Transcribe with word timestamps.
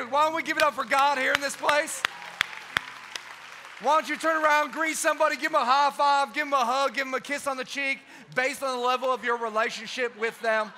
Hey, 0.00 0.06
why 0.06 0.24
don't 0.24 0.34
we 0.34 0.42
give 0.42 0.56
it 0.56 0.62
up 0.62 0.72
for 0.72 0.84
God 0.84 1.18
here 1.18 1.34
in 1.34 1.42
this 1.42 1.54
place? 1.54 2.02
Why 3.82 4.00
don't 4.00 4.08
you 4.08 4.16
turn 4.16 4.42
around, 4.42 4.72
greet 4.72 4.96
somebody, 4.96 5.36
give 5.36 5.52
them 5.52 5.60
a 5.60 5.64
high 5.64 5.90
five, 5.90 6.32
give 6.32 6.46
them 6.46 6.54
a 6.54 6.64
hug, 6.64 6.94
give 6.94 7.04
them 7.04 7.12
a 7.12 7.20
kiss 7.20 7.46
on 7.46 7.58
the 7.58 7.64
cheek 7.64 7.98
based 8.34 8.62
on 8.62 8.78
the 8.78 8.82
level 8.82 9.12
of 9.12 9.22
your 9.22 9.36
relationship 9.36 10.18
with 10.18 10.40
them. 10.40 10.72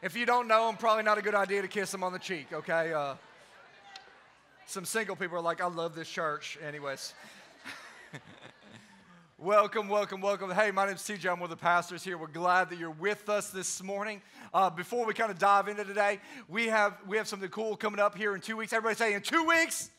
If 0.00 0.16
you 0.16 0.24
don't 0.24 0.48
know 0.48 0.68
them, 0.68 0.78
probably 0.78 1.02
not 1.02 1.18
a 1.18 1.22
good 1.22 1.34
idea 1.34 1.60
to 1.60 1.68
kiss 1.68 1.92
them 1.92 2.02
on 2.02 2.14
the 2.14 2.18
cheek, 2.18 2.46
okay? 2.50 2.94
Uh, 2.94 3.16
some 4.64 4.86
single 4.86 5.14
people 5.14 5.36
are 5.36 5.42
like, 5.42 5.60
I 5.60 5.66
love 5.66 5.94
this 5.94 6.08
church. 6.08 6.56
Anyways. 6.66 7.12
Welcome, 9.38 9.88
welcome, 9.88 10.20
welcome. 10.20 10.50
Hey, 10.50 10.70
my 10.70 10.86
name's 10.86 11.02
TJ. 11.02 11.30
I'm 11.30 11.40
one 11.40 11.50
of 11.50 11.50
the 11.50 11.62
pastors 11.62 12.02
here. 12.04 12.16
We're 12.16 12.26
glad 12.26 12.70
that 12.70 12.78
you're 12.78 12.90
with 12.90 13.28
us 13.28 13.50
this 13.50 13.82
morning. 13.82 14.22
Uh, 14.52 14.70
before 14.70 15.06
we 15.06 15.14
kind 15.14 15.30
of 15.30 15.38
dive 15.38 15.68
into 15.68 15.84
today, 15.84 16.20
we 16.48 16.66
have 16.66 16.98
we 17.06 17.16
have 17.16 17.28
something 17.28 17.48
cool 17.50 17.76
coming 17.76 18.00
up 18.00 18.16
here 18.16 18.34
in 18.34 18.40
two 18.40 18.56
weeks. 18.56 18.72
Everybody 18.72 18.96
say 18.96 19.14
in 19.14 19.22
two 19.22 19.44
weeks. 19.44 19.90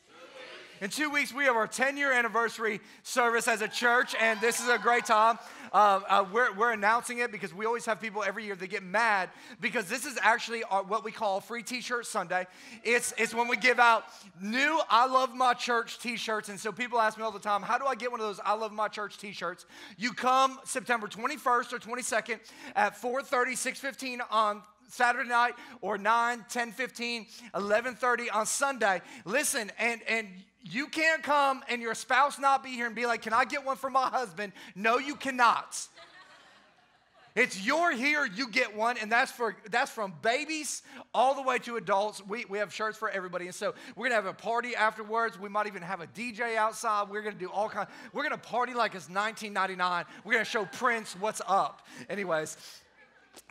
In 0.82 0.90
two 0.90 1.08
weeks, 1.08 1.32
we 1.32 1.44
have 1.44 1.56
our 1.56 1.66
10 1.66 1.96
year 1.96 2.12
anniversary 2.12 2.80
service 3.02 3.48
as 3.48 3.62
a 3.62 3.68
church, 3.68 4.14
and 4.20 4.38
this 4.42 4.60
is 4.60 4.68
a 4.68 4.76
great 4.76 5.06
time. 5.06 5.38
Uh, 5.72 6.00
uh, 6.06 6.24
we're, 6.30 6.52
we're 6.52 6.72
announcing 6.72 7.18
it 7.20 7.32
because 7.32 7.54
we 7.54 7.64
always 7.64 7.86
have 7.86 7.98
people 7.98 8.22
every 8.22 8.44
year 8.44 8.54
that 8.54 8.66
get 8.66 8.82
mad 8.82 9.30
because 9.58 9.86
this 9.86 10.04
is 10.04 10.18
actually 10.20 10.64
our, 10.64 10.82
what 10.82 11.02
we 11.02 11.10
call 11.10 11.40
Free 11.40 11.62
T 11.62 11.80
shirt 11.80 12.04
Sunday. 12.04 12.46
It's, 12.84 13.14
it's 13.16 13.34
when 13.34 13.48
we 13.48 13.56
give 13.56 13.78
out 13.78 14.04
new 14.38 14.78
I 14.90 15.06
Love 15.06 15.34
My 15.34 15.54
Church 15.54 15.98
t 15.98 16.16
shirts. 16.16 16.50
And 16.50 16.60
so 16.60 16.72
people 16.72 17.00
ask 17.00 17.16
me 17.16 17.24
all 17.24 17.32
the 17.32 17.38
time, 17.38 17.62
how 17.62 17.78
do 17.78 17.86
I 17.86 17.94
get 17.94 18.10
one 18.10 18.20
of 18.20 18.26
those 18.26 18.40
I 18.44 18.52
Love 18.52 18.72
My 18.72 18.88
Church 18.88 19.16
t 19.16 19.32
shirts? 19.32 19.64
You 19.96 20.12
come 20.12 20.58
September 20.64 21.06
21st 21.06 21.72
or 21.72 21.78
22nd 21.78 22.38
at 22.74 23.00
4:30, 23.00 23.56
6:15 23.56 24.20
on 24.30 24.62
Saturday 24.88 25.28
night 25.28 25.54
or 25.80 25.96
9, 25.96 26.44
10, 26.50 26.72
15, 26.72 27.26
11:30 27.54 28.34
on 28.34 28.44
Sunday. 28.44 29.00
Listen, 29.24 29.72
and 29.78 30.02
and 30.06 30.28
you 30.70 30.86
can't 30.88 31.22
come 31.22 31.62
and 31.68 31.80
your 31.80 31.94
spouse 31.94 32.38
not 32.38 32.64
be 32.64 32.70
here 32.70 32.86
and 32.86 32.94
be 32.94 33.06
like, 33.06 33.22
Can 33.22 33.32
I 33.32 33.44
get 33.44 33.64
one 33.64 33.76
for 33.76 33.90
my 33.90 34.08
husband? 34.08 34.52
No, 34.74 34.98
you 34.98 35.14
cannot. 35.14 35.86
It's 37.36 37.62
you're 37.62 37.92
here, 37.92 38.24
you 38.24 38.48
get 38.48 38.74
one, 38.74 38.96
and 38.96 39.12
that's 39.12 39.30
for 39.30 39.54
that's 39.70 39.90
from 39.90 40.14
babies 40.22 40.82
all 41.12 41.34
the 41.34 41.42
way 41.42 41.58
to 41.58 41.76
adults. 41.76 42.26
We, 42.26 42.46
we 42.46 42.56
have 42.56 42.72
shirts 42.72 42.96
for 42.96 43.10
everybody, 43.10 43.44
and 43.44 43.54
so 43.54 43.74
we're 43.94 44.06
gonna 44.06 44.14
have 44.14 44.24
a 44.24 44.32
party 44.32 44.74
afterwards. 44.74 45.38
We 45.38 45.50
might 45.50 45.66
even 45.66 45.82
have 45.82 46.00
a 46.00 46.06
DJ 46.06 46.56
outside. 46.56 47.10
We're 47.10 47.20
gonna 47.20 47.36
do 47.36 47.50
all 47.50 47.68
kind. 47.68 47.88
We're 48.14 48.22
gonna 48.22 48.38
party 48.38 48.72
like 48.72 48.94
it's 48.94 49.10
1999. 49.10 50.06
We're 50.24 50.32
gonna 50.32 50.46
show 50.46 50.64
Prince 50.64 51.14
what's 51.20 51.42
up. 51.46 51.86
Anyways, 52.08 52.56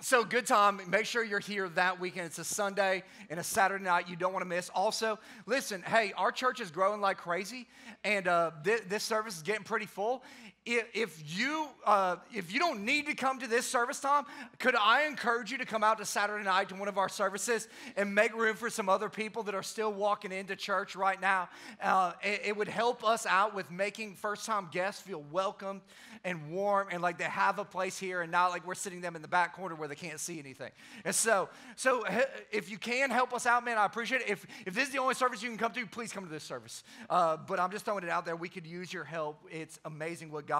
so 0.02 0.24
good 0.24 0.46
time. 0.46 0.82
Make 0.88 1.06
sure 1.06 1.24
you're 1.24 1.40
here 1.40 1.70
that 1.70 2.00
weekend. 2.00 2.28
It's 2.28 2.40
a 2.40 2.44
Sunday 2.44 3.04
and 3.30 3.40
a 3.40 3.44
Saturday 3.44 3.84
night. 3.84 4.10
You 4.10 4.16
don't 4.16 4.34
want 4.34 4.44
to 4.44 4.50
miss. 4.50 4.70
Also, 4.70 5.20
listen. 5.46 5.82
Hey, 5.82 6.14
our 6.18 6.32
church 6.32 6.60
is 6.60 6.72
growing 6.72 7.02
like 7.02 7.18
crazy, 7.18 7.68
and 8.04 8.28
uh, 8.28 8.52
this, 8.64 8.82
this 8.88 9.04
service 9.04 9.36
is 9.38 9.42
getting 9.42 9.64
pretty 9.64 9.86
full. 9.86 10.24
If, 10.66 11.38
you 11.38 11.68
uh, 11.86 12.16
if 12.34 12.52
you 12.52 12.58
don't 12.58 12.86
need 12.86 13.06
to 13.06 13.14
come 13.14 13.40
to 13.40 13.48
this 13.48 13.68
service 13.68 14.00
tom 14.00 14.26
could 14.58 14.76
I 14.76 15.06
encourage 15.06 15.52
you 15.52 15.58
to 15.60 15.66
come 15.66 15.84
out 15.84 16.00
to 16.00 16.06
Saturday 16.06 16.44
night 16.44 16.70
to 16.70 16.76
one 16.76 16.88
of 16.88 16.98
our 16.98 17.10
services 17.10 17.68
and 17.96 18.16
make 18.16 18.36
room 18.36 18.56
for 18.56 18.70
some 18.70 18.90
other 18.90 19.10
people 19.10 19.44
that 19.44 19.54
are 19.54 19.64
still 19.64 19.92
walking 19.92 20.32
into 20.32 20.56
church 20.56 20.96
right 20.96 21.20
now? 21.20 21.50
Uh, 21.82 22.14
it, 22.24 22.42
it 22.46 22.58
would 22.58 22.68
help 22.68 23.04
us 23.04 23.26
out 23.26 23.54
with 23.54 23.70
making 23.70 24.16
first 24.16 24.46
time 24.46 24.70
guests 24.72 25.02
feel 25.02 25.24
welcome 25.32 25.82
and 26.24 26.50
warm 26.50 26.88
and 26.92 27.02
like 27.02 27.18
they 27.18 27.26
have 27.26 27.60
a 27.60 27.66
place 27.66 27.98
here 28.00 28.22
and 28.22 28.32
not 28.32 28.50
like 28.50 28.66
we're 28.66 28.74
sitting 28.74 29.02
them 29.02 29.16
in 29.16 29.22
the 29.22 29.28
back 29.28 29.56
corner 29.56 29.76
where 29.76 29.88
they 29.88 29.96
can't 29.96 30.20
see 30.20 30.40
anything. 30.40 30.72
And 31.04 31.14
so, 31.14 31.50
so 31.76 32.06
if 32.52 32.72
you 32.72 32.78
can 32.80 33.12
help 33.12 33.34
us 33.34 33.46
out, 33.46 33.64
man, 33.64 33.78
I 33.78 33.86
appreciate 33.86 34.22
it. 34.22 34.30
If, 34.30 34.48
if 34.66 34.74
this 34.74 34.88
is 34.88 34.94
the 34.94 35.00
only 35.00 35.14
service 35.14 35.44
you 35.44 35.50
can 35.50 35.58
come 35.58 35.74
to, 35.74 35.86
please 35.86 36.12
come 36.12 36.24
to 36.24 36.32
this 36.32 36.44
service. 36.44 36.84
Uh, 37.10 37.38
but 37.38 37.60
I'm 37.60 37.72
just 37.72 37.86
throwing 37.86 38.04
it 38.04 38.10
out 38.10 38.26
there. 38.26 38.36
We 38.36 38.50
could 38.50 38.66
use 38.66 38.92
your 38.92 39.04
help. 39.04 39.46
It's 39.52 39.80
amazing 39.86 40.32
what 40.32 40.48
God 40.48 40.55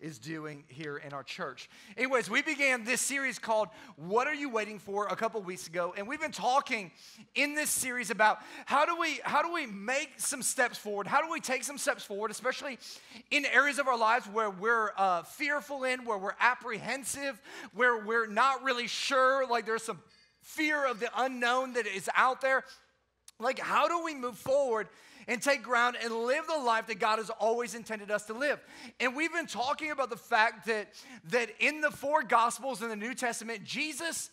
is 0.00 0.18
doing 0.18 0.64
here 0.68 0.96
in 0.96 1.12
our 1.12 1.22
church. 1.22 1.70
Anyways, 1.96 2.28
we 2.28 2.42
began 2.42 2.84
this 2.84 3.00
series 3.00 3.38
called 3.38 3.68
What 3.96 4.26
Are 4.26 4.34
You 4.34 4.48
Waiting 4.48 4.78
For 4.78 5.06
a 5.06 5.16
couple 5.16 5.40
weeks 5.42 5.66
ago. 5.68 5.94
And 5.96 6.08
we've 6.08 6.20
been 6.20 6.32
talking 6.32 6.90
in 7.34 7.54
this 7.54 7.70
series 7.70 8.10
about 8.10 8.38
how 8.64 8.84
do 8.84 8.98
we 8.98 9.20
how 9.22 9.42
do 9.42 9.52
we 9.52 9.66
make 9.66 10.18
some 10.18 10.42
steps 10.42 10.78
forward? 10.78 11.06
How 11.06 11.22
do 11.22 11.30
we 11.30 11.40
take 11.40 11.62
some 11.62 11.78
steps 11.78 12.02
forward, 12.02 12.30
especially 12.30 12.78
in 13.30 13.46
areas 13.46 13.78
of 13.78 13.86
our 13.86 13.98
lives 13.98 14.26
where 14.26 14.50
we're 14.50 14.90
uh, 14.96 15.22
fearful 15.22 15.84
in, 15.84 16.04
where 16.04 16.18
we're 16.18 16.36
apprehensive, 16.40 17.40
where 17.72 18.04
we're 18.04 18.26
not 18.26 18.64
really 18.64 18.88
sure, 18.88 19.46
like 19.46 19.64
there's 19.64 19.84
some 19.84 20.00
fear 20.42 20.86
of 20.86 20.98
the 20.98 21.10
unknown 21.16 21.74
that 21.74 21.86
is 21.86 22.10
out 22.16 22.40
there. 22.40 22.64
Like, 23.38 23.58
how 23.58 23.86
do 23.86 24.02
we 24.02 24.14
move 24.14 24.38
forward 24.38 24.88
and 25.28 25.42
take 25.42 25.62
ground 25.62 25.96
and 26.02 26.12
live 26.12 26.46
the 26.46 26.62
life 26.62 26.86
that 26.86 26.98
God 26.98 27.18
has 27.18 27.30
always 27.30 27.74
intended 27.74 28.10
us 28.10 28.24
to 28.26 28.32
live. 28.32 28.60
And 29.00 29.16
we've 29.16 29.32
been 29.32 29.46
talking 29.46 29.90
about 29.90 30.10
the 30.10 30.16
fact 30.16 30.66
that, 30.66 30.88
that 31.30 31.50
in 31.58 31.80
the 31.80 31.90
four 31.90 32.22
Gospels 32.22 32.82
in 32.82 32.88
the 32.88 32.96
New 32.96 33.14
Testament, 33.14 33.64
Jesus 33.64 34.30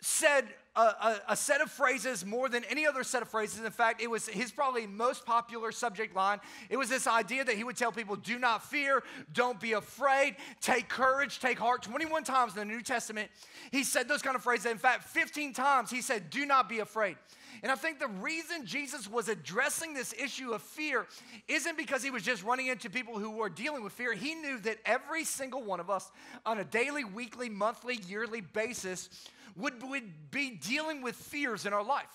said 0.00 0.44
a, 0.74 0.80
a, 0.80 1.20
a, 1.28 1.36
set 1.36 1.60
of 1.60 1.70
phrases 1.70 2.26
more 2.26 2.48
than 2.48 2.64
any 2.64 2.86
other 2.86 3.04
set 3.04 3.22
of 3.22 3.28
phrases. 3.28 3.64
In 3.64 3.70
fact, 3.70 4.02
it 4.02 4.10
was 4.10 4.26
his 4.26 4.50
probably 4.50 4.86
most 4.86 5.24
popular 5.24 5.70
subject 5.70 6.16
line. 6.16 6.40
It 6.70 6.76
was 6.76 6.88
this 6.88 7.06
idea 7.06 7.44
that 7.44 7.56
he 7.56 7.62
would 7.62 7.76
tell 7.76 7.92
people, 7.92 8.16
do 8.16 8.38
not 8.38 8.64
fear, 8.64 9.04
don't 9.32 9.60
be 9.60 9.72
afraid, 9.74 10.36
take 10.60 10.88
courage, 10.88 11.38
take 11.38 11.58
heart. 11.58 11.82
21 11.82 12.24
times 12.24 12.54
in 12.54 12.58
the 12.58 12.74
New 12.74 12.82
Testament, 12.82 13.30
he 13.70 13.84
said 13.84 14.08
those 14.08 14.22
kind 14.22 14.34
of 14.34 14.42
phrases. 14.42 14.66
In 14.66 14.78
fact, 14.78 15.04
15 15.04 15.52
times 15.52 15.90
he 15.90 16.00
said, 16.00 16.30
do 16.30 16.46
not 16.46 16.68
be 16.68 16.80
afraid. 16.80 17.16
And 17.62 17.70
I 17.70 17.74
think 17.74 17.98
the 17.98 18.08
reason 18.08 18.66
Jesus 18.66 19.08
was 19.08 19.28
addressing 19.28 19.94
this 19.94 20.14
issue 20.18 20.52
of 20.52 20.62
fear 20.62 21.06
isn't 21.48 21.76
because 21.76 22.02
he 22.02 22.10
was 22.10 22.22
just 22.22 22.42
running 22.42 22.66
into 22.66 22.90
people 22.90 23.18
who 23.18 23.30
were 23.30 23.48
dealing 23.48 23.84
with 23.84 23.92
fear. 23.92 24.14
He 24.14 24.34
knew 24.34 24.58
that 24.60 24.78
every 24.84 25.24
single 25.24 25.62
one 25.62 25.80
of 25.80 25.90
us 25.90 26.10
on 26.46 26.58
a 26.58 26.64
daily, 26.64 27.04
weekly, 27.04 27.48
monthly, 27.48 27.96
yearly 28.08 28.40
basis 28.40 29.08
would, 29.56 29.82
would 29.82 30.30
be 30.30 30.50
dealing 30.50 31.02
with 31.02 31.14
fears 31.14 31.66
in 31.66 31.72
our 31.72 31.84
life. 31.84 32.06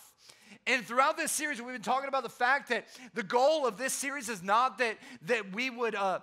And 0.65 0.85
throughout 0.85 1.15
this 1.15 1.31
series, 1.31 1.61
we've 1.61 1.71
been 1.71 1.81
talking 1.81 2.09
about 2.09 2.23
the 2.23 2.29
fact 2.29 2.69
that 2.69 2.87
the 3.13 3.23
goal 3.23 3.65
of 3.65 3.77
this 3.77 3.93
series 3.93 4.27
is 4.27 4.43
not 4.43 4.77
that, 4.79 4.97
that 5.23 5.53
we 5.53 5.69
would 5.69 5.95
uh, 5.95 6.19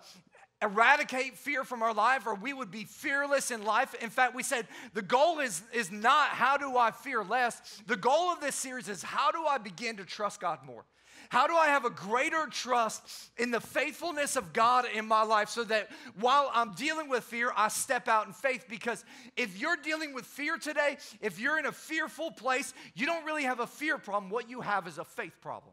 eradicate 0.63 1.37
fear 1.37 1.65
from 1.65 1.83
our 1.83 1.95
life 1.95 2.27
or 2.27 2.35
we 2.35 2.53
would 2.53 2.71
be 2.71 2.85
fearless 2.85 3.51
in 3.51 3.65
life. 3.65 3.95
In 4.03 4.11
fact, 4.11 4.35
we 4.35 4.43
said 4.43 4.67
the 4.95 5.03
goal 5.03 5.41
is, 5.41 5.63
is 5.73 5.91
not 5.91 6.29
how 6.29 6.57
do 6.57 6.77
I 6.77 6.91
fear 6.91 7.23
less. 7.23 7.83
The 7.87 7.97
goal 7.97 8.33
of 8.33 8.41
this 8.41 8.55
series 8.55 8.89
is 8.89 9.03
how 9.03 9.31
do 9.31 9.45
I 9.47 9.59
begin 9.59 9.97
to 9.99 10.05
trust 10.05 10.41
God 10.41 10.61
more? 10.65 10.85
How 11.29 11.47
do 11.47 11.55
I 11.55 11.67
have 11.67 11.85
a 11.85 11.91
greater 11.91 12.47
trust 12.47 13.31
in 13.39 13.51
the 13.51 13.61
faithfulness 13.61 14.37
of 14.37 14.53
God 14.53 14.85
in 14.95 15.07
my 15.07 15.23
life 15.23 15.49
so 15.49 15.65
that 15.65 15.89
while 16.21 16.51
I'm 16.53 16.75
dealing 16.75 17.09
with 17.09 17.25
fear, 17.25 17.51
I 17.57 17.69
step 17.69 18.09
out 18.09 18.27
in 18.27 18.33
faith? 18.33 18.67
Because 18.69 19.05
if 19.37 19.59
you're 19.59 19.77
dealing 19.77 20.15
with 20.15 20.27
fear 20.27 20.59
today, 20.59 20.99
if 21.21 21.41
you're 21.41 21.59
in 21.59 21.67
a 21.67 21.73
fearful 21.73 22.31
place, 22.31 22.75
you 22.95 23.07
don't 23.07 23.25
really 23.25 23.45
have 23.45 23.61
a 23.61 23.67
fear 23.67 23.99
problem. 23.99 24.31
What 24.31 24.51
you 24.51 24.61
have 24.61 24.87
is 24.87 24.99
a 24.99 25.05
faith 25.05 25.41
problem. 25.41 25.73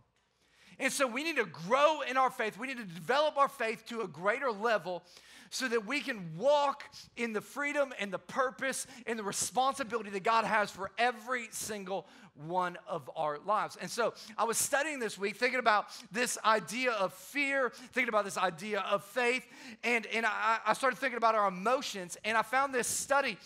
And 0.82 0.92
so 0.92 1.06
we 1.06 1.24
need 1.24 1.38
to 1.38 1.46
grow 1.46 2.02
in 2.02 2.18
our 2.18 2.32
faith. 2.32 2.58
We 2.58 2.66
need 2.66 2.78
to 2.78 2.84
develop 2.84 3.38
our 3.38 3.48
faith 3.48 3.86
to 3.90 4.02
a 4.02 4.08
greater 4.08 4.52
level 4.52 5.04
so 5.52 5.68
that 5.68 5.86
we 5.86 6.00
can 6.00 6.32
walk 6.38 6.84
in 7.18 7.34
the 7.34 7.42
freedom 7.42 7.94
and 8.00 8.12
the 8.12 8.18
purpose 8.18 8.88
and 9.06 9.20
the 9.20 9.24
responsibility 9.24 10.10
that 10.10 10.24
God 10.24 10.44
has 10.44 10.72
for 10.72 10.90
every 10.98 11.50
single 11.52 12.08
one 12.48 12.78
of 12.88 13.08
our 13.16 13.38
lives. 13.46 13.78
And 13.80 13.92
so 13.92 14.16
I 14.38 14.46
was 14.46 14.58
studying 14.58 14.98
this 14.98 15.20
week, 15.20 15.36
thinking 15.36 15.60
about 15.60 15.88
this 16.12 16.38
idea 16.44 16.94
of 16.94 17.14
fear, 17.14 17.72
thinking 17.92 18.10
about 18.10 18.26
this 18.26 18.38
idea 18.38 18.80
of 18.80 19.04
faith, 19.04 19.46
and, 19.84 20.08
and 20.08 20.26
I, 20.26 20.60
I 20.66 20.74
started 20.74 20.98
thinking 20.98 21.18
about 21.18 21.36
our 21.36 21.50
emotions, 21.50 22.18
and 22.26 22.36
I 22.36 22.42
found 22.42 22.74
this 22.74 22.88
study 22.88 23.38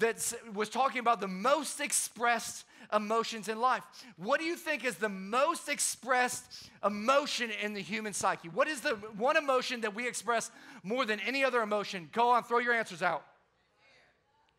that 0.00 0.34
was 0.54 0.68
talking 0.70 0.98
about 0.98 1.20
the 1.20 1.28
most 1.28 1.80
expressed 1.80 2.64
emotions 2.92 3.48
in 3.48 3.60
life. 3.60 3.82
What 4.16 4.40
do 4.40 4.46
you 4.46 4.56
think 4.56 4.84
is 4.84 4.96
the 4.96 5.08
most 5.08 5.68
expressed 5.68 6.70
emotion 6.84 7.50
in 7.62 7.74
the 7.74 7.80
human 7.80 8.12
psyche? 8.12 8.48
What 8.48 8.68
is 8.68 8.80
the 8.80 8.90
one 9.16 9.36
emotion 9.36 9.82
that 9.82 9.94
we 9.94 10.06
express 10.06 10.50
more 10.82 11.04
than 11.04 11.20
any 11.20 11.44
other 11.44 11.62
emotion? 11.62 12.08
Go 12.12 12.30
on, 12.30 12.44
throw 12.44 12.58
your 12.58 12.74
answers 12.74 13.02
out. 13.02 13.24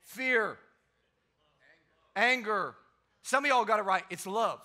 Fear, 0.01 0.57
anger. 2.15 2.75
Some 3.23 3.43
of 3.43 3.49
y'all 3.49 3.65
got 3.65 3.79
it 3.79 3.83
right. 3.83 4.03
It's 4.09 4.27
love. 4.27 4.61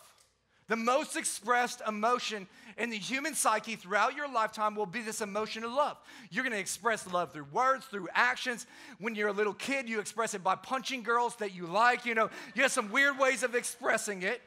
The 0.70 0.76
most 0.76 1.16
expressed 1.16 1.82
emotion 1.88 2.46
in 2.78 2.90
the 2.90 2.96
human 2.96 3.34
psyche 3.34 3.74
throughout 3.74 4.14
your 4.14 4.32
lifetime 4.32 4.76
will 4.76 4.86
be 4.86 5.02
this 5.02 5.20
emotion 5.20 5.64
of 5.64 5.72
love. 5.72 5.96
You're 6.30 6.44
gonna 6.44 6.58
express 6.58 7.12
love 7.12 7.32
through 7.32 7.48
words, 7.50 7.86
through 7.86 8.06
actions. 8.14 8.68
When 9.00 9.16
you're 9.16 9.30
a 9.30 9.32
little 9.32 9.52
kid, 9.52 9.88
you 9.88 9.98
express 9.98 10.32
it 10.32 10.44
by 10.44 10.54
punching 10.54 11.02
girls 11.02 11.34
that 11.36 11.56
you 11.56 11.66
like. 11.66 12.06
You 12.06 12.14
know, 12.14 12.30
you 12.54 12.62
have 12.62 12.70
some 12.70 12.92
weird 12.92 13.18
ways 13.18 13.42
of 13.42 13.56
expressing 13.56 14.22
it. 14.22 14.42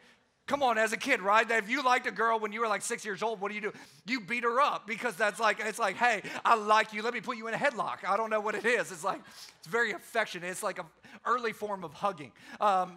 Come 0.47 0.63
on, 0.63 0.77
as 0.77 0.93
a 0.93 0.97
kid, 0.97 1.21
right? 1.21 1.45
If 1.51 1.69
you 1.69 1.83
liked 1.83 2.07
a 2.07 2.11
girl 2.11 2.39
when 2.39 2.53
you 2.53 2.61
were 2.61 2.69
like 2.69 2.83
six 2.83 3.03
years 3.03 3.21
old, 3.21 3.41
what 3.41 3.49
do 3.49 3.55
you 3.55 3.61
do? 3.61 3.73
You 4.05 4.21
beat 4.21 4.45
her 4.45 4.61
up 4.61 4.87
because 4.87 5.17
that's 5.17 5.41
like, 5.41 5.59
it's 5.59 5.77
like, 5.77 5.97
hey, 5.97 6.21
I 6.45 6.55
like 6.55 6.93
you. 6.93 7.01
Let 7.01 7.13
me 7.13 7.19
put 7.19 7.35
you 7.35 7.49
in 7.49 7.53
a 7.53 7.57
headlock. 7.57 8.05
I 8.07 8.15
don't 8.15 8.29
know 8.29 8.39
what 8.39 8.55
it 8.55 8.63
is. 8.63 8.93
It's 8.93 9.03
like, 9.03 9.19
it's 9.59 9.67
very 9.67 9.91
affectionate. 9.91 10.47
It's 10.47 10.63
like 10.63 10.79
an 10.79 10.85
early 11.25 11.51
form 11.51 11.83
of 11.83 11.93
hugging. 11.93 12.31
Um, 12.61 12.95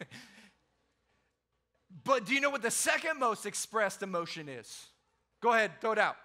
But 2.06 2.24
do 2.24 2.34
you 2.34 2.40
know 2.40 2.50
what 2.50 2.62
the 2.62 2.70
second 2.70 3.18
most 3.18 3.46
expressed 3.46 4.00
emotion 4.00 4.48
is? 4.48 4.86
Go 5.40 5.52
ahead, 5.52 5.72
throw 5.80 5.90
it 5.90 5.98
out. 5.98 6.16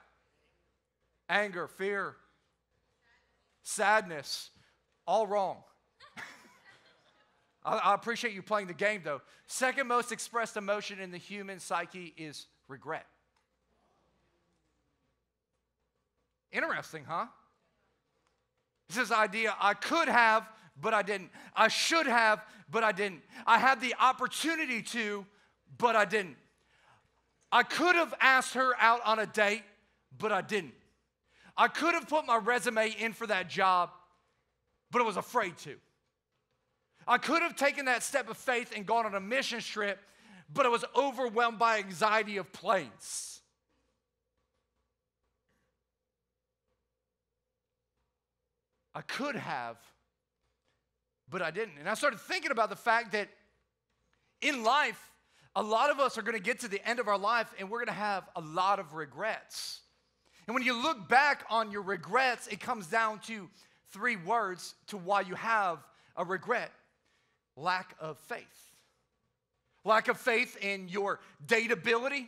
Anger, 1.27 1.67
fear, 1.67 2.15
sadness, 3.63 4.51
all 5.07 5.25
wrong. 5.25 5.57
I, 7.65 7.77
I, 7.77 7.93
appreciate 7.95 8.35
you 8.35 8.43
playing 8.43 8.67
the 8.67 8.75
game 8.75 9.01
though. 9.03 9.21
Second 9.47 9.87
most 9.87 10.11
expressed 10.11 10.55
emotion 10.55 10.99
in 10.99 11.09
the 11.09 11.17
human 11.17 11.59
psyche 11.59 12.13
is 12.15 12.45
regret. 12.67 13.07
Interesting, 16.51 17.05
huh? 17.07 17.25
It's 18.87 18.97
this 18.97 19.11
idea 19.11 19.55
I 19.59 19.73
could 19.73 20.09
have, 20.09 20.47
but 20.79 20.93
I 20.93 21.01
didn't. 21.01 21.31
I 21.55 21.69
should 21.69 22.05
have, 22.05 22.45
but 22.69 22.83
I 22.83 22.91
didn't. 22.91 23.21
I 23.47 23.57
had 23.57 23.81
the 23.81 23.95
opportunity 23.99 24.83
to, 24.83 25.25
but 25.77 25.95
I 25.95 26.05
didn't. 26.05 26.37
I 27.51 27.63
could 27.63 27.95
have 27.95 28.13
asked 28.19 28.53
her 28.53 28.73
out 28.79 29.01
on 29.05 29.19
a 29.19 29.25
date, 29.25 29.63
but 30.17 30.31
I 30.31 30.41
didn't. 30.41 30.73
I 31.57 31.67
could 31.67 31.93
have 31.93 32.07
put 32.07 32.25
my 32.25 32.37
resume 32.37 32.89
in 32.97 33.13
for 33.13 33.27
that 33.27 33.49
job, 33.49 33.89
but 34.89 35.01
I 35.01 35.05
was 35.05 35.17
afraid 35.17 35.57
to. 35.59 35.75
I 37.07 37.17
could 37.17 37.41
have 37.41 37.55
taken 37.55 37.85
that 37.85 38.03
step 38.03 38.29
of 38.29 38.37
faith 38.37 38.71
and 38.75 38.85
gone 38.85 39.05
on 39.05 39.15
a 39.15 39.19
mission 39.19 39.59
trip, 39.59 39.99
but 40.53 40.65
I 40.65 40.69
was 40.69 40.85
overwhelmed 40.95 41.59
by 41.59 41.79
anxiety 41.79 42.37
of 42.37 42.51
planes. 42.53 43.41
I 48.93 49.01
could 49.01 49.35
have, 49.35 49.77
but 51.29 51.41
I 51.41 51.51
didn't. 51.51 51.77
And 51.79 51.89
I 51.89 51.93
started 51.93 52.19
thinking 52.19 52.51
about 52.51 52.69
the 52.69 52.75
fact 52.75 53.13
that 53.13 53.29
in 54.41 54.63
life, 54.63 55.10
a 55.55 55.63
lot 55.63 55.89
of 55.89 55.99
us 55.99 56.17
are 56.17 56.21
going 56.21 56.37
to 56.37 56.43
get 56.43 56.59
to 56.61 56.67
the 56.67 56.85
end 56.87 56.99
of 56.99 57.07
our 57.07 57.17
life 57.17 57.53
and 57.59 57.69
we're 57.69 57.79
going 57.79 57.87
to 57.87 57.93
have 57.93 58.23
a 58.35 58.41
lot 58.41 58.79
of 58.79 58.93
regrets. 58.93 59.81
And 60.47 60.55
when 60.55 60.63
you 60.63 60.81
look 60.81 61.07
back 61.07 61.45
on 61.49 61.71
your 61.71 61.81
regrets, 61.81 62.47
it 62.47 62.59
comes 62.59 62.87
down 62.87 63.19
to 63.27 63.49
three 63.91 64.15
words 64.15 64.75
to 64.87 64.97
why 64.97 65.21
you 65.21 65.35
have 65.35 65.79
a 66.15 66.25
regret 66.25 66.71
lack 67.55 67.95
of 67.99 68.17
faith. 68.17 68.71
Lack 69.83 70.07
of 70.07 70.17
faith 70.17 70.57
in 70.61 70.87
your 70.87 71.19
dateability 71.45 72.27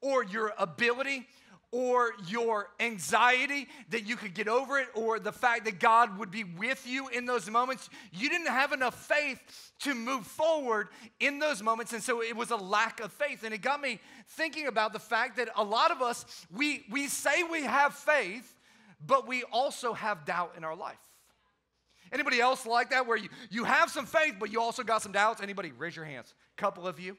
or 0.00 0.24
your 0.24 0.52
ability 0.58 1.26
or 1.72 2.12
your 2.28 2.68
anxiety 2.78 3.66
that 3.88 4.06
you 4.06 4.14
could 4.14 4.34
get 4.34 4.46
over 4.46 4.78
it, 4.78 4.88
or 4.94 5.18
the 5.18 5.32
fact 5.32 5.64
that 5.64 5.80
God 5.80 6.18
would 6.18 6.30
be 6.30 6.44
with 6.44 6.86
you 6.86 7.08
in 7.08 7.24
those 7.24 7.50
moments. 7.50 7.88
You 8.12 8.28
didn't 8.28 8.48
have 8.48 8.72
enough 8.72 8.94
faith 9.06 9.72
to 9.80 9.94
move 9.94 10.26
forward 10.26 10.88
in 11.18 11.38
those 11.38 11.62
moments. 11.62 11.94
And 11.94 12.02
so 12.02 12.22
it 12.22 12.36
was 12.36 12.50
a 12.50 12.56
lack 12.56 13.00
of 13.00 13.10
faith. 13.12 13.42
And 13.42 13.54
it 13.54 13.62
got 13.62 13.80
me 13.80 13.98
thinking 14.28 14.66
about 14.66 14.92
the 14.92 14.98
fact 14.98 15.38
that 15.38 15.48
a 15.56 15.64
lot 15.64 15.90
of 15.90 16.02
us, 16.02 16.46
we, 16.54 16.84
we 16.90 17.08
say 17.08 17.42
we 17.42 17.62
have 17.62 17.94
faith, 17.94 18.54
but 19.04 19.26
we 19.26 19.42
also 19.44 19.94
have 19.94 20.24
doubt 20.26 20.52
in 20.56 20.64
our 20.64 20.76
life. 20.76 20.98
Anybody 22.12 22.40
else 22.40 22.66
like 22.66 22.90
that 22.90 23.06
where 23.06 23.16
you, 23.16 23.30
you 23.50 23.64
have 23.64 23.90
some 23.90 24.04
faith, 24.04 24.34
but 24.38 24.52
you 24.52 24.60
also 24.60 24.82
got 24.82 25.00
some 25.00 25.12
doubts? 25.12 25.40
Anybody? 25.40 25.72
Raise 25.72 25.96
your 25.96 26.04
hands. 26.04 26.34
Couple 26.58 26.86
of 26.86 27.00
you. 27.00 27.16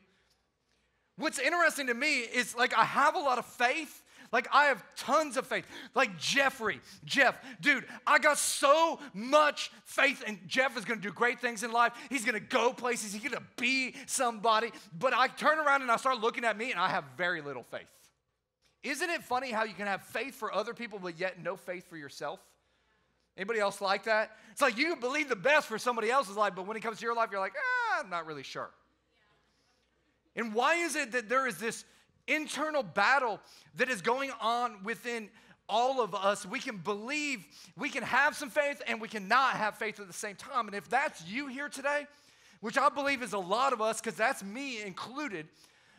What's 1.18 1.40
interesting 1.40 1.88
to 1.88 1.94
me 1.94 2.20
is 2.20 2.56
like 2.56 2.78
I 2.78 2.86
have 2.86 3.16
a 3.16 3.20
lot 3.20 3.38
of 3.38 3.46
faith, 3.46 4.04
like, 4.34 4.48
I 4.52 4.66
have 4.66 4.84
tons 4.96 5.38
of 5.38 5.46
faith. 5.46 5.66
Like 5.94 6.18
Jeffrey, 6.18 6.82
Jeff, 7.06 7.38
dude, 7.62 7.86
I 8.06 8.18
got 8.18 8.40
so 8.40 9.00
much 9.14 9.72
faith, 9.86 10.24
and 10.26 10.40
Jeff 10.48 10.76
is 10.76 10.84
gonna 10.84 11.00
do 11.00 11.12
great 11.12 11.40
things 11.40 11.62
in 11.62 11.72
life. 11.72 11.94
He's 12.10 12.26
gonna 12.26 12.40
go 12.40 12.74
places, 12.74 13.14
he's 13.14 13.24
gonna 13.24 13.46
be 13.58 13.96
somebody. 14.08 14.72
But 14.98 15.14
I 15.14 15.28
turn 15.28 15.60
around 15.60 15.84
and 15.84 15.92
I 15.92 15.98
start 15.98 16.20
looking 16.20 16.44
at 16.44 16.58
me, 16.58 16.72
and 16.72 16.80
I 16.80 16.90
have 16.90 17.06
very 17.16 17.42
little 17.42 17.62
faith. 17.62 17.88
Isn't 18.82 19.10
it 19.12 19.24
funny 19.24 19.52
how 19.52 19.64
you 19.64 19.76
can 19.76 19.86
have 19.86 20.02
faith 20.02 20.34
for 20.34 20.54
other 20.54 20.74
people, 20.74 20.98
but 21.02 21.20
yet 21.20 21.42
no 21.42 21.56
faith 21.56 21.88
for 21.88 21.96
yourself? 21.96 22.40
Anybody 23.38 23.60
else 23.60 23.82
like 23.82 24.06
that? 24.06 24.32
It's 24.52 24.62
like 24.62 24.78
you 24.78 24.96
believe 24.96 25.30
the 25.30 25.36
best 25.36 25.68
for 25.68 25.78
somebody 25.78 26.10
else's 26.10 26.36
life, 26.36 26.54
but 26.56 26.66
when 26.66 26.76
it 26.76 26.82
comes 26.82 26.98
to 26.98 27.06
your 27.06 27.16
life, 27.16 27.30
you're 27.32 27.40
like, 27.40 27.54
ah, 27.56 28.02
I'm 28.04 28.10
not 28.10 28.26
really 28.26 28.44
sure. 28.44 28.72
And 30.36 30.56
why 30.56 30.76
is 30.76 30.96
it 30.96 31.12
that 31.12 31.30
there 31.30 31.48
is 31.48 31.60
this 31.60 31.86
internal 32.28 32.84
battle 32.84 33.40
that 33.76 33.90
is 33.90 34.02
going 34.02 34.32
on 34.42 34.84
within 34.84 35.30
all 35.70 36.02
of 36.02 36.14
us. 36.14 36.46
We 36.46 36.60
can 36.60 36.78
believe, 36.78 37.46
we 37.78 37.90
can 37.90 38.04
have 38.04 38.36
some 38.36 38.50
faith, 38.50 38.82
and 38.88 39.02
we 39.02 39.08
cannot 39.08 39.56
have 39.56 39.76
faith 39.76 40.00
at 40.00 40.08
the 40.08 40.14
same 40.14 40.36
time. 40.36 40.68
And 40.68 40.76
if 40.76 40.90
that's 40.90 41.26
you 41.26 41.48
here 41.48 41.70
today, 41.70 42.06
which 42.62 42.78
I 42.78 42.90
believe 42.90 43.22
is 43.22 43.34
a 43.34 43.40
lot 43.40 43.74
of 43.74 43.82
us, 43.82 44.00
because 44.00 44.16
that's 44.16 44.44
me 44.44 44.82
included, 44.82 45.48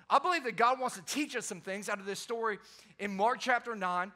I 0.08 0.18
believe 0.18 0.44
that 0.44 0.56
God 0.56 0.80
wants 0.80 0.96
to 0.96 1.02
teach 1.02 1.34
us 1.34 1.46
some 1.46 1.60
things 1.60 1.88
out 1.88 1.98
of 1.98 2.06
this 2.06 2.20
story 2.20 2.58
in 2.98 3.16
Mark 3.16 3.38
chapter 3.40 3.74
9. 3.74 4.12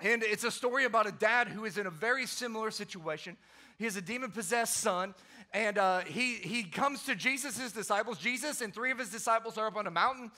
And 0.00 0.22
it's 0.22 0.44
a 0.44 0.50
story 0.50 0.84
about 0.84 1.06
a 1.06 1.12
dad 1.12 1.48
who 1.48 1.64
is 1.64 1.78
in 1.78 1.86
a 1.86 1.90
very 1.90 2.26
similar 2.26 2.70
situation. 2.70 3.36
He 3.78 3.84
has 3.84 3.96
a 3.96 4.02
demon 4.02 4.30
possessed 4.30 4.74
son, 4.74 5.14
and 5.52 5.78
uh, 5.78 6.00
he, 6.00 6.34
he 6.34 6.64
comes 6.64 7.04
to 7.04 7.14
Jesus' 7.14 7.72
disciples. 7.72 8.18
Jesus 8.18 8.60
and 8.60 8.72
three 8.72 8.90
of 8.90 8.98
his 8.98 9.10
disciples 9.10 9.56
are 9.58 9.66
up 9.66 9.76
on 9.76 9.86
a 9.86 9.90
mountain, 9.90 10.30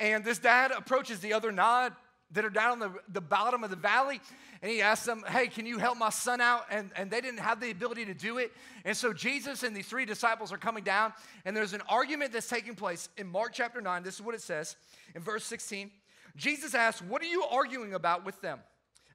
and 0.00 0.24
this 0.24 0.38
dad 0.38 0.70
approaches 0.70 1.20
the 1.20 1.32
other 1.32 1.52
nine 1.52 1.92
that 2.32 2.44
are 2.44 2.50
down 2.50 2.72
on 2.72 2.78
the, 2.78 2.92
the 3.08 3.20
bottom 3.20 3.64
of 3.64 3.70
the 3.70 3.76
valley, 3.76 4.20
and 4.60 4.70
he 4.70 4.82
asks 4.82 5.06
them, 5.06 5.24
Hey, 5.26 5.46
can 5.46 5.66
you 5.66 5.78
help 5.78 5.96
my 5.96 6.10
son 6.10 6.40
out? 6.40 6.66
And, 6.70 6.90
and 6.96 7.10
they 7.10 7.20
didn't 7.20 7.40
have 7.40 7.60
the 7.60 7.70
ability 7.70 8.04
to 8.06 8.14
do 8.14 8.38
it. 8.38 8.52
And 8.84 8.96
so 8.96 9.12
Jesus 9.12 9.62
and 9.62 9.74
these 9.74 9.86
three 9.86 10.04
disciples 10.04 10.52
are 10.52 10.58
coming 10.58 10.84
down, 10.84 11.12
and 11.44 11.56
there's 11.56 11.72
an 11.72 11.82
argument 11.88 12.32
that's 12.32 12.48
taking 12.48 12.74
place 12.74 13.08
in 13.16 13.26
Mark 13.26 13.52
chapter 13.54 13.80
9. 13.80 14.02
This 14.02 14.14
is 14.14 14.22
what 14.22 14.34
it 14.34 14.42
says 14.42 14.76
in 15.14 15.22
verse 15.22 15.44
16. 15.44 15.90
Jesus 16.36 16.74
asked, 16.74 17.02
What 17.02 17.22
are 17.22 17.26
you 17.26 17.44
arguing 17.44 17.94
about 17.94 18.24
with 18.24 18.40
them? 18.40 18.60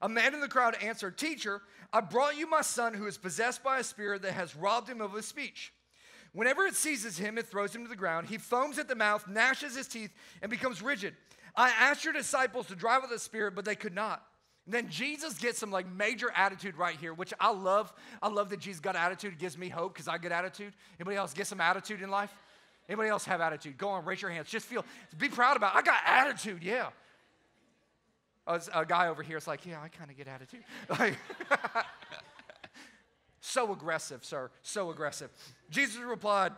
A 0.02 0.08
man 0.08 0.34
in 0.34 0.40
the 0.40 0.48
crowd 0.48 0.76
answered, 0.82 1.16
Teacher, 1.16 1.62
I 1.92 2.00
brought 2.00 2.36
you 2.36 2.48
my 2.48 2.62
son 2.62 2.94
who 2.94 3.06
is 3.06 3.16
possessed 3.16 3.62
by 3.62 3.78
a 3.78 3.84
spirit 3.84 4.22
that 4.22 4.32
has 4.32 4.56
robbed 4.56 4.88
him 4.88 5.00
of 5.00 5.14
his 5.14 5.26
speech. 5.26 5.72
Whenever 6.34 6.66
it 6.66 6.74
seizes 6.74 7.16
him, 7.16 7.38
it 7.38 7.46
throws 7.46 7.74
him 7.74 7.84
to 7.84 7.88
the 7.88 7.96
ground. 7.96 8.28
He 8.28 8.38
foams 8.38 8.78
at 8.78 8.88
the 8.88 8.96
mouth, 8.96 9.26
gnashes 9.28 9.76
his 9.76 9.86
teeth, 9.86 10.12
and 10.42 10.50
becomes 10.50 10.82
rigid. 10.82 11.14
I 11.56 11.70
asked 11.70 12.04
your 12.04 12.12
disciples 12.12 12.66
to 12.66 12.74
drive 12.74 13.04
out 13.04 13.10
the 13.10 13.20
spirit, 13.20 13.54
but 13.54 13.64
they 13.64 13.76
could 13.76 13.94
not. 13.94 14.22
And 14.66 14.74
then 14.74 14.88
Jesus 14.88 15.34
gets 15.34 15.58
some 15.58 15.70
like 15.70 15.86
major 15.86 16.32
attitude 16.34 16.76
right 16.76 16.96
here, 16.96 17.14
which 17.14 17.32
I 17.38 17.52
love. 17.52 17.92
I 18.20 18.28
love 18.28 18.50
that 18.50 18.60
Jesus 18.60 18.80
got 18.80 18.96
attitude. 18.96 19.34
It 19.34 19.38
gives 19.38 19.56
me 19.56 19.68
hope 19.68 19.94
because 19.94 20.08
I 20.08 20.18
get 20.18 20.32
attitude. 20.32 20.72
Anybody 20.98 21.16
else 21.16 21.32
get 21.34 21.46
some 21.46 21.60
attitude 21.60 22.02
in 22.02 22.10
life? 22.10 22.34
Anybody 22.88 23.10
else 23.10 23.24
have 23.26 23.40
attitude? 23.40 23.78
Go 23.78 23.88
on, 23.88 24.04
raise 24.04 24.20
your 24.20 24.30
hands. 24.30 24.48
Just 24.48 24.66
feel, 24.66 24.84
be 25.16 25.28
proud 25.28 25.56
about 25.56 25.74
it. 25.74 25.78
I 25.78 25.82
got 25.82 26.00
attitude, 26.04 26.62
yeah. 26.62 26.88
A 28.46 28.84
guy 28.84 29.08
over 29.08 29.22
here 29.22 29.38
is 29.38 29.46
like, 29.46 29.64
yeah, 29.64 29.80
I 29.80 29.88
kind 29.88 30.10
of 30.10 30.16
get 30.16 30.28
attitude. 30.28 30.64
Like, 30.98 31.16
so 33.44 33.72
aggressive, 33.72 34.24
sir, 34.24 34.50
so 34.62 34.90
aggressive. 34.90 35.30
Jesus 35.70 36.00
replied, 36.00 36.52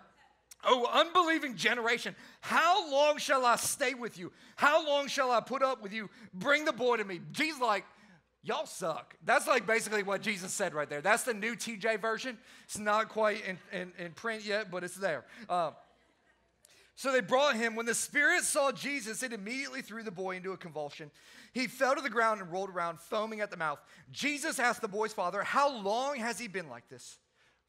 Oh, 0.64 0.88
unbelieving 0.92 1.54
generation, 1.56 2.16
how 2.40 2.90
long 2.90 3.18
shall 3.18 3.44
I 3.44 3.56
stay 3.56 3.94
with 3.94 4.18
you? 4.18 4.32
How 4.56 4.84
long 4.86 5.06
shall 5.06 5.30
I 5.30 5.40
put 5.40 5.62
up 5.62 5.82
with 5.82 5.92
you? 5.92 6.08
Bring 6.32 6.64
the 6.64 6.72
boy 6.72 6.96
to 6.96 7.04
me. 7.04 7.20
Jesus, 7.30 7.60
like, 7.60 7.84
y'all 8.42 8.66
suck. 8.66 9.14
That's 9.24 9.46
like 9.46 9.66
basically 9.66 10.02
what 10.02 10.22
Jesus 10.22 10.52
said 10.52 10.74
right 10.74 10.88
there. 10.88 11.00
That's 11.00 11.24
the 11.24 11.34
new 11.34 11.54
TJ 11.56 12.00
version. 12.00 12.38
It's 12.64 12.78
not 12.78 13.08
quite 13.08 13.44
in, 13.46 13.58
in, 13.72 13.92
in 13.98 14.12
print 14.12 14.44
yet, 14.44 14.70
but 14.70 14.82
it's 14.82 14.96
there. 14.96 15.24
Uh, 15.48 15.72
so 16.96 17.12
they 17.12 17.20
brought 17.20 17.56
him. 17.56 17.76
When 17.76 17.84
the 17.84 17.94
spirit 17.94 18.42
saw 18.42 18.72
Jesus, 18.72 19.22
it 19.22 19.34
immediately 19.34 19.82
threw 19.82 20.02
the 20.02 20.10
boy 20.10 20.36
into 20.36 20.52
a 20.52 20.56
convulsion. 20.56 21.10
He 21.52 21.66
fell 21.66 21.94
to 21.94 22.00
the 22.00 22.08
ground 22.08 22.40
and 22.40 22.50
rolled 22.50 22.70
around, 22.70 22.98
foaming 22.98 23.42
at 23.42 23.50
the 23.50 23.56
mouth. 23.58 23.78
Jesus 24.10 24.58
asked 24.58 24.80
the 24.80 24.88
boy's 24.88 25.12
father, 25.12 25.42
How 25.42 25.70
long 25.82 26.16
has 26.16 26.38
he 26.38 26.48
been 26.48 26.70
like 26.70 26.88
this? 26.88 27.18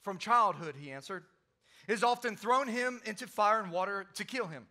From 0.01 0.17
childhood, 0.17 0.75
he 0.79 0.91
answered. 0.91 1.25
It 1.89 1.91
has 1.91 2.03
often 2.03 2.37
thrown 2.37 2.69
him 2.69 3.01
into 3.05 3.27
fire 3.27 3.61
and 3.61 3.69
water 3.69 4.07
to 4.15 4.23
kill 4.23 4.47
him. 4.47 4.65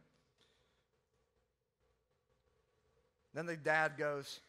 Then 3.34 3.44
the 3.44 3.56
dad 3.58 3.98
goes, 3.98 4.40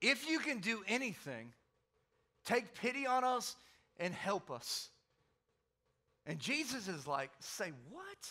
If 0.00 0.28
you 0.28 0.40
can 0.40 0.58
do 0.58 0.82
anything, 0.88 1.52
take 2.44 2.74
pity 2.74 3.06
on 3.06 3.22
us 3.22 3.54
and 3.96 4.12
help 4.12 4.50
us. 4.50 4.88
And 6.26 6.40
Jesus 6.40 6.88
is 6.88 7.06
like, 7.06 7.30
Say 7.38 7.70
what? 7.92 8.28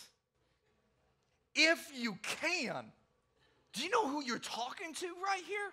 If 1.54 1.90
you 1.94 2.18
can. 2.22 2.86
Do 3.72 3.82
you 3.82 3.90
know 3.90 4.08
who 4.08 4.22
you're 4.22 4.38
talking 4.38 4.94
to 4.94 5.06
right 5.06 5.42
here? 5.46 5.72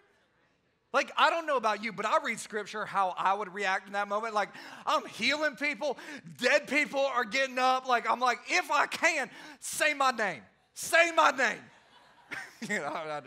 Like, 0.93 1.11
I 1.15 1.29
don't 1.29 1.45
know 1.45 1.55
about 1.55 1.83
you, 1.83 1.93
but 1.93 2.05
I 2.05 2.17
read 2.23 2.39
scripture 2.39 2.85
how 2.85 3.13
I 3.17 3.33
would 3.33 3.53
react 3.53 3.87
in 3.87 3.93
that 3.93 4.09
moment. 4.09 4.33
Like, 4.33 4.49
I'm 4.85 5.05
healing 5.05 5.55
people, 5.55 5.97
dead 6.37 6.67
people 6.67 6.99
are 6.99 7.23
getting 7.23 7.57
up. 7.57 7.87
Like, 7.87 8.09
I'm 8.09 8.19
like, 8.19 8.39
if 8.49 8.69
I 8.69 8.87
can, 8.87 9.29
say 9.59 9.93
my 9.93 10.11
name. 10.11 10.41
Say 10.73 11.11
my 11.15 11.31
name. 11.31 11.61
you 12.69 12.79
know, 12.79 12.87
I, 12.87 13.21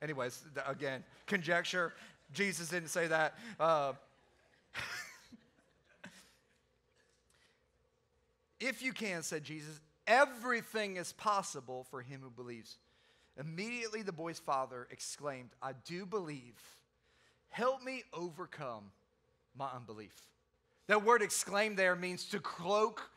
anyways, 0.00 0.42
again, 0.66 1.04
conjecture. 1.26 1.92
Jesus 2.32 2.70
didn't 2.70 2.88
say 2.88 3.08
that. 3.08 3.34
Uh, 3.60 3.92
if 8.60 8.82
you 8.82 8.94
can, 8.94 9.22
said 9.22 9.44
Jesus, 9.44 9.80
Everything 10.06 10.96
is 10.96 11.12
possible 11.12 11.84
for 11.90 12.00
him 12.00 12.20
who 12.22 12.30
believes. 12.30 12.78
Immediately 13.38 14.02
the 14.02 14.12
boy's 14.12 14.38
father 14.38 14.86
exclaimed, 14.90 15.50
I 15.60 15.72
do 15.84 16.06
believe. 16.06 16.60
Help 17.48 17.82
me 17.82 18.02
overcome 18.12 18.90
my 19.56 19.68
unbelief. 19.74 20.14
That 20.86 21.04
word 21.04 21.22
exclaim 21.22 21.74
there 21.74 21.96
means 21.96 22.26
to 22.26 22.38
cloak, 22.38 23.10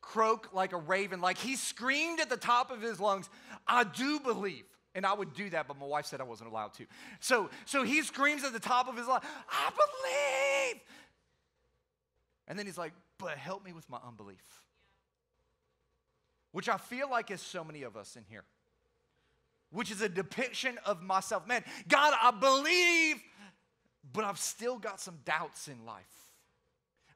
croak 0.00 0.54
like 0.54 0.72
a 0.72 0.76
raven. 0.76 1.20
Like 1.20 1.38
he 1.38 1.56
screamed 1.56 2.20
at 2.20 2.30
the 2.30 2.36
top 2.36 2.70
of 2.70 2.80
his 2.80 3.00
lungs, 3.00 3.28
I 3.66 3.84
do 3.84 4.20
believe. 4.20 4.64
And 4.94 5.04
I 5.04 5.12
would 5.12 5.34
do 5.34 5.50
that, 5.50 5.68
but 5.68 5.78
my 5.78 5.86
wife 5.86 6.06
said 6.06 6.20
I 6.20 6.24
wasn't 6.24 6.50
allowed 6.50 6.74
to. 6.74 6.86
So, 7.20 7.50
so 7.66 7.84
he 7.84 8.02
screams 8.02 8.42
at 8.42 8.52
the 8.52 8.60
top 8.60 8.88
of 8.88 8.96
his 8.96 9.06
lungs, 9.06 9.24
I 9.48 9.70
believe. 9.70 10.82
And 12.48 12.58
then 12.58 12.66
he's 12.66 12.78
like, 12.78 12.92
but 13.18 13.36
help 13.36 13.64
me 13.64 13.72
with 13.72 13.88
my 13.90 13.98
unbelief. 14.06 14.67
Which 16.58 16.68
I 16.68 16.76
feel 16.76 17.08
like 17.08 17.30
is 17.30 17.40
so 17.40 17.62
many 17.62 17.84
of 17.84 17.96
us 17.96 18.16
in 18.16 18.24
here. 18.28 18.42
Which 19.70 19.92
is 19.92 20.00
a 20.00 20.08
depiction 20.08 20.76
of 20.84 21.00
myself. 21.00 21.46
Man, 21.46 21.62
God, 21.86 22.12
I 22.20 22.32
believe, 22.32 23.22
but 24.12 24.24
I've 24.24 24.40
still 24.40 24.76
got 24.76 25.00
some 25.00 25.20
doubts 25.24 25.68
in 25.68 25.86
life. 25.86 26.27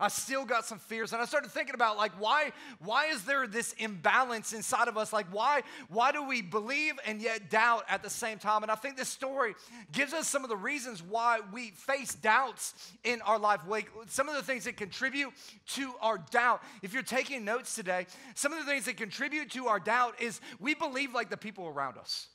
I 0.01 0.09
still 0.09 0.45
got 0.45 0.65
some 0.65 0.79
fears. 0.79 1.13
And 1.13 1.23
I 1.23 1.27
started 1.27 1.51
thinking 1.51 1.75
about 1.75 1.97
like 1.97 2.13
why 2.19 2.53
why 2.81 3.07
is 3.07 3.25
there 3.25 3.47
this 3.47 3.73
imbalance 3.75 4.53
inside 4.53 4.89
of 4.89 4.97
us? 4.97 5.13
Like 5.13 5.27
why 5.31 5.63
why 5.89 6.13
do 6.13 6.27
we 6.27 6.43
believe 6.43 6.95
and 7.07 7.21
yet 7.21 7.51
doubt 7.51 7.85
at 7.89 8.03
the 8.03 8.11
same 8.11 8.39
time? 8.39 8.63
And 8.63 8.73
I 8.73 8.75
think 8.75 8.97
this 8.97 9.09
story 9.09 9.55
gives 9.93 10.13
us 10.13 10.27
some 10.27 10.43
of 10.43 10.51
the 10.51 10.57
reasons 10.57 11.03
why 11.03 11.41
we 11.53 11.71
face 11.71 12.15
doubts 12.15 12.93
in 13.05 13.21
our 13.23 13.39
life. 13.39 13.61
Like 13.69 13.91
some 14.09 14.29
of 14.29 14.35
the 14.35 14.43
things 14.43 14.65
that 14.65 14.77
contribute 14.77 15.33
to 15.69 15.93
our 16.01 16.19
doubt. 16.31 16.63
If 16.83 16.93
you're 16.93 17.03
taking 17.03 17.45
notes 17.45 17.75
today, 17.75 18.07
some 18.35 18.53
of 18.53 18.59
the 18.59 18.71
things 18.71 18.87
that 18.87 18.97
contribute 18.97 19.51
to 19.53 19.69
our 19.69 19.79
doubt 19.79 20.21
is 20.21 20.41
we 20.59 20.75
believe 20.75 21.15
like 21.15 21.31
the 21.31 21.37
people 21.37 21.69
around 21.69 21.99
us. 21.99 22.27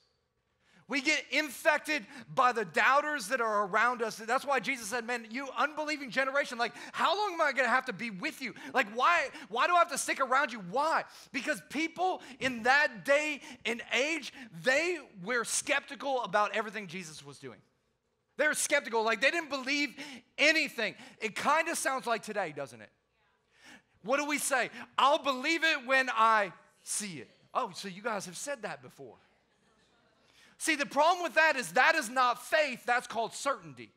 We 0.89 1.01
get 1.01 1.21
infected 1.31 2.05
by 2.33 2.53
the 2.53 2.63
doubters 2.63 3.27
that 3.27 3.41
are 3.41 3.65
around 3.65 4.01
us. 4.01 4.15
That's 4.15 4.45
why 4.45 4.61
Jesus 4.61 4.87
said, 4.87 5.05
Man, 5.05 5.27
you 5.29 5.49
unbelieving 5.57 6.11
generation, 6.11 6.57
like, 6.57 6.71
how 6.93 7.17
long 7.17 7.33
am 7.33 7.41
I 7.41 7.51
gonna 7.51 7.67
have 7.67 7.85
to 7.85 7.93
be 7.93 8.09
with 8.09 8.41
you? 8.41 8.53
Like, 8.73 8.87
why, 8.95 9.27
why 9.49 9.67
do 9.67 9.75
I 9.75 9.79
have 9.79 9.91
to 9.91 9.97
stick 9.97 10.21
around 10.21 10.53
you? 10.53 10.59
Why? 10.71 11.03
Because 11.33 11.61
people 11.69 12.21
in 12.39 12.63
that 12.63 13.03
day 13.03 13.41
and 13.65 13.81
age, 13.93 14.31
they 14.63 14.97
were 15.25 15.43
skeptical 15.43 16.23
about 16.23 16.55
everything 16.55 16.87
Jesus 16.87 17.25
was 17.25 17.37
doing. 17.37 17.59
They 18.37 18.47
were 18.47 18.53
skeptical, 18.53 19.03
like, 19.03 19.19
they 19.19 19.31
didn't 19.31 19.49
believe 19.49 19.93
anything. 20.37 20.95
It 21.19 21.35
kind 21.35 21.67
of 21.67 21.77
sounds 21.77 22.07
like 22.07 22.23
today, 22.23 22.53
doesn't 22.55 22.79
it? 22.79 22.89
What 24.03 24.17
do 24.17 24.25
we 24.25 24.37
say? 24.37 24.69
I'll 24.97 25.21
believe 25.21 25.65
it 25.65 25.85
when 25.85 26.09
I 26.15 26.53
see 26.81 27.17
it. 27.17 27.29
Oh, 27.53 27.71
so 27.73 27.89
you 27.89 28.01
guys 28.01 28.25
have 28.25 28.37
said 28.37 28.61
that 28.61 28.81
before. 28.81 29.15
See, 30.57 30.75
the 30.75 30.85
problem 30.85 31.23
with 31.23 31.35
that 31.35 31.55
is 31.55 31.71
that 31.73 31.95
is 31.95 32.09
not 32.09 32.43
faith, 32.43 32.83
that's 32.85 33.07
called 33.07 33.33
certainty. 33.33 33.91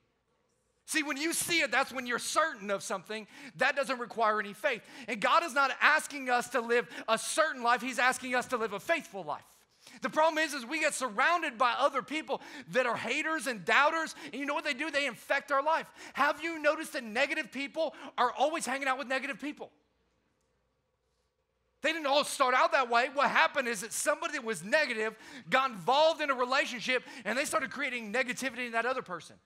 See, 0.87 1.05
when 1.05 1.17
you 1.17 1.33
see 1.33 1.61
it, 1.61 1.71
that's 1.71 1.93
when 1.93 2.05
you're 2.05 2.19
certain 2.19 2.69
of 2.71 2.83
something. 2.83 3.29
That 3.57 3.77
doesn't 3.77 4.01
require 4.01 4.41
any 4.41 4.53
faith. 4.53 4.83
And 5.07 5.21
God 5.21 5.45
is 5.45 5.55
not 5.55 5.71
asking 5.81 6.29
us 6.29 6.49
to 6.51 6.61
live 6.61 6.89
a 7.09 7.17
certain 7.17 7.63
life, 7.63 7.81
He's 7.81 8.01
asking 8.01 8.35
us 8.35 8.47
to 8.47 8.57
live 8.57 8.73
a 8.73 8.81
faithful 8.81 9.23
life. 9.23 9.45
The 10.03 10.11
problem 10.11 10.43
is, 10.43 10.53
is 10.53 10.67
we 10.67 10.81
get 10.81 10.95
surrounded 10.95 11.57
by 11.57 11.75
other 11.79 12.03
people 12.03 12.41
that 12.73 12.87
are 12.87 12.97
haters 12.97 13.47
and 13.47 13.65
doubters, 13.65 14.15
and 14.25 14.35
you 14.35 14.47
know 14.47 14.55
what 14.55 14.65
they 14.65 14.75
do? 14.75 14.91
They 14.91 15.07
infect 15.07 15.53
our 15.53 15.63
life. 15.63 15.87
Have 16.15 16.43
you 16.43 16.61
noticed 16.61 16.93
that 16.95 17.05
negative 17.05 17.51
people 17.51 17.95
are 18.19 18.33
always 18.37 18.67
hanging 18.67 18.89
out 18.89 18.99
with 18.99 19.09
negative 19.09 19.41
people? 19.41 19.71
They 21.83 21.93
didn't 21.93 22.07
all 22.07 22.25
start 22.25 22.55
out 22.55 22.73
that 22.73 22.91
way. 22.91 23.09
What 23.13 23.31
happened 23.31 23.67
is 23.67 23.81
that 23.81 23.93
somebody 23.93 24.35
that 24.35 24.45
was 24.45 24.63
negative 24.63 25.15
got 25.49 25.71
involved 25.71 26.21
in 26.21 26.31
a 26.31 26.35
relationship 26.35 27.03
and 27.25 27.39
they 27.39 27.45
started 27.45 27.71
creating 27.71 28.13
negativity 28.13 28.67
in 28.67 28.73
that 28.73 28.85
other 28.85 29.03
person. 29.03 29.37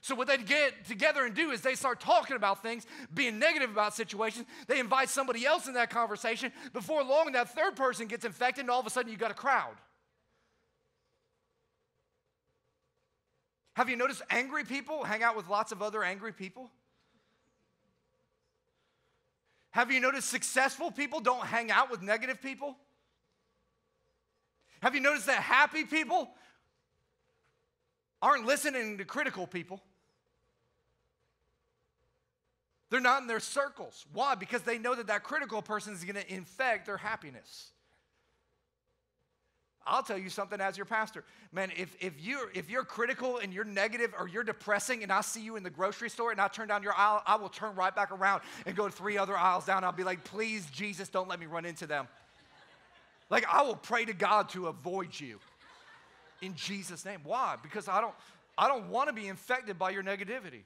So, 0.00 0.16
what 0.16 0.26
they 0.26 0.36
get 0.36 0.84
together 0.86 1.24
and 1.24 1.32
do 1.32 1.52
is 1.52 1.60
they 1.60 1.76
start 1.76 2.00
talking 2.00 2.34
about 2.34 2.60
things, 2.60 2.84
being 3.14 3.38
negative 3.38 3.70
about 3.70 3.94
situations. 3.94 4.46
They 4.66 4.80
invite 4.80 5.08
somebody 5.08 5.46
else 5.46 5.68
in 5.68 5.74
that 5.74 5.90
conversation. 5.90 6.50
Before 6.72 7.04
long, 7.04 7.30
that 7.32 7.54
third 7.54 7.76
person 7.76 8.08
gets 8.08 8.24
infected, 8.24 8.62
and 8.62 8.70
all 8.70 8.80
of 8.80 8.86
a 8.86 8.90
sudden, 8.90 9.12
you 9.12 9.16
got 9.16 9.30
a 9.30 9.34
crowd. 9.34 9.76
Have 13.74 13.88
you 13.88 13.94
noticed 13.94 14.22
angry 14.28 14.64
people 14.64 15.04
hang 15.04 15.22
out 15.22 15.36
with 15.36 15.48
lots 15.48 15.70
of 15.70 15.82
other 15.82 16.02
angry 16.02 16.32
people? 16.32 16.68
Have 19.72 19.90
you 19.90 20.00
noticed 20.00 20.28
successful 20.28 20.90
people 20.90 21.20
don't 21.20 21.44
hang 21.44 21.70
out 21.70 21.90
with 21.90 22.02
negative 22.02 22.40
people? 22.40 22.76
Have 24.82 24.94
you 24.94 25.00
noticed 25.00 25.26
that 25.26 25.42
happy 25.42 25.84
people 25.84 26.30
aren't 28.20 28.44
listening 28.44 28.98
to 28.98 29.04
critical 29.04 29.46
people? 29.46 29.82
They're 32.90 33.00
not 33.00 33.22
in 33.22 33.28
their 33.28 33.40
circles. 33.40 34.04
Why? 34.12 34.34
Because 34.34 34.62
they 34.62 34.76
know 34.76 34.94
that 34.94 35.06
that 35.06 35.22
critical 35.22 35.62
person 35.62 35.94
is 35.94 36.04
going 36.04 36.16
to 36.16 36.32
infect 36.32 36.84
their 36.84 36.98
happiness. 36.98 37.70
I'll 39.86 40.02
tell 40.02 40.18
you 40.18 40.28
something 40.28 40.60
as 40.60 40.76
your 40.76 40.86
pastor. 40.86 41.24
Man, 41.52 41.70
if, 41.76 41.96
if, 42.00 42.14
you're, 42.20 42.50
if 42.54 42.70
you're 42.70 42.84
critical 42.84 43.38
and 43.38 43.52
you're 43.52 43.64
negative 43.64 44.14
or 44.18 44.28
you're 44.28 44.44
depressing 44.44 45.02
and 45.02 45.12
I 45.12 45.20
see 45.22 45.42
you 45.42 45.56
in 45.56 45.62
the 45.62 45.70
grocery 45.70 46.08
store 46.08 46.30
and 46.30 46.40
I 46.40 46.48
turn 46.48 46.68
down 46.68 46.82
your 46.82 46.94
aisle, 46.96 47.22
I 47.26 47.36
will 47.36 47.48
turn 47.48 47.74
right 47.74 47.94
back 47.94 48.12
around 48.12 48.42
and 48.64 48.76
go 48.76 48.88
three 48.88 49.18
other 49.18 49.36
aisles 49.36 49.66
down. 49.66 49.82
I'll 49.84 49.92
be 49.92 50.04
like, 50.04 50.24
please, 50.24 50.66
Jesus, 50.70 51.08
don't 51.08 51.28
let 51.28 51.40
me 51.40 51.46
run 51.46 51.64
into 51.64 51.86
them. 51.86 52.06
Like, 53.28 53.44
I 53.52 53.62
will 53.62 53.76
pray 53.76 54.04
to 54.04 54.12
God 54.12 54.50
to 54.50 54.68
avoid 54.68 55.18
you 55.18 55.38
in 56.42 56.54
Jesus' 56.54 57.04
name. 57.04 57.20
Why? 57.24 57.56
Because 57.62 57.88
I 57.88 58.00
don't, 58.00 58.14
I 58.58 58.68
don't 58.68 58.88
want 58.88 59.08
to 59.08 59.14
be 59.14 59.26
infected 59.26 59.78
by 59.78 59.90
your 59.90 60.02
negativity. 60.02 60.62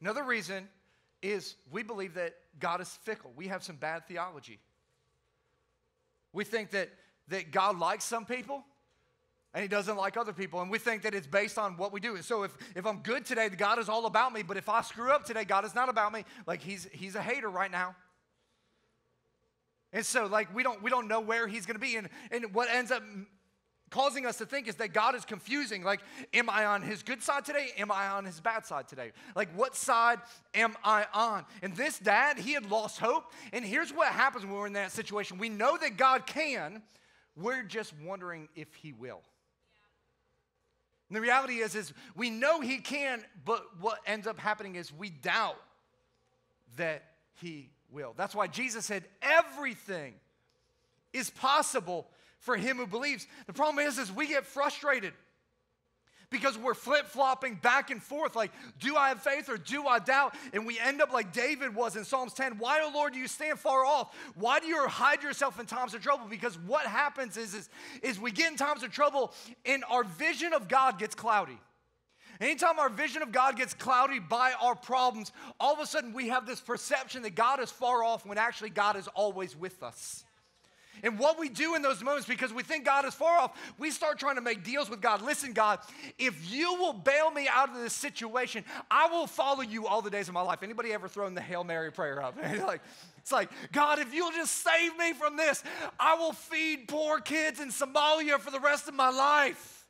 Another 0.00 0.24
reason 0.24 0.68
is 1.22 1.54
we 1.70 1.82
believe 1.82 2.14
that 2.14 2.34
God 2.58 2.80
is 2.80 2.88
fickle. 2.88 3.30
We 3.36 3.48
have 3.48 3.62
some 3.62 3.76
bad 3.76 4.06
theology. 4.06 4.58
We 6.32 6.44
think 6.44 6.70
that, 6.70 6.90
that 7.28 7.52
God 7.52 7.78
likes 7.78 8.04
some 8.04 8.24
people 8.24 8.64
and 9.54 9.62
he 9.62 9.68
doesn't 9.68 9.96
like 9.96 10.16
other 10.16 10.32
people. 10.32 10.62
And 10.62 10.70
we 10.70 10.78
think 10.78 11.02
that 11.02 11.14
it's 11.14 11.26
based 11.26 11.58
on 11.58 11.76
what 11.76 11.92
we 11.92 12.00
do. 12.00 12.16
And 12.16 12.24
So 12.24 12.42
if, 12.42 12.56
if 12.74 12.86
I'm 12.86 12.98
good 12.98 13.24
today, 13.24 13.48
God 13.50 13.78
is 13.78 13.88
all 13.88 14.06
about 14.06 14.32
me. 14.32 14.42
But 14.42 14.56
if 14.56 14.68
I 14.68 14.80
screw 14.80 15.10
up 15.10 15.24
today, 15.24 15.44
God 15.44 15.64
is 15.64 15.74
not 15.74 15.88
about 15.88 16.12
me. 16.12 16.24
Like 16.46 16.62
he's, 16.62 16.88
he's 16.92 17.14
a 17.14 17.22
hater 17.22 17.50
right 17.50 17.70
now. 17.70 17.94
And 19.92 20.06
so 20.06 20.26
like 20.26 20.54
we 20.54 20.62
don't, 20.62 20.82
we 20.82 20.88
don't 20.88 21.06
know 21.06 21.20
where 21.20 21.46
he's 21.46 21.66
going 21.66 21.74
to 21.74 21.80
be. 21.80 21.96
And, 21.96 22.08
and 22.30 22.54
what 22.54 22.70
ends 22.70 22.90
up 22.90 23.02
causing 23.92 24.26
us 24.26 24.38
to 24.38 24.46
think 24.46 24.66
is 24.66 24.76
that 24.76 24.92
God 24.92 25.14
is 25.14 25.24
confusing. 25.24 25.84
Like, 25.84 26.00
am 26.34 26.50
I 26.50 26.64
on 26.64 26.82
his 26.82 27.02
good 27.02 27.22
side 27.22 27.44
today? 27.44 27.68
Am 27.78 27.92
I 27.92 28.08
on 28.08 28.24
his 28.24 28.40
bad 28.40 28.66
side 28.66 28.88
today? 28.88 29.12
Like, 29.36 29.54
what 29.54 29.76
side 29.76 30.18
am 30.54 30.74
I 30.82 31.06
on? 31.14 31.44
And 31.62 31.76
this 31.76 31.98
dad, 31.98 32.38
he 32.38 32.54
had 32.54 32.68
lost 32.70 32.98
hope. 32.98 33.30
And 33.52 33.64
here's 33.64 33.92
what 33.92 34.08
happens 34.08 34.44
when 34.44 34.54
we're 34.54 34.66
in 34.66 34.72
that 34.72 34.90
situation 34.90 35.38
we 35.38 35.50
know 35.50 35.76
that 35.76 35.96
God 35.96 36.26
can, 36.26 36.82
we're 37.36 37.62
just 37.62 37.92
wondering 38.04 38.48
if 38.56 38.74
he 38.74 38.92
will. 38.92 39.20
And 41.08 41.16
the 41.16 41.20
reality 41.20 41.58
is, 41.58 41.74
is 41.74 41.92
we 42.16 42.30
know 42.30 42.60
he 42.60 42.78
can, 42.78 43.22
but 43.44 43.62
what 43.78 43.98
ends 44.06 44.26
up 44.26 44.38
happening 44.38 44.76
is 44.76 44.90
we 44.92 45.10
doubt 45.10 45.60
that 46.78 47.04
he 47.34 47.68
will. 47.90 48.14
That's 48.16 48.34
why 48.34 48.46
Jesus 48.46 48.86
said 48.86 49.04
everything 49.20 50.14
is 51.12 51.28
possible 51.28 52.08
for 52.42 52.56
him 52.56 52.76
who 52.76 52.86
believes. 52.86 53.26
The 53.46 53.52
problem 53.52 53.84
is, 53.84 53.98
is 53.98 54.12
we 54.12 54.26
get 54.26 54.44
frustrated 54.44 55.14
because 56.28 56.58
we're 56.58 56.74
flip 56.74 57.06
flopping 57.06 57.54
back 57.54 57.90
and 57.90 58.02
forth. 58.02 58.34
Like, 58.34 58.50
do 58.80 58.96
I 58.96 59.08
have 59.08 59.22
faith 59.22 59.48
or 59.48 59.58
do 59.58 59.86
I 59.86 60.00
doubt? 60.00 60.34
And 60.52 60.66
we 60.66 60.78
end 60.80 61.00
up 61.00 61.12
like 61.12 61.32
David 61.32 61.74
was 61.74 61.94
in 61.94 62.04
Psalms 62.04 62.34
10. 62.34 62.58
Why, 62.58 62.80
O 62.80 62.88
oh 62.88 62.94
Lord, 62.94 63.12
do 63.12 63.18
you 63.18 63.28
stand 63.28 63.58
far 63.58 63.84
off? 63.84 64.14
Why 64.34 64.58
do 64.58 64.66
you 64.66 64.86
hide 64.88 65.22
yourself 65.22 65.60
in 65.60 65.66
times 65.66 65.94
of 65.94 66.02
trouble? 66.02 66.26
Because 66.28 66.58
what 66.58 66.84
happens 66.84 67.36
is, 67.36 67.54
is, 67.54 67.68
is 68.02 68.18
we 68.18 68.32
get 68.32 68.50
in 68.50 68.56
times 68.56 68.82
of 68.82 68.90
trouble 68.90 69.32
and 69.64 69.84
our 69.88 70.02
vision 70.02 70.52
of 70.52 70.68
God 70.68 70.98
gets 70.98 71.14
cloudy. 71.14 71.58
Anytime 72.40 72.80
our 72.80 72.88
vision 72.88 73.22
of 73.22 73.30
God 73.30 73.56
gets 73.56 73.72
cloudy 73.72 74.18
by 74.18 74.52
our 74.60 74.74
problems, 74.74 75.30
all 75.60 75.74
of 75.74 75.78
a 75.78 75.86
sudden 75.86 76.12
we 76.12 76.28
have 76.28 76.44
this 76.44 76.60
perception 76.60 77.22
that 77.22 77.36
God 77.36 77.60
is 77.60 77.70
far 77.70 78.02
off 78.02 78.26
when 78.26 78.36
actually 78.36 78.70
God 78.70 78.96
is 78.96 79.06
always 79.08 79.56
with 79.56 79.80
us. 79.82 80.24
And 81.02 81.18
what 81.18 81.38
we 81.38 81.48
do 81.48 81.74
in 81.74 81.82
those 81.82 82.02
moments, 82.02 82.26
because 82.26 82.52
we 82.52 82.62
think 82.62 82.84
God 82.84 83.04
is 83.04 83.14
far 83.14 83.38
off, 83.38 83.58
we 83.78 83.90
start 83.90 84.18
trying 84.18 84.36
to 84.36 84.40
make 84.40 84.62
deals 84.62 84.90
with 84.90 85.00
God. 85.00 85.22
Listen, 85.22 85.52
God, 85.52 85.80
if 86.18 86.52
you 86.52 86.74
will 86.74 86.92
bail 86.92 87.30
me 87.30 87.48
out 87.48 87.70
of 87.70 87.76
this 87.76 87.94
situation, 87.94 88.64
I 88.90 89.08
will 89.08 89.26
follow 89.26 89.62
you 89.62 89.86
all 89.86 90.02
the 90.02 90.10
days 90.10 90.28
of 90.28 90.34
my 90.34 90.42
life. 90.42 90.62
Anybody 90.62 90.92
ever 90.92 91.08
thrown 91.08 91.34
the 91.34 91.40
Hail 91.40 91.64
Mary 91.64 91.90
prayer 91.90 92.22
up? 92.22 92.36
like, 92.66 92.82
it's 93.18 93.32
like, 93.32 93.50
God, 93.72 93.98
if 93.98 94.12
you'll 94.12 94.32
just 94.32 94.62
save 94.62 94.96
me 94.98 95.12
from 95.12 95.36
this, 95.36 95.64
I 95.98 96.14
will 96.14 96.32
feed 96.32 96.88
poor 96.88 97.20
kids 97.20 97.58
in 97.58 97.70
Somalia 97.70 98.38
for 98.38 98.50
the 98.50 98.60
rest 98.60 98.88
of 98.88 98.94
my 98.94 99.10
life. 99.10 99.86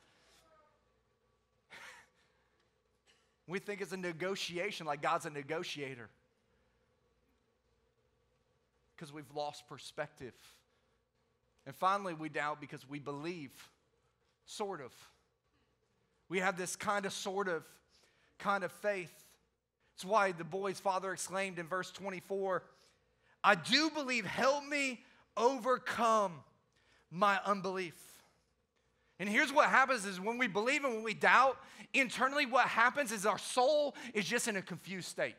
We 3.45 3.59
think 3.59 3.81
it's 3.81 3.91
a 3.91 3.97
negotiation, 3.97 4.85
like 4.87 5.01
God's 5.01 5.25
a 5.25 5.29
negotiator. 5.29 6.09
because 8.95 9.11
we've 9.13 9.35
lost 9.35 9.67
perspective. 9.67 10.33
And 11.65 11.75
finally, 11.75 12.13
we 12.13 12.29
doubt 12.29 12.59
because 12.59 12.87
we 12.89 12.99
believe, 12.99 13.51
sort 14.45 14.81
of. 14.81 14.91
We 16.29 16.39
have 16.39 16.57
this 16.57 16.75
kind 16.75 17.05
of, 17.05 17.13
sort 17.13 17.47
of, 17.47 17.63
kind 18.39 18.63
of 18.63 18.71
faith. 18.71 19.13
It's 19.95 20.03
why 20.03 20.31
the 20.31 20.43
boy's 20.43 20.79
father 20.79 21.13
exclaimed 21.13 21.59
in 21.59 21.67
verse 21.67 21.91
24, 21.91 22.63
I 23.43 23.55
do 23.55 23.89
believe, 23.89 24.25
help 24.25 24.65
me 24.65 25.01
overcome 25.37 26.33
my 27.11 27.39
unbelief. 27.45 27.95
And 29.19 29.29
here's 29.29 29.53
what 29.53 29.69
happens 29.69 30.05
is 30.05 30.19
when 30.19 30.37
we 30.37 30.47
believe 30.47 30.83
and 30.83 30.95
when 30.95 31.03
we 31.03 31.13
doubt, 31.13 31.57
internally 31.93 32.45
what 32.45 32.67
happens 32.67 33.11
is 33.11 33.25
our 33.25 33.37
soul 33.37 33.95
is 34.13 34.25
just 34.25 34.47
in 34.47 34.57
a 34.57 34.61
confused 34.61 35.07
state. 35.07 35.35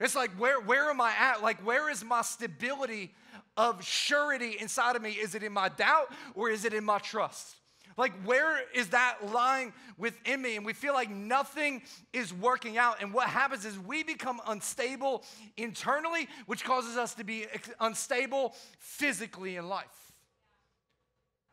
It's 0.00 0.14
like, 0.14 0.30
where, 0.32 0.60
where 0.60 0.90
am 0.90 1.00
I 1.00 1.12
at? 1.18 1.42
Like, 1.42 1.64
where 1.64 1.90
is 1.90 2.04
my 2.04 2.22
stability 2.22 3.14
of 3.56 3.82
surety 3.84 4.56
inside 4.60 4.96
of 4.96 5.02
me? 5.02 5.12
Is 5.12 5.34
it 5.34 5.42
in 5.42 5.52
my 5.52 5.68
doubt 5.70 6.12
or 6.34 6.50
is 6.50 6.64
it 6.64 6.74
in 6.74 6.84
my 6.84 6.98
trust? 6.98 7.56
Like, 7.96 8.12
where 8.24 8.60
is 8.74 8.88
that 8.88 9.16
lying 9.32 9.72
within 9.96 10.42
me? 10.42 10.56
And 10.56 10.66
we 10.66 10.74
feel 10.74 10.92
like 10.92 11.08
nothing 11.08 11.80
is 12.12 12.32
working 12.32 12.76
out. 12.76 13.00
And 13.00 13.14
what 13.14 13.28
happens 13.28 13.64
is 13.64 13.78
we 13.78 14.02
become 14.02 14.40
unstable 14.46 15.24
internally, 15.56 16.28
which 16.44 16.62
causes 16.62 16.98
us 16.98 17.14
to 17.14 17.24
be 17.24 17.46
unstable 17.80 18.54
physically 18.78 19.56
in 19.56 19.68
life. 19.68 20.05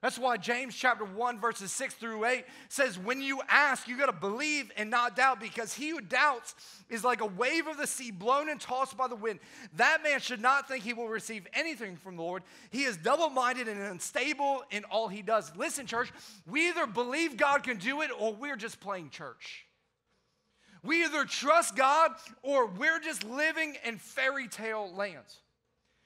That's 0.03 0.19
why 0.19 0.35
James 0.35 0.75
chapter 0.75 1.05
1, 1.05 1.39
verses 1.39 1.71
6 1.71 1.93
through 1.93 2.25
8 2.25 2.43
says, 2.67 2.99
When 2.99 3.21
you 3.21 3.39
ask, 3.47 3.87
you 3.87 3.97
got 3.97 4.07
to 4.07 4.11
believe 4.11 4.69
and 4.75 4.89
not 4.89 5.15
doubt, 5.15 5.39
because 5.39 5.73
he 5.73 5.91
who 5.91 6.01
doubts 6.01 6.55
is 6.89 7.05
like 7.05 7.21
a 7.21 7.25
wave 7.25 7.67
of 7.67 7.77
the 7.77 7.87
sea 7.87 8.11
blown 8.11 8.49
and 8.49 8.59
tossed 8.59 8.97
by 8.97 9.07
the 9.07 9.15
wind. 9.15 9.39
That 9.77 10.03
man 10.03 10.19
should 10.19 10.41
not 10.41 10.67
think 10.67 10.83
he 10.83 10.91
will 10.91 11.07
receive 11.07 11.47
anything 11.53 11.95
from 11.95 12.17
the 12.17 12.21
Lord. 12.21 12.43
He 12.69 12.83
is 12.83 12.97
double 12.97 13.29
minded 13.29 13.69
and 13.69 13.79
unstable 13.79 14.63
in 14.71 14.83
all 14.83 15.07
he 15.07 15.21
does. 15.21 15.55
Listen, 15.55 15.87
church, 15.87 16.11
we 16.45 16.67
either 16.67 16.85
believe 16.85 17.37
God 17.37 17.63
can 17.63 17.77
do 17.77 18.01
it 18.01 18.11
or 18.19 18.33
we're 18.33 18.57
just 18.57 18.81
playing 18.81 19.09
church. 19.09 19.67
We 20.83 21.05
either 21.05 21.23
trust 21.23 21.77
God 21.77 22.11
or 22.41 22.67
we're 22.67 22.99
just 22.99 23.23
living 23.23 23.77
in 23.85 23.99
fairy 23.99 24.49
tale 24.49 24.93
lands. 24.93 25.42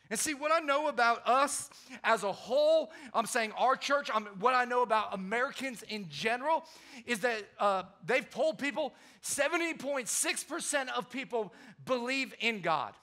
And 0.10 0.20
see, 0.20 0.34
what 0.34 0.52
I 0.52 0.60
know 0.60 0.88
about 0.88 1.28
us 1.28 1.70
as 2.04 2.24
a 2.24 2.32
whole, 2.32 2.92
I'm 3.14 3.26
saying 3.26 3.52
our 3.58 3.76
church, 3.76 4.10
I'm, 4.14 4.26
what 4.40 4.56
I 4.56 4.66
know 4.66 4.82
about 4.82 5.14
Americans 5.14 5.84
in 5.90 6.08
general, 6.10 6.66
is 7.06 7.20
that 7.20 7.44
uh, 7.60 7.84
they've 8.06 8.30
polled 8.30 8.58
people, 8.58 8.94
70.6% 9.24 10.88
of 10.96 11.10
people 11.10 11.54
believe 11.86 12.34
in 12.40 12.62
God. 12.62 12.94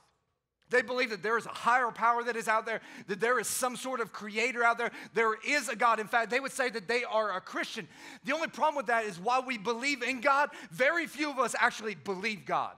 They 0.70 0.82
believe 0.82 1.10
that 1.10 1.22
there 1.22 1.36
is 1.36 1.46
a 1.46 1.50
higher 1.50 1.90
power 1.90 2.24
that 2.24 2.36
is 2.36 2.48
out 2.48 2.64
there, 2.64 2.80
that 3.06 3.20
there 3.20 3.38
is 3.38 3.46
some 3.46 3.76
sort 3.76 4.00
of 4.00 4.12
creator 4.12 4.64
out 4.64 4.78
there. 4.78 4.90
There 5.12 5.34
is 5.46 5.68
a 5.68 5.76
God. 5.76 6.00
In 6.00 6.06
fact, 6.06 6.30
they 6.30 6.40
would 6.40 6.52
say 6.52 6.70
that 6.70 6.88
they 6.88 7.04
are 7.04 7.36
a 7.36 7.40
Christian. 7.40 7.86
The 8.24 8.32
only 8.32 8.48
problem 8.48 8.76
with 8.76 8.86
that 8.86 9.04
is 9.04 9.20
while 9.20 9.44
we 9.44 9.58
believe 9.58 10.02
in 10.02 10.20
God, 10.20 10.50
very 10.72 11.06
few 11.06 11.30
of 11.30 11.38
us 11.38 11.54
actually 11.60 11.94
believe 11.94 12.46
God. 12.46 12.74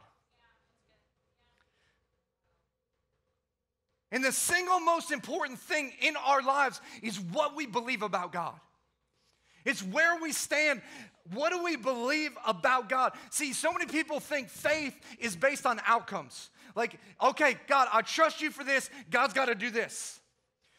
And 4.12 4.24
the 4.24 4.32
single 4.32 4.80
most 4.80 5.10
important 5.10 5.58
thing 5.58 5.92
in 6.00 6.14
our 6.16 6.42
lives 6.42 6.80
is 7.02 7.20
what 7.20 7.56
we 7.56 7.66
believe 7.66 8.02
about 8.02 8.32
God. 8.32 8.54
It's 9.64 9.82
where 9.82 10.20
we 10.20 10.32
stand. 10.32 10.80
What 11.34 11.50
do 11.50 11.62
we 11.62 11.76
believe 11.76 12.30
about 12.46 12.88
God? 12.88 13.14
See, 13.30 13.52
so 13.52 13.72
many 13.72 13.86
people 13.86 14.20
think 14.20 14.48
faith 14.48 14.94
is 15.18 15.34
based 15.34 15.66
on 15.66 15.80
outcomes. 15.84 16.50
Like, 16.76 17.00
okay, 17.20 17.56
God, 17.66 17.88
I 17.92 18.02
trust 18.02 18.40
you 18.40 18.50
for 18.50 18.62
this. 18.62 18.90
God's 19.10 19.34
got 19.34 19.46
to 19.46 19.56
do 19.56 19.70
this. 19.70 20.20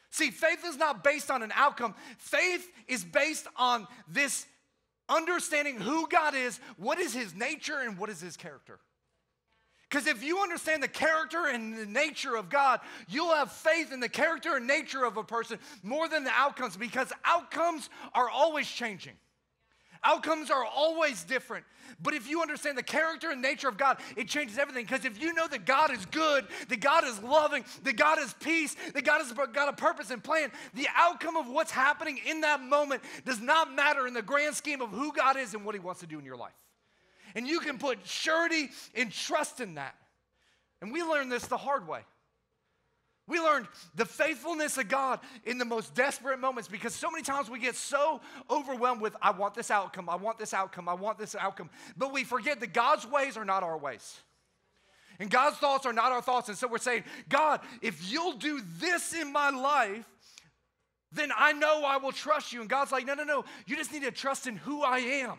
See, 0.10 0.31
faith 0.31 0.63
is 0.65 0.77
not 0.77 1.03
based 1.03 1.29
on 1.29 1.43
an 1.43 1.51
outcome. 1.53 1.96
Faith 2.18 2.72
is 2.87 3.03
based 3.03 3.46
on 3.57 3.87
this 4.07 4.46
understanding 5.09 5.79
who 5.79 6.07
God 6.07 6.33
is, 6.33 6.59
what 6.77 6.98
is 6.98 7.13
his 7.13 7.35
nature, 7.35 7.79
and 7.79 7.98
what 7.98 8.09
is 8.09 8.22
his 8.22 8.37
character. 8.37 8.79
Because 9.89 10.07
if 10.07 10.21
you 10.21 10.39
understand 10.39 10.83
the 10.83 10.87
character 10.87 11.45
and 11.47 11.77
the 11.77 11.85
nature 11.85 12.35
of 12.35 12.50
God, 12.50 12.81
you'll 13.07 13.33
have 13.33 13.51
faith 13.51 13.93
in 13.93 14.01
the 14.01 14.09
character 14.09 14.57
and 14.57 14.67
nature 14.67 15.05
of 15.05 15.15
a 15.15 15.23
person 15.23 15.59
more 15.81 16.09
than 16.09 16.25
the 16.25 16.31
outcomes 16.31 16.75
because 16.75 17.13
outcomes 17.23 17.89
are 18.13 18.29
always 18.29 18.67
changing. 18.67 19.13
Outcomes 20.03 20.51
are 20.51 20.65
always 20.65 21.23
different. 21.23 21.65
But 22.01 22.13
if 22.13 22.29
you 22.29 22.41
understand 22.41 22.77
the 22.77 22.83
character 22.83 23.31
and 23.31 23.41
nature 23.41 23.67
of 23.67 23.77
God, 23.77 23.97
it 24.15 24.27
changes 24.27 24.57
everything. 24.57 24.85
Because 24.85 25.05
if 25.05 25.21
you 25.21 25.33
know 25.33 25.47
that 25.47 25.65
God 25.65 25.91
is 25.91 26.05
good, 26.07 26.45
that 26.67 26.81
God 26.81 27.03
is 27.05 27.21
loving, 27.23 27.63
that 27.83 27.95
God 27.95 28.19
is 28.19 28.33
peace, 28.39 28.75
that 28.93 29.05
God 29.05 29.19
has 29.19 29.33
got 29.53 29.69
a 29.69 29.73
purpose 29.73 30.11
and 30.11 30.23
plan, 30.23 30.51
the 30.73 30.87
outcome 30.95 31.37
of 31.37 31.47
what's 31.47 31.71
happening 31.71 32.19
in 32.27 32.41
that 32.41 32.61
moment 32.61 33.01
does 33.25 33.39
not 33.39 33.73
matter 33.73 34.05
in 34.05 34.13
the 34.13 34.21
grand 34.21 34.55
scheme 34.55 34.81
of 34.81 34.89
who 34.89 35.11
God 35.13 35.37
is 35.37 35.53
and 35.53 35.65
what 35.65 35.75
He 35.75 35.79
wants 35.79 36.01
to 36.01 36.07
do 36.07 36.19
in 36.19 36.25
your 36.25 36.37
life. 36.37 36.67
And 37.37 37.47
you 37.47 37.59
can 37.59 37.77
put 37.77 38.00
surety 38.03 38.71
and 38.95 39.11
trust 39.11 39.61
in 39.61 39.75
that. 39.75 39.93
And 40.81 40.91
we 40.91 41.03
learned 41.03 41.31
this 41.31 41.45
the 41.45 41.55
hard 41.55 41.87
way. 41.87 42.00
We 43.27 43.39
learned 43.39 43.67
the 43.93 44.05
faithfulness 44.05 44.79
of 44.79 44.89
God 44.89 45.19
in 45.45 45.59
the 45.59 45.65
most 45.65 45.93
desperate 45.93 46.39
moments 46.39 46.67
because 46.67 46.95
so 46.95 47.11
many 47.11 47.21
times 47.21 47.47
we 47.47 47.59
get 47.59 47.75
so 47.75 48.21
overwhelmed 48.50 49.01
with, 49.01 49.15
I 49.21 49.29
want 49.31 49.53
this 49.53 49.69
outcome, 49.69 50.09
I 50.09 50.15
want 50.15 50.39
this 50.39 50.51
outcome, 50.51 50.89
I 50.89 50.95
want 50.95 51.19
this 51.19 51.35
outcome. 51.35 51.69
But 51.95 52.11
we 52.11 52.23
forget 52.23 52.59
that 52.61 52.73
God's 52.73 53.05
ways 53.05 53.37
are 53.37 53.45
not 53.45 53.61
our 53.61 53.77
ways. 53.77 54.19
And 55.19 55.29
God's 55.29 55.57
thoughts 55.57 55.85
are 55.85 55.93
not 55.93 56.11
our 56.11 56.23
thoughts. 56.23 56.50
And 56.50 56.57
so 56.57 56.67
we're 56.67 56.79
saying, 56.79 57.03
God, 57.29 57.59
if 57.83 58.11
you'll 58.11 58.33
do 58.33 58.61
this 58.79 59.13
in 59.13 59.31
my 59.31 59.51
life, 59.51 60.09
then 61.11 61.29
I 61.37 61.53
know 61.53 61.83
I 61.85 61.97
will 61.97 62.11
trust 62.11 62.51
you. 62.51 62.61
And 62.61 62.69
God's 62.69 62.91
like, 62.91 63.05
no, 63.05 63.13
no, 63.13 63.25
no. 63.25 63.45
You 63.67 63.75
just 63.75 63.91
need 63.91 64.03
to 64.03 64.11
trust 64.11 64.47
in 64.47 64.55
who 64.55 64.81
I 64.81 64.97
am. 64.97 65.37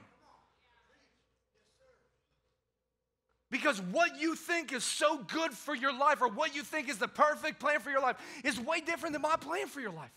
Because 3.50 3.80
what 3.80 4.20
you 4.20 4.34
think 4.34 4.72
is 4.72 4.84
so 4.84 5.18
good 5.18 5.52
for 5.52 5.74
your 5.74 5.96
life 5.96 6.20
or 6.20 6.28
what 6.28 6.54
you 6.54 6.62
think 6.62 6.88
is 6.88 6.98
the 6.98 7.08
perfect 7.08 7.58
plan 7.58 7.80
for 7.80 7.90
your 7.90 8.02
life 8.02 8.16
is 8.44 8.60
way 8.60 8.80
different 8.80 9.14
than 9.14 9.22
my 9.22 9.36
plan 9.36 9.66
for 9.66 9.80
your 9.80 9.92
life. 9.92 10.10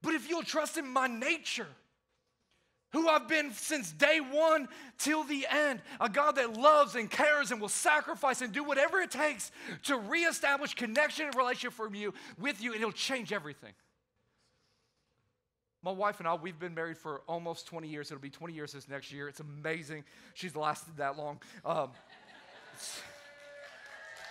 But 0.00 0.14
if 0.14 0.28
you'll 0.28 0.42
trust 0.42 0.78
in 0.78 0.88
my 0.88 1.06
nature, 1.06 1.68
who 2.92 3.08
I've 3.08 3.28
been 3.28 3.52
since 3.52 3.92
day 3.92 4.20
one 4.20 4.68
till 4.98 5.24
the 5.24 5.46
end, 5.50 5.80
a 6.00 6.08
God 6.08 6.36
that 6.36 6.54
loves 6.54 6.94
and 6.94 7.10
cares 7.10 7.50
and 7.50 7.60
will 7.60 7.68
sacrifice 7.68 8.40
and 8.42 8.52
do 8.52 8.64
whatever 8.64 9.00
it 9.00 9.10
takes 9.10 9.50
to 9.84 9.96
reestablish 9.96 10.74
connection 10.74 11.26
and 11.26 11.34
relationship 11.34 11.72
from 11.72 11.94
you 11.94 12.12
with 12.38 12.62
you, 12.62 12.72
and 12.72 12.80
it'll 12.80 12.92
change 12.92 13.32
everything. 13.32 13.72
My 15.84 15.90
wife 15.90 16.20
and 16.20 16.28
I, 16.28 16.34
we've 16.34 16.58
been 16.58 16.74
married 16.74 16.96
for 16.96 17.22
almost 17.26 17.66
20 17.66 17.88
years. 17.88 18.12
It'll 18.12 18.20
be 18.20 18.30
20 18.30 18.54
years 18.54 18.72
this 18.72 18.88
next 18.88 19.12
year. 19.12 19.28
It's 19.28 19.40
amazing. 19.40 20.04
She's 20.34 20.54
lasted 20.54 20.96
that 20.98 21.18
long. 21.18 21.40
Um, 21.64 21.90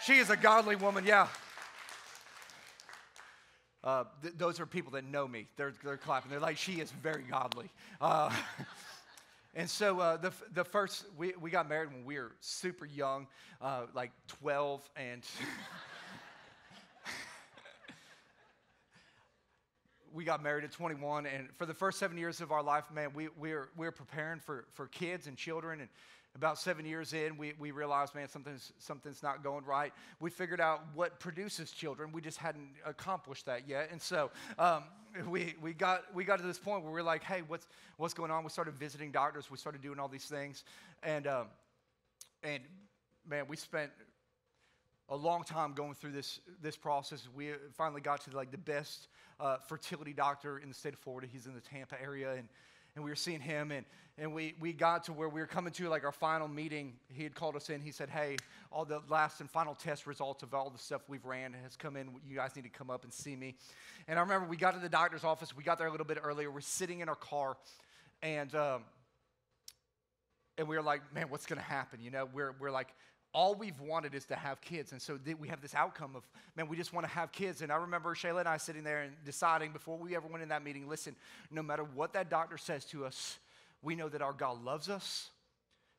she 0.06 0.14
is 0.14 0.30
a 0.30 0.38
godly 0.38 0.78
woman, 0.78 1.06
yeah. 1.06 1.28
Uh, 3.84 4.06
th- 4.22 4.36
those 4.38 4.62
are 4.62 4.66
people 4.66 4.94
that 4.94 5.04
know 5.04 5.28
me. 5.28 5.48
They're, 5.58 5.74
they're 5.84 5.98
clapping. 5.98 6.32
They're 6.32 6.40
like, 6.40 6.56
she 6.56 6.80
is 6.80 6.90
very 6.92 7.24
godly. 7.24 7.70
Uh, 8.00 8.32
and 9.56 9.70
so 9.70 10.00
uh, 10.00 10.18
the, 10.18 10.32
the 10.54 10.64
first, 10.64 11.04
we, 11.18 11.34
we 11.42 11.50
got 11.50 11.68
married 11.68 11.92
when 11.92 12.06
we 12.06 12.18
were 12.18 12.32
super 12.40 12.86
young, 12.86 13.28
uh, 13.62 13.88
like 13.94 14.12
12, 14.28 14.90
and 14.96 15.24
we 20.14 20.24
got 20.24 20.44
married 20.44 20.64
at 20.64 20.72
21, 20.72 21.26
and 21.26 21.48
for 21.56 21.66
the 21.66 21.74
first 21.74 22.00
seven 22.00 22.18
years 22.18 22.42
of 22.42 22.52
our 22.52 22.64
life, 22.64 22.86
man, 22.94 23.12
we, 23.14 23.30
we're, 23.38 23.70
we're 23.78 23.92
preparing 23.92 24.40
for, 24.40 24.66
for 24.74 24.88
kids 24.88 25.28
and 25.28 25.38
children. 25.38 25.82
And 25.82 25.90
about 26.36 26.58
seven 26.58 26.86
years 26.86 27.14
in, 27.14 27.38
we, 27.38 27.54
we 27.60 27.72
realized, 27.72 28.16
man, 28.16 28.28
something's, 28.28 28.72
something's 28.80 29.22
not 29.22 29.44
going 29.44 29.66
right. 29.66 29.94
We 30.20 30.30
figured 30.30 30.62
out 30.62 30.84
what 30.94 31.20
produces 31.20 31.72
children. 31.72 32.12
We 32.12 32.22
just 32.22 32.38
hadn't 32.38 32.70
accomplished 32.86 33.46
that 33.48 33.68
yet. 33.68 33.90
And 33.92 34.02
so 34.02 34.32
um, 34.58 34.84
we, 35.28 35.56
we, 35.62 35.74
got, 35.74 36.04
we 36.14 36.24
got 36.24 36.38
to 36.38 36.46
this 36.46 36.60
point 36.60 36.84
where 36.84 36.94
we 36.94 37.00
are 37.00 37.04
like, 37.04 37.24
hey, 37.24 37.42
what's, 37.48 37.68
what's 37.98 38.14
going 38.14 38.32
on? 38.32 38.44
We 38.44 38.50
started 38.50 38.76
visiting 38.76 39.12
doctors. 39.12 39.52
We 39.52 39.58
started 39.58 39.82
doing 39.82 40.00
all 40.00 40.08
these 40.08 40.26
things. 40.26 40.64
And, 41.04 41.28
um, 41.28 41.48
and 42.44 42.64
man, 43.28 43.46
we 43.48 43.58
spent 43.58 43.92
a 45.10 45.16
long 45.16 45.44
time 45.44 45.74
going 45.74 45.94
through 45.94 46.14
this, 46.14 46.40
this 46.62 46.78
process. 46.78 47.28
We 47.36 47.52
finally 47.74 48.02
got 48.02 48.22
to 48.22 48.36
like 48.36 48.52
the 48.52 48.58
best 48.58 49.10
uh, 49.40 49.58
fertility 49.68 50.14
doctor 50.14 50.60
in 50.60 50.70
the 50.70 50.76
state 50.76 50.94
of 50.94 51.00
Florida. 51.00 51.28
He's 51.32 51.46
in 51.46 51.54
the 51.54 51.62
Tampa 51.62 52.02
area, 52.02 52.32
and, 52.32 52.48
and 52.96 53.04
we 53.04 53.10
were 53.10 53.16
seeing 53.16 53.40
him, 53.42 53.72
and, 53.72 53.86
and 54.18 54.34
we, 54.34 54.56
we 54.60 54.74
got 54.74 55.06
to 55.06 55.14
where 55.14 55.30
we 55.30 55.40
were 55.40 55.48
coming 55.48 55.74
to 55.74 55.90
like 55.90 56.04
our 56.04 56.12
final 56.12 56.48
meeting. 56.48 56.94
He 57.14 57.24
had 57.24 57.34
called 57.34 57.56
us 57.56 57.70
in. 57.70 57.82
He 57.82 57.92
said, 57.92 58.10
hey, 58.10 58.38
all 58.72 58.86
the 58.86 59.02
last 59.10 59.40
and 59.40 59.50
final 59.50 59.74
test 59.74 60.06
results 60.06 60.44
of 60.44 60.54
all 60.54 60.70
the 60.70 60.78
stuff 60.78 61.02
we've 61.08 61.26
ran 61.26 61.54
has 61.64 61.76
come 61.76 61.96
in. 61.96 62.10
You 62.28 62.36
guys 62.36 62.56
need 62.56 62.64
to 62.64 62.70
come 62.70 62.90
up 62.90 63.04
and 63.04 63.14
see 63.14 63.36
me. 63.36 63.56
And 64.08 64.20
I 64.20 64.22
remember 64.22 64.48
we 64.48 64.58
got 64.58 64.74
to 64.74 64.80
the 64.80 64.90
doctor's 64.90 65.24
office. 65.24 65.56
We 65.56 65.64
got 65.64 65.78
there 65.78 65.88
a 65.88 65.92
little 65.92 66.06
bit 66.06 66.18
earlier. 66.22 66.52
We're 66.52 66.62
sitting 66.62 67.00
in 67.00 67.10
our 67.10 67.16
car, 67.16 67.58
and, 68.22 68.54
um, 68.56 68.84
and 70.58 70.68
we 70.68 70.76
were 70.76 70.84
like, 70.84 71.02
man, 71.14 71.28
what's 71.30 71.46
going 71.46 71.60
to 71.60 71.66
happen? 71.66 72.00
You 72.02 72.12
know, 72.12 72.28
we're, 72.32 72.54
we're 72.60 72.72
like, 72.72 72.90
all 73.34 73.56
we've 73.56 73.80
wanted 73.80 74.14
is 74.14 74.26
to 74.26 74.36
have 74.36 74.60
kids. 74.62 74.92
And 74.92 75.02
so 75.02 75.18
we 75.40 75.48
have 75.48 75.62
this 75.62 75.74
outcome 75.74 76.16
of, 76.16 76.28
man, 76.56 76.68
we 76.68 76.76
just 76.76 76.94
want 76.94 77.06
to 77.08 77.14
have 77.14 77.32
kids. 77.32 77.62
And 77.62 77.72
I 77.72 77.78
remember 77.78 78.14
Shayla 78.14 78.42
and 78.42 78.50
I 78.50 78.58
sitting 78.58 78.84
there 78.84 79.02
and 79.02 79.14
deciding 79.24 79.72
before 79.72 79.98
we 79.98 80.16
ever 80.16 80.28
went 80.28 80.44
in 80.44 80.50
that 80.50 80.64
meeting 80.64 80.88
listen, 80.90 81.16
no 81.50 81.64
matter 81.64 81.84
what 81.84 82.14
that 82.14 82.30
doctor 82.30 82.58
says 82.58 82.84
to 82.86 83.06
us, 83.06 83.40
we 83.82 83.96
know 83.96 84.10
that 84.10 84.22
our 84.22 84.34
God 84.34 84.64
loves 84.64 84.90
us, 84.90 85.30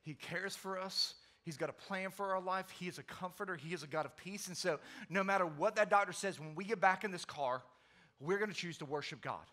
He 0.03 0.13
cares 0.13 0.55
for 0.55 0.79
us. 0.79 1.15
He's 1.45 1.57
got 1.57 1.69
a 1.69 1.73
plan 1.73 2.09
for 2.09 2.33
our 2.33 2.39
life. 2.39 2.69
He 2.69 2.87
is 2.87 2.99
a 2.99 3.03
comforter. 3.03 3.57
He 3.57 3.73
is 3.73 3.83
a 3.83 3.87
God 3.87 4.05
of 4.05 4.15
peace. 4.15 4.47
And 4.47 4.55
so, 4.55 4.79
no 5.09 5.25
matter 5.25 5.45
what 5.45 5.75
that 5.75 5.89
doctor 5.89 6.13
says, 6.13 6.39
when 6.39 6.55
we 6.55 6.63
get 6.63 6.79
back 6.79 7.03
in 7.03 7.11
this 7.11 7.25
car, 7.25 7.61
we're 8.21 8.37
going 8.37 8.49
to 8.49 8.55
choose 8.55 8.77
to 8.77 8.85
worship 8.85 9.19
God. 9.19 9.43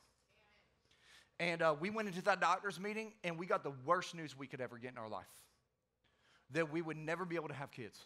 And 1.40 1.62
uh, 1.62 1.74
we 1.80 1.90
went 1.90 2.06
into 2.06 2.22
that 2.22 2.40
doctor's 2.40 2.78
meeting 2.78 3.12
and 3.24 3.36
we 3.36 3.46
got 3.46 3.64
the 3.64 3.72
worst 3.84 4.14
news 4.14 4.38
we 4.38 4.46
could 4.46 4.60
ever 4.60 4.78
get 4.78 4.92
in 4.92 4.98
our 4.98 5.08
life 5.08 5.26
that 6.52 6.72
we 6.72 6.82
would 6.82 6.96
never 6.96 7.24
be 7.24 7.36
able 7.36 7.48
to 7.48 7.54
have 7.54 7.70
kids. 7.70 7.98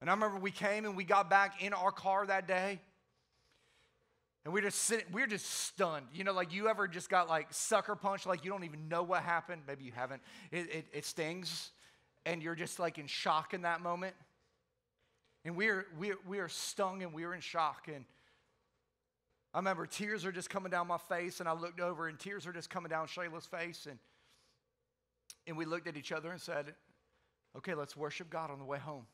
And 0.00 0.10
I 0.10 0.14
remember 0.14 0.38
we 0.38 0.50
came 0.50 0.84
and 0.84 0.96
we 0.96 1.04
got 1.04 1.30
back 1.30 1.62
in 1.62 1.72
our 1.72 1.92
car 1.92 2.26
that 2.26 2.48
day. 2.48 2.80
And 4.44 4.52
we 4.52 4.58
are 4.58 4.64
just 4.64 4.80
sitting, 4.80 5.06
we 5.12 5.22
are 5.22 5.28
just 5.28 5.48
stunned. 5.48 6.06
You 6.12 6.24
know, 6.24 6.32
like 6.32 6.52
you 6.52 6.68
ever 6.68 6.88
just 6.88 7.08
got 7.08 7.28
like 7.28 7.46
sucker 7.50 7.94
punched, 7.94 8.26
like 8.26 8.44
you 8.44 8.50
don't 8.50 8.64
even 8.64 8.88
know 8.88 9.04
what 9.04 9.22
happened. 9.22 9.62
Maybe 9.68 9.84
you 9.84 9.92
haven't. 9.92 10.20
It, 10.50 10.68
it, 10.70 10.86
it 10.92 11.04
stings, 11.04 11.70
and 12.26 12.42
you're 12.42 12.56
just 12.56 12.80
like 12.80 12.98
in 12.98 13.06
shock 13.06 13.54
in 13.54 13.62
that 13.62 13.80
moment. 13.80 14.16
And 15.44 15.56
we 15.56 15.68
are, 15.68 15.86
we, 15.96 16.10
are, 16.10 16.18
we 16.26 16.38
are 16.38 16.48
stung 16.48 17.04
and 17.04 17.12
we 17.12 17.22
are 17.22 17.34
in 17.34 17.40
shock. 17.40 17.88
And 17.92 18.04
I 19.54 19.58
remember 19.58 19.86
tears 19.86 20.24
are 20.24 20.32
just 20.32 20.50
coming 20.50 20.70
down 20.70 20.88
my 20.88 20.98
face, 20.98 21.38
and 21.38 21.48
I 21.48 21.52
looked 21.52 21.78
over, 21.78 22.08
and 22.08 22.18
tears 22.18 22.46
are 22.46 22.52
just 22.52 22.70
coming 22.70 22.90
down 22.90 23.06
Shayla's 23.06 23.46
face. 23.46 23.86
And, 23.88 23.98
and 25.46 25.56
we 25.56 25.64
looked 25.64 25.86
at 25.86 25.96
each 25.96 26.12
other 26.12 26.30
and 26.30 26.40
said, 26.40 26.74
Okay, 27.56 27.74
let's 27.74 27.96
worship 27.96 28.30
God 28.30 28.50
on 28.50 28.58
the 28.58 28.64
way 28.64 28.78
home. 28.78 29.04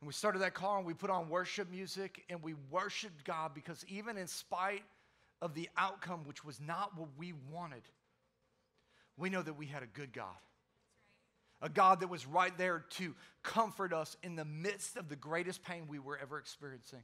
And 0.00 0.06
we 0.06 0.12
started 0.12 0.40
that 0.42 0.54
car 0.54 0.78
and 0.78 0.86
we 0.86 0.94
put 0.94 1.10
on 1.10 1.28
worship 1.28 1.70
music 1.70 2.24
and 2.30 2.42
we 2.42 2.54
worshiped 2.70 3.24
God 3.24 3.52
because 3.54 3.84
even 3.88 4.16
in 4.16 4.26
spite 4.26 4.84
of 5.42 5.54
the 5.54 5.68
outcome, 5.76 6.20
which 6.24 6.44
was 6.44 6.60
not 6.60 6.96
what 6.96 7.08
we 7.18 7.34
wanted, 7.50 7.82
we 9.16 9.28
know 9.28 9.42
that 9.42 9.54
we 9.54 9.66
had 9.66 9.82
a 9.82 9.86
good 9.86 10.12
God. 10.12 10.36
A 11.62 11.68
God 11.68 12.00
that 12.00 12.08
was 12.08 12.26
right 12.26 12.56
there 12.56 12.86
to 12.90 13.14
comfort 13.42 13.92
us 13.92 14.16
in 14.22 14.36
the 14.36 14.46
midst 14.46 14.96
of 14.96 15.10
the 15.10 15.16
greatest 15.16 15.62
pain 15.62 15.82
we 15.88 15.98
were 15.98 16.18
ever 16.18 16.38
experiencing. 16.38 17.02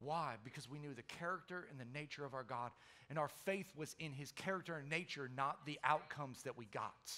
Why? 0.00 0.36
Because 0.44 0.70
we 0.70 0.78
knew 0.78 0.94
the 0.94 1.02
character 1.02 1.66
and 1.70 1.78
the 1.78 1.98
nature 1.98 2.24
of 2.24 2.34
our 2.34 2.44
God, 2.44 2.70
and 3.10 3.18
our 3.18 3.28
faith 3.28 3.72
was 3.76 3.96
in 3.98 4.12
his 4.12 4.30
character 4.32 4.76
and 4.76 4.88
nature, 4.88 5.30
not 5.36 5.66
the 5.66 5.78
outcomes 5.82 6.42
that 6.42 6.56
we 6.56 6.66
got. 6.66 7.12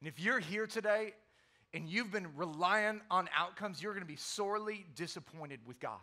And 0.00 0.08
if 0.08 0.20
you're 0.20 0.40
here 0.40 0.66
today 0.66 1.14
and 1.74 1.88
you've 1.88 2.12
been 2.12 2.36
relying 2.36 3.00
on 3.10 3.28
outcomes, 3.36 3.82
you're 3.82 3.92
going 3.92 4.04
to 4.04 4.12
be 4.12 4.16
sorely 4.16 4.86
disappointed 4.94 5.60
with 5.66 5.80
God. 5.80 6.00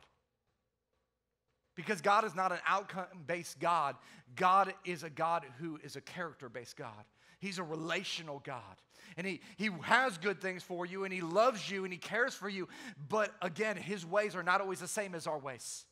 Because 1.79 2.01
God 2.01 2.25
is 2.25 2.35
not 2.35 2.51
an 2.51 2.57
outcome 2.67 3.05
based 3.25 3.57
God, 3.57 3.95
God 4.35 4.73
is 4.83 5.03
a 5.03 5.09
God 5.09 5.45
who 5.61 5.79
is 5.81 5.95
a 5.95 6.01
character 6.01 6.49
based 6.49 6.75
God. 6.75 7.05
He's 7.39 7.57
a 7.57 7.63
relational 7.63 8.41
God. 8.43 8.61
And 9.15 9.25
he, 9.25 9.39
he 9.55 9.69
has 9.83 10.17
good 10.17 10.41
things 10.41 10.61
for 10.61 10.85
you, 10.85 11.05
and 11.05 11.13
He 11.13 11.21
loves 11.21 11.71
you, 11.71 11.85
and 11.85 11.93
He 11.93 11.97
cares 11.97 12.33
for 12.33 12.49
you. 12.49 12.67
But 13.07 13.33
again, 13.41 13.77
His 13.77 14.05
ways 14.05 14.35
are 14.35 14.43
not 14.43 14.59
always 14.59 14.81
the 14.81 14.89
same 14.89 15.15
as 15.15 15.25
our 15.25 15.39
ways. 15.39 15.85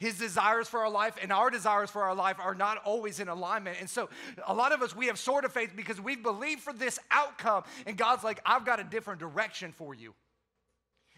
His 0.00 0.18
desires 0.18 0.66
for 0.66 0.80
our 0.80 0.90
life 0.90 1.14
and 1.22 1.32
our 1.32 1.50
desires 1.50 1.88
for 1.88 2.02
our 2.02 2.16
life 2.16 2.38
are 2.40 2.56
not 2.56 2.78
always 2.78 3.20
in 3.20 3.28
alignment. 3.28 3.76
And 3.78 3.88
so, 3.88 4.08
a 4.44 4.52
lot 4.52 4.72
of 4.72 4.82
us, 4.82 4.96
we 4.96 5.06
have 5.06 5.20
sort 5.20 5.44
of 5.44 5.52
faith 5.52 5.70
because 5.76 6.00
we 6.00 6.16
believe 6.16 6.58
for 6.58 6.72
this 6.72 6.98
outcome. 7.12 7.62
And 7.86 7.96
God's 7.96 8.24
like, 8.24 8.40
I've 8.44 8.66
got 8.66 8.80
a 8.80 8.84
different 8.84 9.20
direction 9.20 9.70
for 9.70 9.94
you. 9.94 10.14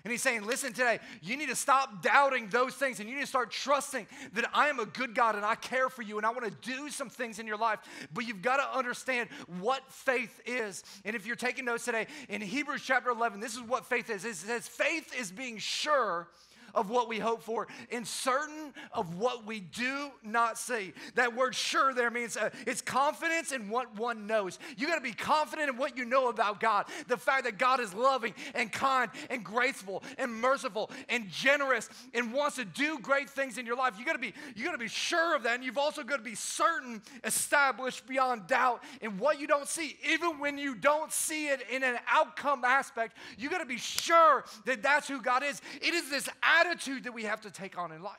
And 0.04 0.10
he's 0.10 0.22
saying, 0.22 0.44
listen 0.44 0.72
today, 0.72 0.98
you 1.22 1.36
need 1.36 1.48
to 1.48 1.56
stop 1.56 2.02
doubting 2.02 2.48
those 2.48 2.74
things 2.74 3.00
and 3.00 3.08
you 3.08 3.14
need 3.14 3.22
to 3.22 3.26
start 3.26 3.50
trusting 3.50 4.06
that 4.34 4.48
I 4.54 4.68
am 4.68 4.78
a 4.78 4.86
good 4.86 5.14
God 5.14 5.34
and 5.34 5.44
I 5.44 5.54
care 5.54 5.88
for 5.88 6.02
you 6.02 6.16
and 6.16 6.26
I 6.26 6.30
want 6.30 6.44
to 6.44 6.70
do 6.70 6.88
some 6.88 7.10
things 7.10 7.38
in 7.38 7.46
your 7.46 7.56
life. 7.56 7.80
But 8.12 8.26
you've 8.26 8.42
got 8.42 8.56
to 8.56 8.78
understand 8.78 9.28
what 9.60 9.82
faith 9.90 10.40
is. 10.46 10.82
And 11.04 11.14
if 11.14 11.26
you're 11.26 11.36
taking 11.36 11.64
notes 11.64 11.84
today, 11.84 12.06
in 12.28 12.40
Hebrews 12.40 12.82
chapter 12.84 13.10
11, 13.10 13.40
this 13.40 13.54
is 13.54 13.62
what 13.62 13.84
faith 13.84 14.10
is 14.10 14.24
it 14.24 14.36
says, 14.36 14.68
faith 14.68 15.12
is 15.18 15.30
being 15.30 15.58
sure 15.58 16.28
of 16.74 16.90
what 16.90 17.09
we 17.09 17.18
hope 17.18 17.42
for 17.42 17.68
and 17.90 18.06
certain 18.06 18.72
of 18.92 19.18
what 19.18 19.46
we 19.46 19.61
do 19.61 20.11
not 20.22 20.59
see. 20.59 20.92
That 21.14 21.35
word 21.35 21.54
sure 21.54 21.94
there 21.94 22.11
means 22.11 22.37
uh, 22.37 22.50
it's 22.66 22.80
confidence 22.80 23.52
in 23.52 23.68
what 23.68 23.96
one 23.96 24.26
knows. 24.26 24.59
You 24.76 24.87
got 24.87 24.96
to 24.96 25.00
be 25.00 25.12
confident 25.12 25.70
in 25.70 25.76
what 25.76 25.96
you 25.96 26.04
know 26.04 26.28
about 26.28 26.61
God. 26.61 26.87
The 27.09 27.16
fact 27.16 27.44
that 27.44 27.59
God 27.59 27.80
is 27.80 27.94
loving 27.94 28.35
and 28.54 28.70
kind 28.72 29.11
and 29.28 29.44
graceful 29.44 30.02
and 30.18 30.33
merciful 30.33 30.90
and 31.09 31.28
generous 31.30 31.88
and 32.14 32.33
wants 32.33 32.56
to 32.56 32.64
do 32.64 32.98
great 32.98 33.28
things 33.28 33.59
in 33.59 33.66
your 33.66 33.76
life. 33.76 33.94
You 33.98 34.04
got 34.04 34.12
to 34.14 34.18
be 34.18 34.35
you 34.54 34.64
got 34.64 34.72
to 34.72 34.78
be 34.78 34.88
sure 34.88 35.37
of 35.37 35.42
that 35.44 35.54
and 35.56 35.64
you've 35.64 35.78
also 35.78 36.02
got 36.02 36.16
to 36.16 36.22
be 36.22 36.35
certain, 36.35 37.02
established 37.24 38.06
beyond 38.06 38.46
doubt 38.46 38.83
in 39.00 39.18
what 39.18 39.40
you 39.40 39.46
don't 39.46 39.68
see. 39.68 39.96
Even 40.09 40.38
when 40.38 40.59
you 40.59 40.74
don't 40.74 41.12
see 41.12 41.48
it 41.48 41.62
in 41.70 41.83
an 41.83 41.98
outcome 42.09 42.64
aspect, 42.64 43.16
you 43.38 43.50
got 43.50 43.59
to 43.59 43.66
be 43.66 43.78
sure 43.78 44.44
that 44.64 44.83
that's 44.83 45.09
who 45.09 45.20
God 45.20 45.42
is. 45.42 45.61
It 45.80 45.94
is 45.94 46.11
this 46.11 46.28
attitude 46.61 47.05
that 47.05 47.14
we 47.14 47.25
have 47.25 47.40
to 47.42 47.51
take 47.51 47.79
on 47.79 47.92
in 47.92 48.03
life. 48.03 48.16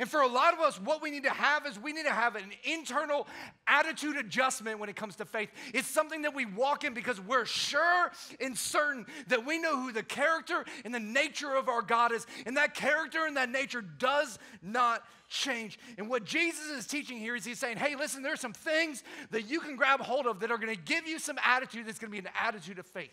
And 0.00 0.08
for 0.08 0.22
a 0.22 0.26
lot 0.26 0.54
of 0.54 0.60
us, 0.60 0.80
what 0.80 1.02
we 1.02 1.10
need 1.10 1.24
to 1.24 1.30
have 1.30 1.66
is 1.66 1.78
we 1.78 1.92
need 1.92 2.06
to 2.06 2.12
have 2.12 2.34
an 2.34 2.50
internal 2.64 3.28
attitude 3.66 4.16
adjustment 4.16 4.78
when 4.78 4.88
it 4.88 4.96
comes 4.96 5.14
to 5.16 5.26
faith. 5.26 5.50
It's 5.74 5.86
something 5.86 6.22
that 6.22 6.34
we 6.34 6.46
walk 6.46 6.84
in 6.84 6.94
because 6.94 7.20
we're 7.20 7.44
sure 7.44 8.10
and 8.40 8.56
certain 8.56 9.04
that 9.28 9.44
we 9.44 9.58
know 9.58 9.76
who 9.76 9.92
the 9.92 10.02
character 10.02 10.64
and 10.86 10.94
the 10.94 11.00
nature 11.00 11.54
of 11.54 11.68
our 11.68 11.82
God 11.82 12.12
is. 12.12 12.26
And 12.46 12.56
that 12.56 12.74
character 12.74 13.26
and 13.26 13.36
that 13.36 13.50
nature 13.50 13.82
does 13.82 14.38
not 14.62 15.02
change. 15.28 15.78
And 15.98 16.08
what 16.08 16.24
Jesus 16.24 16.64
is 16.70 16.86
teaching 16.86 17.18
here 17.18 17.36
is 17.36 17.44
he's 17.44 17.58
saying, 17.58 17.76
hey, 17.76 17.94
listen, 17.94 18.22
there's 18.22 18.40
some 18.40 18.54
things 18.54 19.04
that 19.32 19.50
you 19.50 19.60
can 19.60 19.76
grab 19.76 20.00
hold 20.00 20.24
of 20.24 20.40
that 20.40 20.50
are 20.50 20.56
going 20.56 20.74
to 20.74 20.82
give 20.82 21.06
you 21.06 21.18
some 21.18 21.36
attitude 21.44 21.86
that's 21.86 21.98
going 21.98 22.10
to 22.10 22.22
be 22.22 22.26
an 22.26 22.32
attitude 22.42 22.78
of 22.78 22.86
faith. 22.86 23.10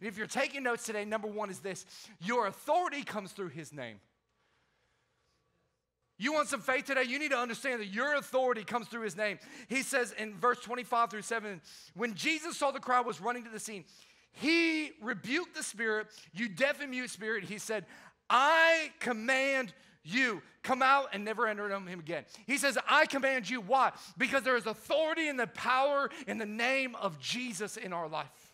And 0.00 0.08
if 0.08 0.16
you're 0.16 0.26
taking 0.26 0.62
notes 0.62 0.84
today, 0.84 1.04
number 1.04 1.28
one 1.28 1.50
is 1.50 1.60
this 1.60 1.86
your 2.20 2.46
authority 2.46 3.02
comes 3.02 3.32
through 3.32 3.48
his 3.48 3.72
name. 3.72 4.00
You 6.18 6.32
want 6.32 6.48
some 6.48 6.60
faith 6.60 6.86
today? 6.86 7.02
You 7.02 7.18
need 7.18 7.32
to 7.32 7.38
understand 7.38 7.80
that 7.80 7.88
your 7.88 8.14
authority 8.14 8.64
comes 8.64 8.88
through 8.88 9.02
his 9.02 9.16
name. 9.16 9.38
He 9.68 9.82
says 9.82 10.14
in 10.16 10.34
verse 10.34 10.60
25 10.60 11.10
through 11.10 11.22
7 11.22 11.60
when 11.94 12.14
Jesus 12.14 12.56
saw 12.56 12.70
the 12.70 12.80
crowd 12.80 13.04
was 13.04 13.20
running 13.20 13.44
to 13.44 13.50
the 13.50 13.60
scene, 13.60 13.84
he 14.32 14.92
rebuked 15.02 15.54
the 15.54 15.62
spirit, 15.62 16.08
you 16.32 16.48
deaf 16.48 16.80
and 16.80 16.90
mute 16.90 17.10
spirit. 17.10 17.44
He 17.44 17.58
said, 17.58 17.84
I 18.30 18.90
command 18.98 19.72
you 20.04 20.42
come 20.62 20.82
out 20.82 21.08
and 21.12 21.24
never 21.24 21.46
enter 21.46 21.68
him 21.68 21.88
again. 21.88 22.24
He 22.46 22.58
says, 22.58 22.78
I 22.88 23.06
command 23.06 23.48
you. 23.48 23.60
Why? 23.60 23.92
Because 24.16 24.42
there 24.42 24.56
is 24.56 24.66
authority 24.66 25.28
and 25.28 25.38
the 25.38 25.46
power 25.48 26.10
in 26.26 26.38
the 26.38 26.46
name 26.46 26.94
of 26.96 27.18
Jesus 27.18 27.76
in 27.76 27.92
our 27.92 28.08
life. 28.08 28.45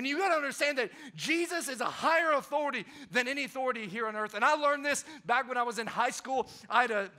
And 0.00 0.06
you 0.06 0.16
got 0.16 0.30
to 0.30 0.34
understand 0.34 0.78
that 0.78 0.90
Jesus 1.14 1.68
is 1.68 1.82
a 1.82 1.84
higher 1.84 2.32
authority 2.32 2.86
than 3.10 3.28
any 3.28 3.44
authority 3.44 3.86
here 3.86 4.06
on 4.06 4.16
earth. 4.16 4.32
And 4.32 4.42
I 4.42 4.54
learned 4.54 4.82
this 4.82 5.04
back 5.26 5.46
when 5.46 5.58
I 5.58 5.62
was 5.62 5.78
in 5.78 5.86
high 5.86 6.08
school. 6.08 6.48
I 6.70 6.80
had 6.80 6.90
a 6.90 7.10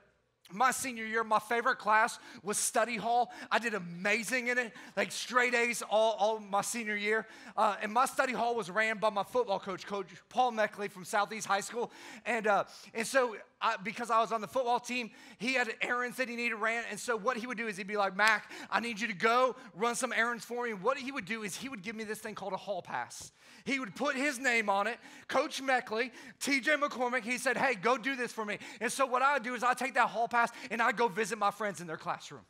my 0.51 0.71
senior 0.71 1.05
year, 1.05 1.23
my 1.23 1.37
favorite 1.37 1.77
class 1.77 2.17
was 2.41 2.57
study 2.57 2.97
hall. 2.97 3.31
I 3.51 3.59
did 3.59 3.75
amazing 3.75 4.47
in 4.47 4.57
it, 4.57 4.73
like 4.97 5.11
straight 5.11 5.53
A's 5.53 5.83
all, 5.91 6.13
all 6.13 6.39
my 6.39 6.61
senior 6.61 6.95
year. 6.95 7.27
Uh, 7.55 7.75
and 7.83 7.93
my 7.93 8.07
study 8.07 8.33
hall 8.33 8.55
was 8.55 8.71
ran 8.71 8.97
by 8.97 9.11
my 9.11 9.23
football 9.23 9.59
coach, 9.59 9.85
Coach 9.85 10.07
Paul 10.27 10.53
Meckley 10.53 10.89
from 10.89 11.05
Southeast 11.05 11.45
High 11.45 11.61
School. 11.61 11.91
And, 12.25 12.47
uh, 12.47 12.63
and 12.95 13.05
so, 13.05 13.35
I, 13.61 13.77
because 13.77 14.09
I 14.09 14.19
was 14.19 14.31
on 14.31 14.41
the 14.41 14.47
football 14.47 14.79
team, 14.79 15.11
he 15.37 15.53
had 15.53 15.69
errands 15.81 16.17
that 16.17 16.27
he 16.27 16.35
needed 16.35 16.55
ran. 16.55 16.83
And 16.89 16.99
so, 16.99 17.15
what 17.15 17.37
he 17.37 17.47
would 17.47 17.57
do 17.57 17.67
is 17.67 17.77
he'd 17.77 17.87
be 17.87 17.97
like, 17.97 18.15
Mac, 18.15 18.51
I 18.69 18.79
need 18.79 18.99
you 18.99 19.07
to 19.07 19.13
go 19.13 19.55
run 19.75 19.95
some 19.95 20.11
errands 20.13 20.45
for 20.45 20.65
me. 20.65 20.71
And 20.71 20.81
what 20.81 20.97
he 20.97 21.11
would 21.11 21.25
do 21.25 21.43
is 21.43 21.55
he 21.55 21.69
would 21.69 21.81
give 21.81 21.95
me 21.95 22.03
this 22.03 22.19
thing 22.19 22.35
called 22.35 22.53
a 22.53 22.57
hall 22.57 22.81
pass. 22.81 23.31
He 23.65 23.79
would 23.79 23.95
put 23.95 24.15
his 24.15 24.39
name 24.39 24.69
on 24.69 24.87
it, 24.87 24.97
Coach 25.27 25.61
Meckley, 25.61 26.11
TJ 26.39 26.81
McCormick. 26.81 27.23
He 27.23 27.37
said, 27.37 27.57
Hey, 27.57 27.75
go 27.75 27.97
do 27.97 28.15
this 28.15 28.31
for 28.31 28.45
me. 28.45 28.57
And 28.79 28.91
so 28.91 29.05
what 29.05 29.21
I 29.21 29.33
would 29.33 29.43
do 29.43 29.53
is 29.53 29.63
I 29.63 29.73
take 29.73 29.93
that 29.95 30.09
hall 30.09 30.27
pass 30.27 30.51
and 30.69 30.81
I 30.81 30.91
go 30.91 31.07
visit 31.07 31.37
my 31.37 31.51
friends 31.51 31.81
in 31.81 31.87
their 31.87 31.97
classroom. 31.97 32.41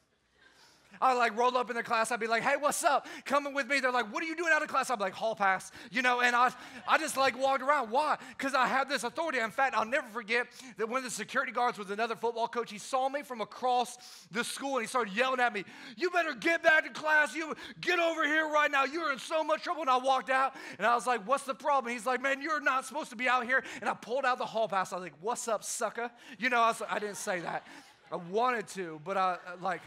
I 0.99 1.13
like 1.13 1.37
roll 1.37 1.55
up 1.57 1.69
in 1.69 1.75
the 1.75 1.83
class. 1.83 2.11
I'd 2.11 2.19
be 2.19 2.27
like, 2.27 2.43
hey, 2.43 2.55
what's 2.59 2.83
up? 2.83 3.07
Coming 3.25 3.53
with 3.53 3.67
me. 3.67 3.79
They're 3.79 3.91
like, 3.91 4.11
what 4.11 4.23
are 4.23 4.25
you 4.25 4.35
doing 4.35 4.51
out 4.53 4.61
of 4.61 4.67
class? 4.67 4.89
I'm 4.89 4.99
like, 4.99 5.13
hall 5.13 5.35
pass, 5.35 5.71
you 5.91 6.01
know, 6.01 6.21
and 6.21 6.35
I, 6.35 6.51
I 6.87 6.97
just 6.97 7.17
like 7.17 7.37
walked 7.39 7.61
around. 7.61 7.89
Why? 7.89 8.17
Because 8.37 8.53
I 8.53 8.67
have 8.67 8.89
this 8.89 9.03
authority. 9.03 9.39
In 9.39 9.51
fact, 9.51 9.75
I'll 9.75 9.85
never 9.85 10.07
forget 10.09 10.47
that 10.77 10.87
one 10.89 10.97
of 10.97 11.03
the 11.03 11.09
security 11.09 11.51
guards 11.51 11.77
was 11.77 11.89
another 11.89 12.15
football 12.15 12.47
coach. 12.47 12.71
He 12.71 12.77
saw 12.77 13.09
me 13.09 13.21
from 13.23 13.41
across 13.41 13.97
the 14.31 14.43
school 14.43 14.77
and 14.77 14.81
he 14.81 14.87
started 14.87 15.13
yelling 15.13 15.39
at 15.39 15.53
me, 15.53 15.63
you 15.95 16.09
better 16.09 16.33
get 16.33 16.63
back 16.63 16.83
to 16.83 16.89
class. 16.89 17.35
You 17.35 17.55
get 17.79 17.99
over 17.99 18.25
here 18.25 18.47
right 18.49 18.71
now. 18.71 18.85
You're 18.85 19.11
in 19.11 19.19
so 19.19 19.43
much 19.43 19.63
trouble. 19.63 19.81
And 19.81 19.89
I 19.89 19.97
walked 19.97 20.29
out 20.29 20.55
and 20.77 20.87
I 20.87 20.95
was 20.95 21.07
like, 21.07 21.27
what's 21.27 21.43
the 21.43 21.55
problem? 21.55 21.93
He's 21.93 22.05
like, 22.05 22.21
man, 22.21 22.41
you're 22.41 22.61
not 22.61 22.85
supposed 22.85 23.09
to 23.11 23.15
be 23.15 23.27
out 23.27 23.45
here. 23.45 23.63
And 23.81 23.89
I 23.89 23.93
pulled 23.93 24.25
out 24.25 24.37
the 24.37 24.45
hall 24.45 24.67
pass. 24.67 24.91
I 24.91 24.95
was 24.95 25.03
like, 25.03 25.13
what's 25.21 25.47
up, 25.47 25.63
sucker? 25.63 26.11
You 26.39 26.49
know, 26.49 26.61
I, 26.61 26.67
was, 26.67 26.81
I 26.89 26.99
didn't 26.99 27.17
say 27.17 27.39
that. 27.39 27.65
I 28.11 28.17
wanted 28.17 28.67
to, 28.69 28.99
but 29.05 29.15
I 29.15 29.37
like, 29.61 29.81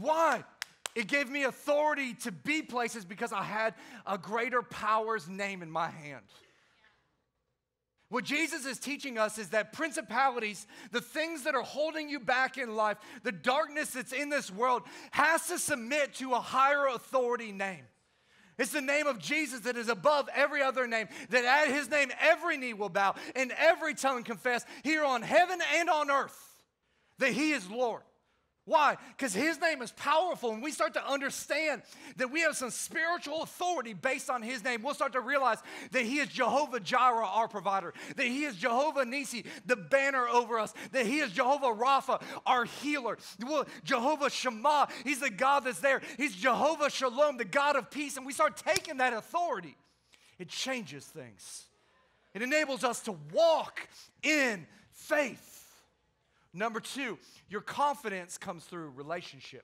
Why? 0.00 0.44
It 0.94 1.06
gave 1.06 1.30
me 1.30 1.44
authority 1.44 2.14
to 2.22 2.32
be 2.32 2.62
places 2.62 3.04
because 3.04 3.32
I 3.32 3.42
had 3.42 3.74
a 4.06 4.18
greater 4.18 4.62
power's 4.62 5.28
name 5.28 5.62
in 5.62 5.70
my 5.70 5.88
hand. 5.88 6.24
What 8.10 8.24
Jesus 8.24 8.64
is 8.64 8.78
teaching 8.78 9.18
us 9.18 9.36
is 9.36 9.50
that 9.50 9.74
principalities, 9.74 10.66
the 10.92 11.00
things 11.00 11.44
that 11.44 11.54
are 11.54 11.62
holding 11.62 12.08
you 12.08 12.18
back 12.18 12.56
in 12.56 12.74
life, 12.74 12.96
the 13.22 13.32
darkness 13.32 13.90
that's 13.90 14.12
in 14.12 14.30
this 14.30 14.50
world, 14.50 14.82
has 15.10 15.46
to 15.48 15.58
submit 15.58 16.14
to 16.14 16.32
a 16.32 16.40
higher 16.40 16.86
authority 16.86 17.52
name. 17.52 17.84
It's 18.58 18.72
the 18.72 18.80
name 18.80 19.06
of 19.06 19.18
Jesus 19.18 19.60
that 19.60 19.76
is 19.76 19.88
above 19.88 20.28
every 20.34 20.62
other 20.62 20.86
name, 20.86 21.06
that 21.30 21.44
at 21.44 21.72
his 21.72 21.90
name 21.90 22.10
every 22.20 22.56
knee 22.56 22.72
will 22.72 22.88
bow 22.88 23.14
and 23.36 23.52
every 23.56 23.94
tongue 23.94 24.24
confess 24.24 24.64
here 24.82 25.04
on 25.04 25.22
heaven 25.22 25.60
and 25.76 25.88
on 25.88 26.10
earth 26.10 26.36
that 27.18 27.32
he 27.32 27.52
is 27.52 27.70
Lord. 27.70 28.02
Why? 28.68 28.98
Because 29.16 29.32
his 29.32 29.58
name 29.58 29.80
is 29.80 29.92
powerful, 29.92 30.52
and 30.52 30.62
we 30.62 30.72
start 30.72 30.92
to 30.92 31.10
understand 31.10 31.80
that 32.16 32.30
we 32.30 32.42
have 32.42 32.54
some 32.54 32.70
spiritual 32.70 33.42
authority 33.42 33.94
based 33.94 34.28
on 34.28 34.42
his 34.42 34.62
name. 34.62 34.82
We'll 34.82 34.92
start 34.92 35.14
to 35.14 35.22
realize 35.22 35.56
that 35.92 36.02
he 36.02 36.18
is 36.18 36.28
Jehovah 36.28 36.78
Jireh, 36.78 37.24
our 37.24 37.48
provider, 37.48 37.94
that 38.16 38.26
he 38.26 38.44
is 38.44 38.56
Jehovah 38.56 39.06
Nisi, 39.06 39.46
the 39.64 39.74
banner 39.74 40.28
over 40.28 40.58
us, 40.58 40.74
that 40.92 41.06
he 41.06 41.20
is 41.20 41.32
Jehovah 41.32 41.74
Rapha, 41.74 42.22
our 42.44 42.66
healer, 42.66 43.16
Jehovah 43.84 44.28
Shammah, 44.28 44.88
he's 45.02 45.20
the 45.20 45.30
God 45.30 45.64
that's 45.64 45.80
there. 45.80 46.02
He's 46.18 46.36
Jehovah 46.36 46.90
Shalom, 46.90 47.38
the 47.38 47.46
God 47.46 47.74
of 47.74 47.90
peace, 47.90 48.18
and 48.18 48.26
we 48.26 48.34
start 48.34 48.58
taking 48.58 48.98
that 48.98 49.14
authority. 49.14 49.78
It 50.38 50.50
changes 50.50 51.06
things, 51.06 51.64
it 52.34 52.42
enables 52.42 52.84
us 52.84 53.00
to 53.04 53.16
walk 53.32 53.88
in 54.22 54.66
faith. 54.92 55.57
Number 56.58 56.80
two, 56.80 57.18
your 57.48 57.60
confidence 57.60 58.36
comes 58.36 58.64
through 58.64 58.90
relationship. 58.96 59.62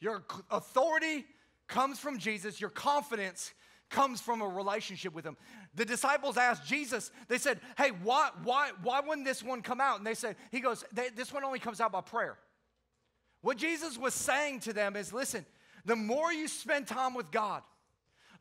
Your 0.00 0.24
authority 0.50 1.26
comes 1.68 2.00
from 2.00 2.18
Jesus, 2.18 2.60
your 2.60 2.70
confidence 2.70 3.52
comes 3.88 4.20
from 4.20 4.42
a 4.42 4.48
relationship 4.48 5.14
with 5.14 5.24
him. 5.24 5.36
The 5.76 5.84
disciples 5.84 6.36
asked 6.36 6.66
Jesus, 6.66 7.12
they 7.28 7.38
said, 7.38 7.60
Hey, 7.78 7.90
why, 8.02 8.30
why, 8.42 8.72
why 8.82 8.98
wouldn't 8.98 9.24
this 9.24 9.44
one 9.44 9.62
come 9.62 9.80
out? 9.80 9.98
And 9.98 10.06
they 10.06 10.14
said, 10.14 10.34
He 10.50 10.58
goes, 10.58 10.84
This 10.92 11.32
one 11.32 11.44
only 11.44 11.60
comes 11.60 11.80
out 11.80 11.92
by 11.92 12.00
prayer. 12.00 12.36
What 13.42 13.58
Jesus 13.58 13.96
was 13.96 14.12
saying 14.12 14.60
to 14.60 14.72
them 14.72 14.96
is 14.96 15.12
listen, 15.12 15.46
the 15.84 15.96
more 15.96 16.32
you 16.32 16.48
spend 16.48 16.88
time 16.88 17.14
with 17.14 17.30
God, 17.30 17.62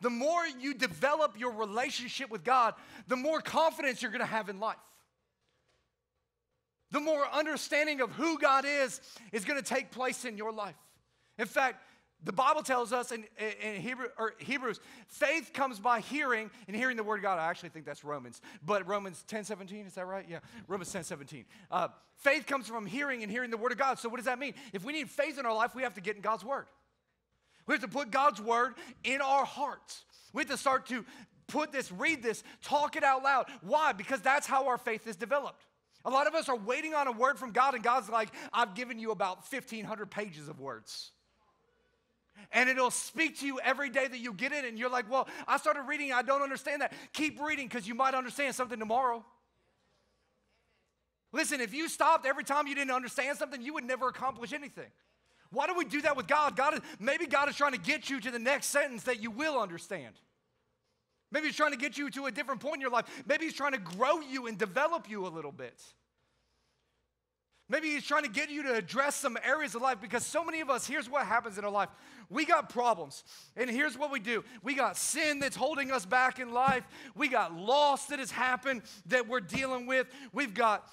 the 0.02 0.10
more 0.10 0.48
you 0.60 0.74
develop 0.74 1.40
your 1.40 1.52
relationship 1.52 2.32
with 2.32 2.44
God, 2.44 2.74
the 3.08 3.16
more 3.16 3.40
confidence 3.40 4.02
you're 4.02 4.12
gonna 4.12 4.26
have 4.26 4.50
in 4.50 4.60
life 4.60 4.78
the 6.92 7.00
more 7.00 7.26
understanding 7.32 8.02
of 8.02 8.12
who 8.12 8.38
God 8.40 8.66
is 8.68 9.02
is 9.32 9.46
going 9.46 9.62
to 9.62 9.66
take 9.66 9.92
place 9.92 10.26
in 10.26 10.38
your 10.38 10.52
life. 10.52 10.76
In 11.38 11.46
fact, 11.46 11.84
the 12.24 12.34
Bible 12.34 12.64
tells 12.64 12.92
us 12.92 13.14
in, 13.14 13.24
in 13.62 13.82
Hebrew, 13.82 14.08
Hebrews, 14.40 14.82
faith 15.08 15.52
comes 15.54 15.80
by 15.80 16.02
hearing 16.02 16.52
and 16.68 16.76
hearing 16.76 16.98
the 16.98 17.04
word 17.04 17.18
of 17.18 17.24
God. 17.24 17.40
I 17.40 17.50
actually 17.50 17.70
think 17.70 17.86
that's 17.86 18.04
Romans, 18.04 18.42
but 18.66 18.86
Romans 18.88 19.24
10 19.28 19.46
17, 19.46 19.86
is 19.86 19.94
that 19.94 20.06
right? 20.06 20.26
Yeah, 20.28 20.40
Romans 20.68 20.92
10 20.92 21.06
17. 21.06 21.46
Uh, 21.72 21.88
faith 22.18 22.46
comes 22.46 22.68
from 22.68 22.86
hearing 22.86 23.24
and 23.24 23.32
hearing 23.32 23.52
the 23.52 23.58
word 23.58 23.72
of 23.72 23.78
God. 23.78 24.00
So, 24.00 24.10
what 24.10 24.18
does 24.18 24.26
that 24.26 24.38
mean? 24.38 24.54
If 24.74 24.84
we 24.84 24.92
need 24.92 25.10
faith 25.10 25.40
in 25.40 25.46
our 25.46 25.56
life, 25.56 25.74
we 25.76 25.84
have 25.84 25.94
to 25.94 26.02
get 26.02 26.18
in 26.18 26.22
God's 26.22 26.44
word. 26.44 26.66
We 27.68 27.74
have 27.74 27.82
to 27.82 27.88
put 27.88 28.12
God's 28.12 28.42
word 28.42 28.74
in 29.06 29.22
our 29.22 29.46
hearts. 29.46 30.04
We 30.34 30.42
have 30.42 30.50
to 30.50 30.58
start 30.58 30.88
to 30.88 31.06
put 31.48 31.72
this, 31.72 31.90
read 31.92 32.22
this, 32.22 32.44
talk 32.64 32.98
it 32.98 33.04
out 33.04 33.24
loud. 33.24 33.46
Why? 33.62 33.94
Because 33.94 34.22
that's 34.22 34.46
how 34.46 34.68
our 34.68 34.78
faith 34.78 35.08
is 35.08 35.16
developed. 35.16 35.64
A 36.06 36.10
lot 36.10 36.28
of 36.28 36.34
us 36.34 36.48
are 36.48 36.56
waiting 36.56 36.94
on 36.94 37.08
a 37.08 37.12
word 37.12 37.38
from 37.38 37.52
God, 37.52 37.76
and 37.76 37.84
God's 37.84 38.10
like, 38.10 38.30
I've 38.54 38.74
given 38.74 39.00
you 39.00 39.12
about 39.12 39.52
1,500 39.52 40.10
pages 40.10 40.48
of 40.48 40.60
words. 40.60 41.12
And 42.52 42.70
it'll 42.70 42.92
speak 42.92 43.40
to 43.40 43.46
you 43.46 43.60
every 43.60 43.90
day 43.90 44.08
that 44.08 44.20
you 44.20 44.34
get 44.34 44.54
it, 44.54 44.64
and 44.64 44.80
you're 44.80 44.90
like, 44.90 45.12
Well, 45.12 45.28
I 45.48 45.58
started 45.58 45.82
reading, 45.84 46.14
I 46.14 46.22
don't 46.22 46.42
understand 46.42 46.82
that. 46.82 46.94
Keep 47.12 47.42
reading 47.42 47.68
because 47.68 47.88
you 47.88 47.96
might 47.96 48.14
understand 48.14 48.56
something 48.56 48.80
tomorrow. 48.80 49.26
Listen, 51.32 51.62
if 51.62 51.74
you 51.74 51.90
stopped 51.90 52.26
every 52.26 52.44
time 52.44 52.66
you 52.66 52.76
didn't 52.76 52.92
understand 52.92 53.38
something, 53.38 53.62
you 53.62 53.74
would 53.74 53.84
never 53.84 54.08
accomplish 54.08 54.54
anything. 54.54 54.90
Why 55.52 55.68
do 55.68 55.74
we 55.76 55.86
do 55.86 56.02
that 56.02 56.16
with 56.16 56.28
God? 56.28 56.56
God 56.56 56.76
is, 56.76 56.80
maybe 57.00 57.26
God 57.28 57.50
is 57.50 57.56
trying 57.56 57.74
to 57.74 57.80
get 57.80 58.10
you 58.10 58.20
to 58.20 58.32
the 58.32 58.40
next 58.40 58.68
sentence 58.68 59.04
that 59.04 59.22
you 59.22 59.32
will 59.32 59.60
understand. 59.60 60.16
Maybe 61.32 61.48
he's 61.48 61.56
trying 61.56 61.72
to 61.72 61.78
get 61.78 61.98
you 61.98 62.10
to 62.12 62.26
a 62.26 62.32
different 62.32 62.62
point 62.62 62.76
in 62.76 62.82
your 62.82 62.90
life. 62.90 63.06
Maybe 63.28 63.46
he's 63.46 63.54
trying 63.54 63.74
to 63.74 63.78
grow 63.78 64.20
you 64.22 64.48
and 64.48 64.58
develop 64.58 65.10
you 65.10 65.28
a 65.28 65.30
little 65.30 65.52
bit. 65.52 65.82
Maybe 67.72 67.92
he's 67.92 68.04
trying 68.04 68.24
to 68.24 68.30
get 68.30 68.50
you 68.50 68.64
to 68.64 68.74
address 68.74 69.16
some 69.16 69.38
areas 69.44 69.76
of 69.76 69.84
life 69.84 70.02
because 70.02 70.26
so 70.26 70.44
many 70.44 70.60
of 70.60 70.72
us, 70.72 70.88
here's 70.88 71.08
what 71.08 71.28
happens 71.28 71.60
in 71.60 71.64
our 71.64 71.70
life. 71.70 71.90
We 72.28 72.44
got 72.44 72.70
problems. 72.70 73.24
And 73.56 73.70
here's 73.70 73.96
what 73.96 74.12
we 74.12 74.20
do 74.20 74.44
we 74.64 74.74
got 74.74 74.98
sin 74.98 75.40
that's 75.40 75.56
holding 75.56 75.92
us 75.92 76.04
back 76.04 76.40
in 76.40 76.52
life. 76.52 76.84
We 77.16 77.28
got 77.28 77.56
loss 77.56 78.08
that 78.08 78.18
has 78.18 78.32
happened 78.32 78.82
that 79.06 79.28
we're 79.28 79.40
dealing 79.40 79.86
with. 79.86 80.08
We've 80.34 80.54
got 80.54 80.90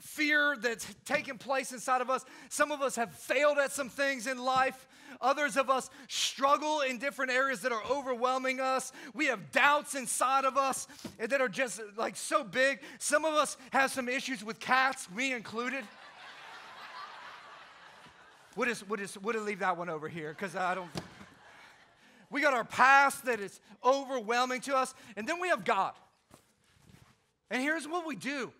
fear 0.00 0.56
that's 0.60 0.86
taken 1.04 1.38
place 1.38 1.72
inside 1.72 2.00
of 2.00 2.10
us. 2.10 2.24
Some 2.48 2.72
of 2.72 2.82
us 2.82 2.96
have 2.96 3.12
failed 3.12 3.58
at 3.58 3.72
some 3.72 3.88
things 3.88 4.26
in 4.26 4.38
life. 4.38 4.86
Others 5.20 5.56
of 5.56 5.68
us 5.68 5.90
struggle 6.08 6.80
in 6.80 6.98
different 6.98 7.30
areas 7.30 7.60
that 7.60 7.72
are 7.72 7.82
overwhelming 7.90 8.60
us. 8.60 8.92
We 9.12 9.26
have 9.26 9.52
doubts 9.52 9.94
inside 9.94 10.44
of 10.44 10.56
us 10.56 10.88
that 11.18 11.40
are 11.40 11.48
just 11.48 11.80
like 11.96 12.16
so 12.16 12.42
big. 12.42 12.80
Some 12.98 13.24
of 13.24 13.34
us 13.34 13.56
have 13.72 13.90
some 13.90 14.08
issues 14.08 14.42
with 14.42 14.58
cats, 14.60 15.10
me 15.10 15.32
included. 15.32 15.84
We'll 18.56 18.68
just, 18.68 18.88
we'll 18.88 18.98
just, 18.98 19.20
we'll 19.22 19.40
leave 19.40 19.60
that 19.60 19.76
one 19.76 19.88
over 19.88 20.08
here 20.08 20.34
because 20.36 20.56
I 20.56 20.74
don't. 20.74 20.90
We 22.30 22.40
got 22.40 22.54
our 22.54 22.64
past 22.64 23.24
that 23.24 23.40
is 23.40 23.60
overwhelming 23.84 24.60
to 24.62 24.76
us, 24.76 24.94
and 25.16 25.26
then 25.26 25.40
we 25.40 25.48
have 25.48 25.64
God. 25.64 25.92
And 27.50 27.60
here's 27.60 27.86
what 27.86 28.06
we 28.06 28.14
do 28.14 28.52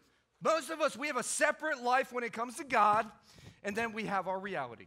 most 0.42 0.70
of 0.70 0.80
us, 0.80 0.96
we 0.96 1.06
have 1.08 1.16
a 1.16 1.22
separate 1.22 1.82
life 1.82 2.12
when 2.12 2.24
it 2.24 2.32
comes 2.32 2.56
to 2.56 2.64
God, 2.64 3.06
and 3.62 3.76
then 3.76 3.92
we 3.92 4.06
have 4.06 4.26
our 4.26 4.38
reality. 4.38 4.86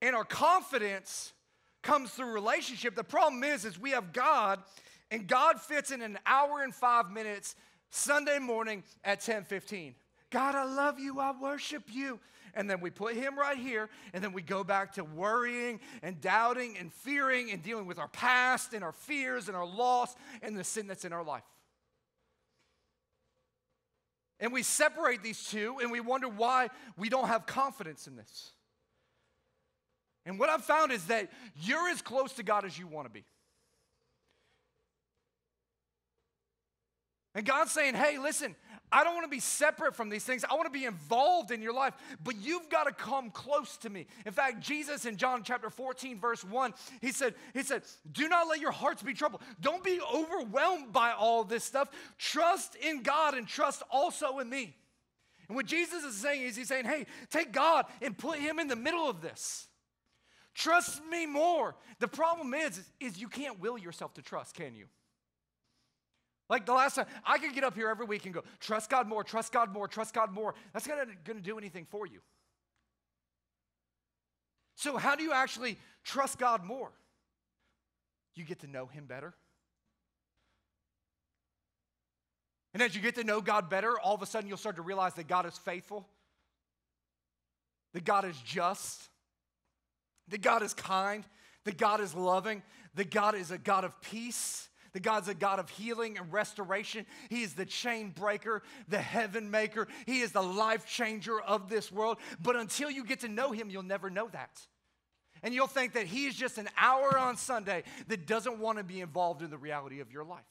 And 0.00 0.14
our 0.14 0.24
confidence 0.24 1.32
comes 1.82 2.10
through 2.10 2.32
relationship. 2.32 2.94
The 2.94 3.02
problem 3.02 3.42
is, 3.42 3.64
is 3.64 3.78
we 3.78 3.90
have 3.90 4.12
God, 4.12 4.62
and 5.10 5.26
God 5.26 5.60
fits 5.60 5.90
in 5.90 6.02
an 6.02 6.18
hour 6.26 6.62
and 6.62 6.74
five 6.74 7.10
minutes 7.10 7.56
Sunday 7.90 8.38
morning 8.38 8.84
at 9.02 9.20
10:15. 9.20 9.94
God, 10.30 10.54
I 10.54 10.64
love 10.64 10.98
you. 10.98 11.20
I 11.20 11.30
worship 11.30 11.84
you. 11.92 12.20
And 12.54 12.70
then 12.70 12.80
we 12.80 12.90
put 12.90 13.14
him 13.14 13.38
right 13.38 13.58
here, 13.58 13.88
and 14.12 14.22
then 14.22 14.32
we 14.32 14.42
go 14.42 14.64
back 14.64 14.92
to 14.94 15.04
worrying 15.04 15.80
and 16.02 16.20
doubting 16.20 16.76
and 16.78 16.92
fearing 16.92 17.50
and 17.50 17.62
dealing 17.62 17.86
with 17.86 17.98
our 17.98 18.08
past 18.08 18.74
and 18.74 18.84
our 18.84 18.92
fears 18.92 19.48
and 19.48 19.56
our 19.56 19.66
loss 19.66 20.14
and 20.42 20.56
the 20.56 20.64
sin 20.64 20.86
that's 20.86 21.04
in 21.04 21.12
our 21.12 21.24
life. 21.24 21.42
And 24.40 24.52
we 24.52 24.62
separate 24.62 25.22
these 25.22 25.42
two, 25.44 25.76
and 25.80 25.90
we 25.90 26.00
wonder 26.00 26.28
why 26.28 26.68
we 26.96 27.08
don't 27.08 27.28
have 27.28 27.46
confidence 27.46 28.06
in 28.06 28.16
this. 28.16 28.50
And 30.26 30.38
what 30.38 30.48
I've 30.48 30.64
found 30.64 30.92
is 30.92 31.06
that 31.06 31.30
you're 31.56 31.88
as 31.88 32.02
close 32.02 32.32
to 32.34 32.42
God 32.42 32.64
as 32.64 32.78
you 32.78 32.86
want 32.86 33.06
to 33.06 33.12
be. 33.12 33.24
And 37.34 37.44
God's 37.44 37.72
saying, 37.72 37.94
hey, 37.94 38.18
listen, 38.18 38.54
I 38.92 39.02
don't 39.02 39.14
want 39.14 39.24
to 39.24 39.30
be 39.30 39.40
separate 39.40 39.96
from 39.96 40.08
these 40.08 40.22
things. 40.22 40.44
I 40.48 40.54
want 40.54 40.66
to 40.66 40.78
be 40.78 40.84
involved 40.84 41.50
in 41.50 41.60
your 41.60 41.72
life, 41.72 41.94
but 42.22 42.36
you've 42.36 42.68
got 42.68 42.84
to 42.84 42.92
come 42.92 43.30
close 43.30 43.76
to 43.78 43.90
me. 43.90 44.06
In 44.24 44.32
fact, 44.32 44.60
Jesus 44.60 45.04
in 45.04 45.16
John 45.16 45.42
chapter 45.42 45.68
14, 45.68 46.20
verse 46.20 46.44
1, 46.44 46.74
he 47.00 47.10
said, 47.10 47.34
he 47.54 47.62
said, 47.62 47.82
Do 48.12 48.28
not 48.28 48.46
let 48.46 48.60
your 48.60 48.70
hearts 48.70 49.02
be 49.02 49.14
troubled. 49.14 49.42
Don't 49.60 49.82
be 49.82 50.00
overwhelmed 50.14 50.92
by 50.92 51.12
all 51.12 51.42
this 51.42 51.64
stuff. 51.64 51.88
Trust 52.18 52.76
in 52.76 53.02
God 53.02 53.34
and 53.34 53.48
trust 53.48 53.82
also 53.90 54.38
in 54.38 54.48
me. 54.48 54.76
And 55.48 55.56
what 55.56 55.66
Jesus 55.66 56.04
is 56.04 56.14
saying 56.14 56.42
is 56.42 56.56
he's 56.56 56.68
saying, 56.68 56.86
hey, 56.86 57.06
take 57.30 57.52
God 57.52 57.86
and 58.00 58.16
put 58.16 58.38
him 58.38 58.58
in 58.58 58.68
the 58.68 58.76
middle 58.76 59.08
of 59.08 59.20
this. 59.20 59.66
Trust 60.54 61.02
me 61.10 61.26
more. 61.26 61.74
The 61.98 62.08
problem 62.08 62.54
is, 62.54 62.80
is 63.00 63.18
you 63.18 63.28
can't 63.28 63.60
will 63.60 63.76
yourself 63.76 64.14
to 64.14 64.22
trust, 64.22 64.54
can 64.54 64.74
you? 64.74 64.86
Like 66.48 66.66
the 66.66 66.74
last 66.74 66.96
time, 66.96 67.06
I 67.24 67.38
could 67.38 67.54
get 67.54 67.64
up 67.64 67.74
here 67.74 67.88
every 67.88 68.06
week 68.06 68.26
and 68.26 68.34
go, 68.34 68.42
trust 68.60 68.90
God 68.90 69.08
more, 69.08 69.24
trust 69.24 69.52
God 69.52 69.72
more, 69.72 69.88
trust 69.88 70.12
God 70.12 70.32
more. 70.32 70.54
That's 70.72 70.86
not 70.86 70.98
going 71.24 71.38
to 71.38 71.44
do 71.44 71.58
anything 71.58 71.86
for 71.90 72.06
you. 72.06 72.20
So, 74.76 74.96
how 74.96 75.14
do 75.14 75.22
you 75.22 75.32
actually 75.32 75.78
trust 76.02 76.38
God 76.38 76.64
more? 76.64 76.90
You 78.34 78.44
get 78.44 78.60
to 78.60 78.66
know 78.66 78.86
Him 78.86 79.06
better. 79.06 79.34
And 82.74 82.82
as 82.82 82.94
you 82.94 83.00
get 83.00 83.14
to 83.14 83.24
know 83.24 83.40
God 83.40 83.70
better, 83.70 83.98
all 83.98 84.16
of 84.16 84.22
a 84.22 84.26
sudden 84.26 84.48
you'll 84.48 84.58
start 84.58 84.76
to 84.76 84.82
realize 84.82 85.14
that 85.14 85.28
God 85.28 85.46
is 85.46 85.56
faithful, 85.56 86.08
that 87.92 88.04
God 88.04 88.24
is 88.24 88.36
just, 88.44 89.08
that 90.28 90.42
God 90.42 90.62
is 90.62 90.74
kind, 90.74 91.22
that 91.64 91.78
God 91.78 92.00
is 92.00 92.14
loving, 92.14 92.62
that 92.96 93.12
God 93.12 93.36
is 93.36 93.52
a 93.52 93.58
God 93.58 93.84
of 93.84 94.00
peace, 94.00 94.68
that 94.94 95.02
God's 95.02 95.28
a 95.28 95.34
God 95.34 95.58
of 95.58 95.68
healing 95.68 96.16
and 96.16 96.32
restoration. 96.32 97.04
He 97.28 97.42
is 97.42 97.54
the 97.54 97.66
chain 97.66 98.10
breaker, 98.10 98.62
the 98.88 99.00
heaven 99.00 99.50
maker. 99.50 99.88
He 100.06 100.20
is 100.20 100.32
the 100.32 100.42
life 100.42 100.86
changer 100.86 101.38
of 101.40 101.68
this 101.68 101.92
world. 101.92 102.16
But 102.40 102.56
until 102.56 102.90
you 102.90 103.04
get 103.04 103.20
to 103.20 103.28
know 103.28 103.52
Him, 103.52 103.68
you'll 103.68 103.82
never 103.82 104.08
know 104.08 104.28
that. 104.32 104.60
And 105.42 105.52
you'll 105.52 105.66
think 105.66 105.92
that 105.92 106.06
He 106.06 106.26
is 106.26 106.34
just 106.34 106.56
an 106.56 106.68
hour 106.78 107.18
on 107.18 107.36
Sunday 107.36 107.82
that 108.08 108.26
doesn't 108.26 108.58
want 108.58 108.78
to 108.78 108.84
be 108.84 109.00
involved 109.00 109.42
in 109.42 109.50
the 109.50 109.58
reality 109.58 110.00
of 110.00 110.10
your 110.10 110.24
life. 110.24 110.44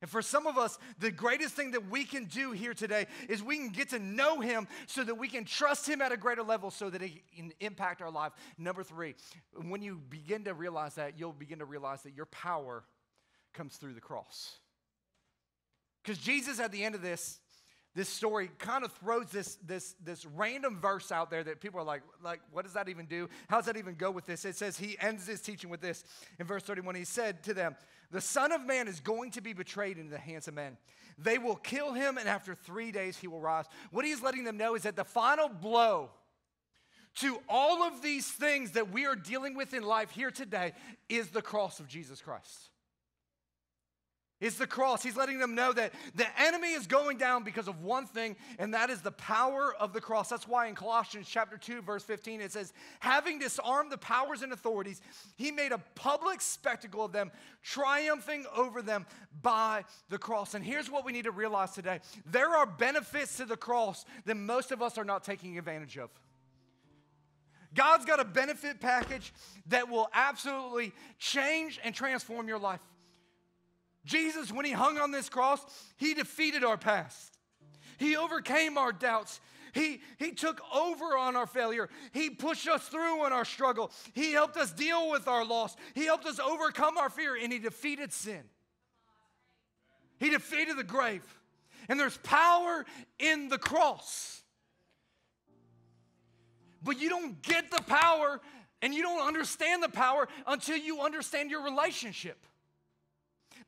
And 0.00 0.10
for 0.10 0.22
some 0.22 0.46
of 0.46 0.56
us, 0.56 0.78
the 0.98 1.10
greatest 1.10 1.54
thing 1.54 1.72
that 1.72 1.90
we 1.90 2.04
can 2.04 2.24
do 2.24 2.52
here 2.52 2.72
today 2.72 3.06
is 3.28 3.42
we 3.42 3.56
can 3.56 3.68
get 3.68 3.90
to 3.90 3.98
know 3.98 4.40
Him 4.40 4.66
so 4.86 5.04
that 5.04 5.16
we 5.16 5.28
can 5.28 5.44
trust 5.44 5.86
Him 5.86 6.00
at 6.00 6.10
a 6.10 6.16
greater 6.16 6.42
level 6.42 6.70
so 6.70 6.88
that 6.88 7.02
He 7.02 7.22
can 7.36 7.52
impact 7.60 8.00
our 8.00 8.10
life. 8.10 8.32
Number 8.56 8.82
three, 8.82 9.14
when 9.66 9.82
you 9.82 10.00
begin 10.08 10.44
to 10.44 10.54
realize 10.54 10.94
that, 10.94 11.18
you'll 11.18 11.32
begin 11.32 11.58
to 11.58 11.66
realize 11.66 12.02
that 12.02 12.14
your 12.14 12.26
power 12.26 12.84
comes 13.52 13.76
through 13.76 13.92
the 13.92 14.00
cross. 14.00 14.58
Because 16.02 16.18
Jesus, 16.18 16.60
at 16.60 16.72
the 16.72 16.82
end 16.82 16.94
of 16.94 17.02
this, 17.02 17.38
this 17.94 18.08
story 18.08 18.50
kind 18.58 18.84
of 18.84 18.92
throws 18.92 19.30
this, 19.30 19.58
this, 19.66 19.96
this 20.04 20.24
random 20.24 20.78
verse 20.80 21.10
out 21.10 21.30
there 21.30 21.42
that 21.42 21.60
people 21.60 21.80
are 21.80 21.84
like, 21.84 22.02
like, 22.22 22.40
what 22.52 22.64
does 22.64 22.74
that 22.74 22.88
even 22.88 23.06
do? 23.06 23.28
How 23.48 23.56
does 23.56 23.66
that 23.66 23.76
even 23.76 23.94
go 23.94 24.10
with 24.10 24.26
this? 24.26 24.44
It 24.44 24.56
says 24.56 24.78
he 24.78 24.96
ends 25.00 25.26
his 25.26 25.40
teaching 25.40 25.70
with 25.70 25.80
this 25.80 26.04
in 26.38 26.46
verse 26.46 26.62
31. 26.62 26.94
He 26.94 27.04
said 27.04 27.42
to 27.44 27.54
them, 27.54 27.74
the 28.12 28.20
Son 28.20 28.52
of 28.52 28.64
Man 28.64 28.86
is 28.86 29.00
going 29.00 29.32
to 29.32 29.40
be 29.40 29.52
betrayed 29.52 29.98
into 29.98 30.10
the 30.10 30.18
hands 30.18 30.46
of 30.46 30.54
men. 30.54 30.76
They 31.18 31.38
will 31.38 31.56
kill 31.56 31.92
him, 31.92 32.16
and 32.16 32.28
after 32.28 32.54
three 32.54 32.92
days 32.92 33.16
he 33.16 33.28
will 33.28 33.40
rise. 33.40 33.66
What 33.90 34.04
he's 34.04 34.22
letting 34.22 34.44
them 34.44 34.56
know 34.56 34.74
is 34.74 34.82
that 34.82 34.96
the 34.96 35.04
final 35.04 35.48
blow 35.48 36.10
to 37.16 37.40
all 37.48 37.82
of 37.82 38.02
these 38.02 38.28
things 38.28 38.72
that 38.72 38.92
we 38.92 39.04
are 39.04 39.16
dealing 39.16 39.56
with 39.56 39.74
in 39.74 39.82
life 39.82 40.10
here 40.10 40.30
today 40.30 40.72
is 41.08 41.28
the 41.30 41.42
cross 41.42 41.80
of 41.80 41.88
Jesus 41.88 42.20
Christ 42.20 42.70
is 44.40 44.56
the 44.56 44.66
cross. 44.66 45.02
He's 45.02 45.16
letting 45.16 45.38
them 45.38 45.54
know 45.54 45.72
that 45.72 45.92
the 46.14 46.26
enemy 46.40 46.72
is 46.72 46.86
going 46.86 47.18
down 47.18 47.44
because 47.44 47.68
of 47.68 47.82
one 47.82 48.06
thing, 48.06 48.36
and 48.58 48.74
that 48.74 48.90
is 48.90 49.02
the 49.02 49.12
power 49.12 49.74
of 49.78 49.92
the 49.92 50.00
cross. 50.00 50.28
That's 50.28 50.48
why 50.48 50.66
in 50.66 50.74
Colossians 50.74 51.28
chapter 51.28 51.56
2, 51.56 51.82
verse 51.82 52.02
15, 52.02 52.40
it 52.40 52.52
says, 52.52 52.72
Having 53.00 53.40
disarmed 53.40 53.92
the 53.92 53.98
powers 53.98 54.42
and 54.42 54.52
authorities, 54.52 55.02
he 55.36 55.50
made 55.50 55.72
a 55.72 55.78
public 55.94 56.40
spectacle 56.40 57.04
of 57.04 57.12
them, 57.12 57.30
triumphing 57.62 58.46
over 58.56 58.82
them 58.82 59.06
by 59.42 59.84
the 60.08 60.18
cross. 60.18 60.54
And 60.54 60.64
here's 60.64 60.90
what 60.90 61.04
we 61.04 61.12
need 61.12 61.24
to 61.24 61.30
realize 61.30 61.72
today 61.72 62.00
there 62.26 62.50
are 62.50 62.66
benefits 62.66 63.36
to 63.36 63.44
the 63.44 63.56
cross 63.56 64.04
that 64.24 64.36
most 64.36 64.72
of 64.72 64.82
us 64.82 64.96
are 64.96 65.04
not 65.04 65.24
taking 65.24 65.58
advantage 65.58 65.98
of. 65.98 66.10
God's 67.74 68.04
got 68.04 68.18
a 68.18 68.24
benefit 68.24 68.80
package 68.80 69.32
that 69.66 69.88
will 69.88 70.08
absolutely 70.12 70.92
change 71.18 71.78
and 71.84 71.94
transform 71.94 72.48
your 72.48 72.58
life. 72.58 72.80
Jesus, 74.04 74.52
when 74.52 74.64
he 74.64 74.72
hung 74.72 74.98
on 74.98 75.10
this 75.10 75.28
cross, 75.28 75.64
he 75.96 76.14
defeated 76.14 76.64
our 76.64 76.76
past. 76.76 77.38
He 77.98 78.16
overcame 78.16 78.78
our 78.78 78.92
doubts. 78.92 79.40
He, 79.72 80.00
he 80.18 80.32
took 80.32 80.60
over 80.74 81.16
on 81.16 81.36
our 81.36 81.46
failure. 81.46 81.88
He 82.12 82.30
pushed 82.30 82.66
us 82.66 82.88
through 82.88 83.24
on 83.24 83.32
our 83.32 83.44
struggle. 83.44 83.92
He 84.14 84.32
helped 84.32 84.56
us 84.56 84.72
deal 84.72 85.10
with 85.10 85.28
our 85.28 85.44
loss. 85.44 85.76
He 85.94 86.06
helped 86.06 86.26
us 86.26 86.40
overcome 86.40 86.98
our 86.98 87.10
fear, 87.10 87.36
and 87.36 87.52
He 87.52 87.58
defeated 87.58 88.12
sin. 88.12 88.42
He 90.18 90.30
defeated 90.30 90.76
the 90.76 90.84
grave. 90.84 91.24
And 91.88 91.98
there's 91.98 92.16
power 92.18 92.84
in 93.18 93.48
the 93.48 93.58
cross. 93.58 94.42
But 96.82 97.00
you 97.00 97.08
don't 97.08 97.42
get 97.42 97.70
the 97.70 97.82
power 97.82 98.40
and 98.82 98.94
you 98.94 99.02
don't 99.02 99.26
understand 99.26 99.82
the 99.82 99.88
power 99.88 100.28
until 100.46 100.76
you 100.76 101.00
understand 101.00 101.50
your 101.50 101.62
relationship. 101.62 102.46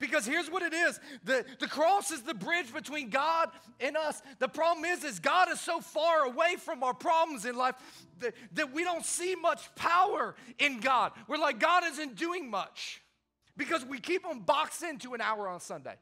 Because 0.03 0.27
here's 0.27 0.51
what 0.51 0.65
it 0.65 0.75
is 0.75 0.99
the, 1.23 1.45
the 1.61 1.69
cross 1.69 2.11
is 2.11 2.23
the 2.23 2.35
bridge 2.35 2.75
between 2.75 3.09
God 3.09 3.51
and 3.79 3.97
us. 3.97 4.21
The 4.41 4.49
problem 4.49 4.85
is, 4.85 5.05
is 5.05 5.21
God 5.21 5.49
is 5.49 5.61
so 5.61 5.81
far 5.81 6.25
away 6.25 6.57
from 6.57 6.83
our 6.83 6.93
problems 6.93 7.45
in 7.45 7.57
life 7.57 7.77
that, 8.19 8.35
that 8.55 8.73
we 8.73 8.83
don't 8.83 9.05
see 9.05 9.37
much 9.37 9.73
power 9.77 10.35
in 10.59 10.81
God. 10.81 11.13
We're 11.29 11.39
like, 11.39 11.61
God 11.61 11.85
isn't 11.85 12.17
doing 12.17 12.51
much 12.51 13.01
because 13.57 13.85
we 13.85 14.01
keep 14.01 14.25
them 14.25 14.41
boxed 14.41 14.83
into 14.83 15.15
an 15.15 15.21
hour 15.21 15.47
on 15.47 15.61
Sunday. 15.61 15.95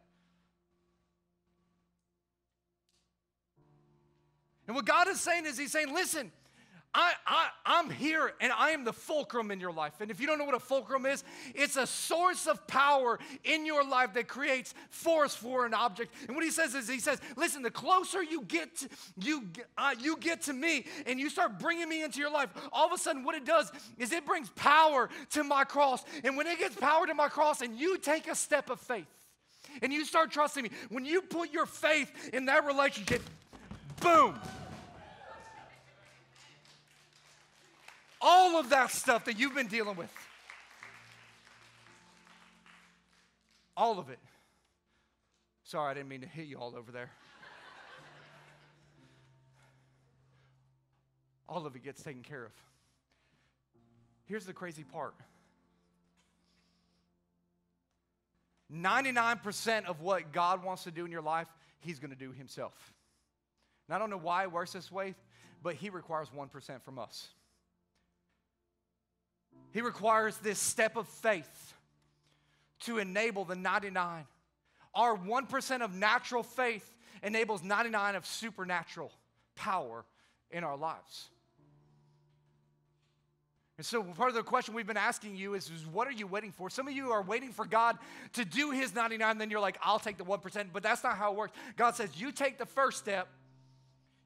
And 4.66 4.74
what 4.74 4.86
God 4.86 5.08
is 5.08 5.20
saying 5.20 5.44
is, 5.44 5.58
He's 5.58 5.72
saying, 5.72 5.92
listen, 5.92 6.32
I, 6.92 7.12
I, 7.24 7.48
I'm 7.64 7.88
here 7.88 8.32
and 8.40 8.52
I 8.52 8.70
am 8.70 8.84
the 8.84 8.92
fulcrum 8.92 9.52
in 9.52 9.60
your 9.60 9.70
life. 9.70 10.00
And 10.00 10.10
if 10.10 10.20
you 10.20 10.26
don't 10.26 10.38
know 10.38 10.44
what 10.44 10.56
a 10.56 10.60
fulcrum 10.60 11.06
is, 11.06 11.22
it's 11.54 11.76
a 11.76 11.86
source 11.86 12.48
of 12.48 12.66
power 12.66 13.20
in 13.44 13.64
your 13.64 13.84
life 13.86 14.14
that 14.14 14.26
creates 14.26 14.74
force 14.88 15.34
for 15.34 15.66
an 15.66 15.72
object. 15.72 16.12
And 16.26 16.34
what 16.34 16.44
he 16.44 16.50
says 16.50 16.74
is, 16.74 16.88
he 16.88 16.98
says, 16.98 17.20
listen, 17.36 17.62
the 17.62 17.70
closer 17.70 18.22
you 18.24 18.42
get 18.42 18.74
to, 18.78 18.88
you, 19.20 19.48
uh, 19.78 19.94
you 20.00 20.16
get 20.16 20.42
to 20.42 20.52
me 20.52 20.84
and 21.06 21.20
you 21.20 21.30
start 21.30 21.60
bringing 21.60 21.88
me 21.88 22.02
into 22.02 22.18
your 22.18 22.32
life, 22.32 22.50
all 22.72 22.86
of 22.86 22.92
a 22.92 22.98
sudden 22.98 23.22
what 23.22 23.36
it 23.36 23.44
does 23.44 23.70
is 23.96 24.10
it 24.10 24.26
brings 24.26 24.50
power 24.50 25.08
to 25.30 25.44
my 25.44 25.62
cross. 25.62 26.02
And 26.24 26.36
when 26.36 26.48
it 26.48 26.58
gets 26.58 26.74
power 26.74 27.06
to 27.06 27.14
my 27.14 27.28
cross 27.28 27.60
and 27.60 27.78
you 27.78 27.98
take 27.98 28.26
a 28.26 28.34
step 28.34 28.68
of 28.68 28.80
faith 28.80 29.06
and 29.80 29.92
you 29.92 30.04
start 30.04 30.32
trusting 30.32 30.64
me, 30.64 30.70
when 30.88 31.04
you 31.04 31.22
put 31.22 31.52
your 31.52 31.66
faith 31.66 32.30
in 32.32 32.46
that 32.46 32.66
relationship, 32.66 33.22
boom 34.00 34.34
all 38.20 38.58
of 38.58 38.70
that 38.70 38.90
stuff 38.90 39.24
that 39.24 39.38
you've 39.38 39.54
been 39.54 39.68
dealing 39.68 39.96
with. 39.96 40.12
All 43.76 43.98
of 43.98 44.10
it. 44.10 44.18
Sorry, 45.64 45.90
I 45.90 45.94
didn't 45.94 46.08
mean 46.08 46.20
to 46.20 46.26
hit 46.26 46.46
you 46.46 46.58
all 46.58 46.74
over 46.76 46.92
there. 46.92 47.10
all 51.48 51.66
of 51.66 51.74
it 51.74 51.82
gets 51.82 52.02
taken 52.02 52.22
care 52.22 52.44
of. 52.44 52.52
Here's 54.26 54.46
the 54.46 54.52
crazy 54.52 54.84
part 54.84 55.14
99% 58.72 59.86
of 59.86 60.00
what 60.00 60.32
God 60.32 60.62
wants 60.62 60.84
to 60.84 60.92
do 60.92 61.04
in 61.04 61.10
your 61.10 61.22
life, 61.22 61.48
He's 61.80 61.98
going 61.98 62.10
to 62.10 62.16
do 62.16 62.32
Himself. 62.32 62.92
And 63.88 63.96
I 63.96 63.98
don't 63.98 64.10
know 64.10 64.18
why 64.18 64.44
it 64.44 64.52
works 64.52 64.72
this 64.72 64.92
way, 64.92 65.16
but 65.62 65.74
He 65.74 65.90
requires 65.90 66.28
1% 66.28 66.82
from 66.82 66.98
us. 66.98 67.28
He 69.72 69.80
requires 69.80 70.36
this 70.38 70.58
step 70.58 70.96
of 70.96 71.08
faith 71.08 71.74
to 72.80 72.98
enable 72.98 73.44
the 73.44 73.54
99. 73.54 74.24
Our 74.94 75.16
1% 75.16 75.82
of 75.82 75.94
natural 75.94 76.42
faith 76.42 76.96
enables 77.22 77.62
99 77.62 78.16
of 78.16 78.26
supernatural 78.26 79.12
power 79.54 80.04
in 80.50 80.64
our 80.64 80.76
lives. 80.76 81.28
And 83.76 83.86
so, 83.86 84.02
part 84.02 84.28
of 84.28 84.34
the 84.34 84.42
question 84.42 84.74
we've 84.74 84.86
been 84.86 84.98
asking 84.98 85.36
you 85.36 85.54
is, 85.54 85.70
is, 85.70 85.86
what 85.86 86.06
are 86.06 86.12
you 86.12 86.26
waiting 86.26 86.52
for? 86.52 86.68
Some 86.68 86.86
of 86.86 86.92
you 86.92 87.12
are 87.12 87.22
waiting 87.22 87.50
for 87.50 87.64
God 87.64 87.96
to 88.34 88.44
do 88.44 88.72
his 88.72 88.94
99, 88.94 89.38
then 89.38 89.48
you're 89.50 89.58
like, 89.58 89.78
I'll 89.82 89.98
take 89.98 90.18
the 90.18 90.24
1%, 90.24 90.66
but 90.70 90.82
that's 90.82 91.02
not 91.02 91.16
how 91.16 91.32
it 91.32 91.36
works. 91.38 91.56
God 91.76 91.94
says, 91.94 92.10
You 92.20 92.30
take 92.30 92.58
the 92.58 92.66
first 92.66 92.98
step, 92.98 93.28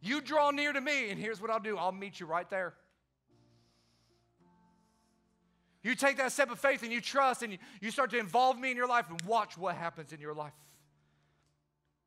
you 0.02 0.20
draw 0.20 0.50
near 0.50 0.72
to 0.72 0.80
me, 0.80 1.11
and 1.11 1.20
here's 1.20 1.40
what 1.40 1.50
I'll 1.50 1.61
do 1.61 1.78
I'll 1.78 1.92
meet 1.92 2.18
you 2.18 2.26
right 2.26 2.50
there. 2.50 2.74
You 5.84 5.94
take 5.94 6.16
that 6.16 6.32
step 6.32 6.50
of 6.50 6.58
faith 6.58 6.82
and 6.82 6.90
you 6.90 7.00
trust 7.00 7.42
and 7.42 7.56
you, 7.80 7.90
start 7.90 8.10
to 8.10 8.18
involve 8.18 8.58
me 8.58 8.70
in 8.70 8.76
your 8.76 8.88
life 8.88 9.06
and 9.10 9.20
watch 9.22 9.56
what 9.56 9.76
happens 9.76 10.12
in 10.12 10.20
your 10.20 10.34
life. 10.34 10.54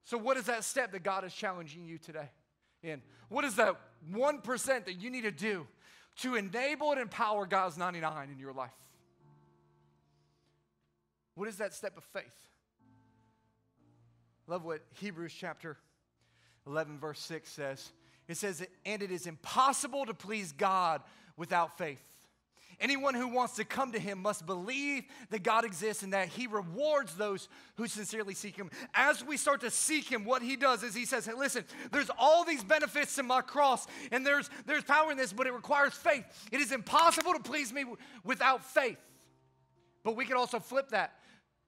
So, 0.04 0.18
what 0.18 0.36
is 0.36 0.46
that 0.46 0.64
step 0.64 0.92
that 0.94 1.04
God 1.04 1.24
is 1.24 1.34
challenging 1.34 1.86
you 1.86 1.98
today 1.98 2.30
in? 2.82 3.02
What 3.30 3.46
is 3.46 3.56
that 3.56 3.76
1% 4.12 4.66
that 4.86 4.94
you 5.00 5.10
need 5.10 5.24
to 5.24 5.32
do 5.32 5.68
to 6.18 6.36
enable 6.36 6.92
and 6.92 7.00
empower 7.00 7.46
God's 7.46 7.78
99 7.78 8.30
in 8.32 8.40
your 8.40 8.52
life? 8.52 8.72
What 11.36 11.48
is 11.48 11.58
that 11.58 11.74
step 11.74 11.96
of 11.98 12.04
faith? 12.04 12.26
love 14.48 14.64
what 14.64 14.82
Hebrews 14.94 15.34
chapter 15.38 15.78
11, 16.66 17.00
verse 17.00 17.20
6 17.20 17.50
says. 17.50 17.92
It 18.28 18.38
says, 18.38 18.66
And 18.86 19.04
it 19.04 19.12
is 19.12 19.28
impossible 19.28 20.06
to 20.06 20.14
please 20.14 20.52
God 20.54 21.02
without 21.36 21.78
faith. 21.78 22.02
Anyone 22.80 23.16
who 23.16 23.28
wants 23.28 23.56
to 23.56 23.66
come 23.66 23.94
to 23.94 24.00
him 24.00 24.22
must 24.22 24.46
believe 24.46 25.06
that 25.32 25.42
God 25.42 25.66
exists 25.66 26.04
and 26.04 26.14
that 26.14 26.28
he 26.28 26.46
rewards 26.46 27.16
those 27.16 27.50
who 27.76 27.88
sincerely 27.88 28.36
seek 28.36 28.56
him. 28.56 28.70
As 28.94 29.26
we 29.26 29.36
start 29.36 29.62
to 29.62 29.72
seek 29.72 30.12
him, 30.12 30.26
what 30.26 30.44
he 30.44 30.56
does 30.56 30.84
is 30.84 30.94
he 30.94 31.06
says, 31.06 31.26
hey, 31.26 31.34
listen, 31.34 31.64
there's 31.92 32.12
all 32.20 32.46
these 32.46 32.64
benefits 32.64 33.16
to 33.16 33.24
my 33.24 33.42
cross, 33.42 33.88
and 34.12 34.26
there's, 34.26 34.50
there's 34.68 34.84
power 34.84 35.10
in 35.10 35.18
this, 35.18 35.34
but 35.34 35.48
it 35.48 35.54
requires 35.54 35.94
faith. 35.94 36.24
It 36.52 36.62
is 36.62 36.72
impossible 36.72 37.34
to 37.34 37.40
please 37.40 37.74
me 37.74 37.84
without 38.24 38.64
faith. 38.64 39.00
But 40.04 40.16
we 40.16 40.26
can 40.26 40.38
also 40.38 40.60
flip 40.60 40.90
that. 40.90 41.16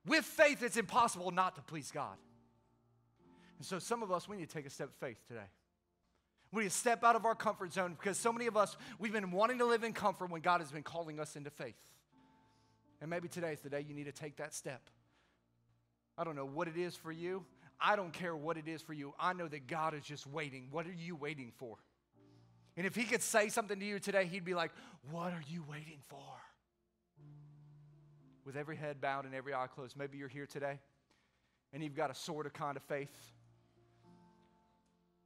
With 0.06 0.26
faith, 0.26 0.62
it's 0.62 0.78
impossible 0.78 1.32
not 1.32 1.56
to 1.56 1.62
please 1.64 1.90
God. 1.92 2.18
And 3.58 3.66
so 3.66 3.80
some 3.80 4.04
of 4.04 4.12
us, 4.12 4.30
we 4.30 4.38
need 4.38 4.48
to 4.48 4.56
take 4.56 4.68
a 4.68 4.70
step 4.70 4.90
of 4.90 4.96
faith 4.96 5.18
today. 5.28 5.48
We 6.52 6.64
need 6.64 6.72
to 6.72 6.76
step 6.76 7.04
out 7.04 7.16
of 7.16 7.26
our 7.26 7.36
comfort 7.36 7.74
zone 7.74 7.96
because 8.00 8.18
so 8.18 8.34
many 8.34 8.48
of 8.48 8.58
us, 8.58 8.76
we've 8.98 9.14
been 9.14 9.32
wanting 9.32 9.60
to 9.60 9.66
live 9.66 9.84
in 9.84 9.94
comfort 9.94 10.32
when 10.32 10.42
God 10.42 10.62
has 10.62 10.72
been 10.72 10.84
calling 10.84 11.20
us 11.20 11.36
into 11.36 11.52
faith. 11.52 11.76
And 13.02 13.10
maybe 13.10 13.28
today 13.28 13.54
is 13.54 13.62
the 13.62 13.70
day 13.70 13.86
you 13.88 13.94
need 13.94 14.06
to 14.06 14.12
take 14.12 14.38
that 14.38 14.54
step 14.54 14.82
I 16.20 16.26
don't 16.26 16.36
know 16.36 16.46
what 16.46 16.68
it 16.68 16.76
is 16.76 16.98
for 16.98 17.14
you. 17.14 17.46
I 17.80 17.96
don't 17.96 18.12
care 18.12 18.36
what 18.36 18.58
it 18.58 18.68
is 18.68 18.82
for 18.82 18.92
you. 18.92 19.14
I 19.18 19.32
know 19.32 19.48
that 19.48 19.68
God 19.68 19.94
is 19.94 20.04
just 20.04 20.28
waiting. 20.28 20.68
What 20.70 20.86
are 20.86 20.92
you 20.92 21.16
waiting 21.16 21.54
for? 21.56 21.78
And 22.76 22.86
if 22.86 22.94
He 22.94 23.06
could 23.06 23.22
say 23.22 23.48
something 23.48 23.80
to 23.80 23.86
you 23.86 24.00
today, 24.00 24.26
He'd 24.26 24.44
be 24.44 24.54
like, 24.54 24.72
What 25.10 25.32
are 25.32 25.44
you 25.48 25.64
waiting 25.70 26.00
for? 26.10 26.20
With 28.44 28.58
every 28.58 28.76
head 28.76 29.00
bowed 29.00 29.24
and 29.24 29.34
every 29.34 29.54
eye 29.54 29.68
closed, 29.74 29.96
maybe 29.96 30.18
you're 30.18 30.28
here 30.28 30.46
today 30.46 30.80
and 31.72 31.82
you've 31.82 31.96
got 31.96 32.12
a 32.12 32.16
sort 32.16 32.46
of 32.46 32.52
kind 32.52 32.76
of 32.76 32.84
faith. 32.84 33.32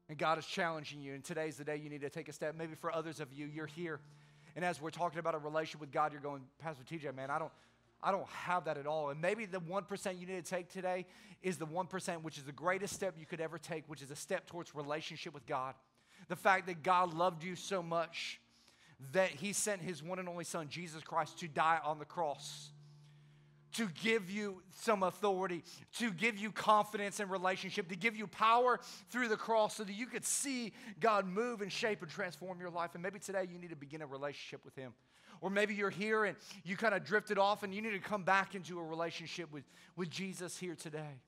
And 0.10 0.18
God 0.18 0.38
is 0.38 0.46
challenging 0.46 1.02
you, 1.02 1.14
and 1.14 1.24
today's 1.24 1.58
the 1.58 1.64
day 1.64 1.78
you 1.78 1.90
need 1.90 2.02
to 2.02 2.10
take 2.10 2.28
a 2.28 2.34
step. 2.34 2.56
Maybe 2.58 2.76
for 2.76 2.94
others 2.94 3.20
of 3.20 3.32
you, 3.32 3.46
you're 3.46 3.66
here. 3.66 4.00
And 4.56 4.64
as 4.64 4.82
we're 4.82 4.92
talking 4.92 5.20
about 5.20 5.34
a 5.34 5.38
relationship 5.38 5.82
with 5.82 5.92
God, 5.92 6.12
you're 6.12 6.22
going, 6.22 6.42
Pastor 6.60 6.84
TJ, 6.84 7.16
man, 7.16 7.30
I 7.30 7.40
don't, 7.40 7.52
I 8.02 8.12
don't 8.12 8.28
have 8.28 8.66
that 8.66 8.78
at 8.78 8.86
all. 8.86 9.10
And 9.10 9.22
maybe 9.22 9.46
the 9.46 9.60
1% 9.62 10.20
you 10.20 10.28
need 10.28 10.44
to 10.44 10.50
take 10.50 10.70
today 10.70 11.06
is 11.42 11.58
the 11.58 11.66
1%, 11.66 12.22
which 12.22 12.38
is 12.38 12.44
the 12.44 12.52
greatest 12.52 12.94
step 12.94 13.16
you 13.18 13.26
could 13.26 13.42
ever 13.42 13.58
take, 13.58 13.86
which 13.88 14.02
is 14.02 14.12
a 14.12 14.16
step 14.16 14.46
towards 14.46 14.76
relationship 14.76 15.34
with 15.34 15.46
God. 15.46 15.74
The 16.28 16.36
fact 16.36 16.68
that 16.68 16.84
God 16.84 17.14
loved 17.14 17.44
you 17.44 17.56
so 17.56 17.82
much 17.82 18.40
that 19.14 19.30
he 19.30 19.54
sent 19.54 19.82
his 19.82 20.04
one 20.04 20.20
and 20.20 20.30
only 20.30 20.44
son, 20.44 20.68
Jesus 20.70 21.02
Christ, 21.04 21.40
to 21.40 21.48
die 21.48 21.80
on 21.84 22.00
the 22.00 22.06
cross 22.06 22.72
to 23.74 23.88
give 24.02 24.30
you 24.30 24.62
some 24.82 25.04
authority, 25.04 25.64
to 25.98 26.12
give 26.12 26.38
you 26.38 26.52
confidence 26.52 27.20
in 27.20 27.30
relationship, 27.30 27.90
to 27.90 27.96
give 27.96 28.16
you 28.16 28.28
power 28.28 28.80
through 29.10 29.28
the 29.28 29.38
cross 29.38 29.76
so 29.76 29.84
that 29.84 29.94
you 29.94 30.06
could 30.06 30.26
see 30.26 30.74
God 31.00 31.28
move 31.28 31.62
and 31.62 31.72
shape 31.72 32.02
and 32.02 32.12
transform 32.12 32.60
your 32.60 32.70
life. 32.70 32.92
And 32.94 33.04
maybe 33.04 33.20
today 33.20 33.48
you 33.52 33.60
need 33.60 33.72
to 33.72 33.76
begin 33.76 34.02
a 34.02 34.08
relationship 34.08 34.64
with 34.64 34.76
Him. 34.76 34.94
Or 35.42 35.50
maybe 35.50 35.74
you're 35.74 35.90
here 35.90 36.26
and 36.26 36.38
you 36.64 36.78
kind 36.78 36.94
of 36.94 37.04
drifted 37.04 37.38
off 37.38 37.64
and 37.64 37.74
you 37.74 37.82
need 37.82 37.92
to 37.92 38.00
come 38.00 38.24
back 38.24 38.56
into 38.56 38.80
a 38.80 38.84
relationship 38.84 39.52
with, 39.52 39.64
with 39.96 40.10
Jesus 40.10 40.58
here 40.58 40.76
today. 40.76 41.20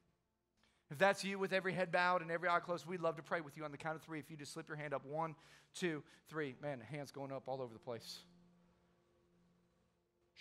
If 0.91 0.99
that's 0.99 1.23
you 1.23 1.39
with 1.39 1.51
every 1.51 1.73
head 1.73 1.91
bowed 1.91 2.21
and 2.21 2.29
every 2.29 2.47
eye 2.47 2.59
closed, 2.59 2.85
we'd 2.85 3.01
love 3.01 3.15
to 3.15 3.23
pray 3.23 3.41
with 3.41 3.57
you 3.57 3.65
on 3.65 3.71
the 3.71 3.77
count 3.77 3.95
of 3.95 4.03
three. 4.03 4.19
If 4.19 4.29
you 4.29 4.37
just 4.37 4.53
slip 4.53 4.67
your 4.67 4.77
hand 4.77 4.93
up 4.93 5.03
one, 5.05 5.35
two, 5.73 6.03
three. 6.29 6.55
Man, 6.61 6.79
hands 6.79 7.11
going 7.11 7.31
up 7.31 7.43
all 7.47 7.61
over 7.61 7.73
the 7.73 7.79
place. 7.79 8.19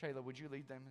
Shayla, 0.00 0.22
would 0.22 0.38
you 0.38 0.48
lead 0.48 0.68
them? 0.68 0.82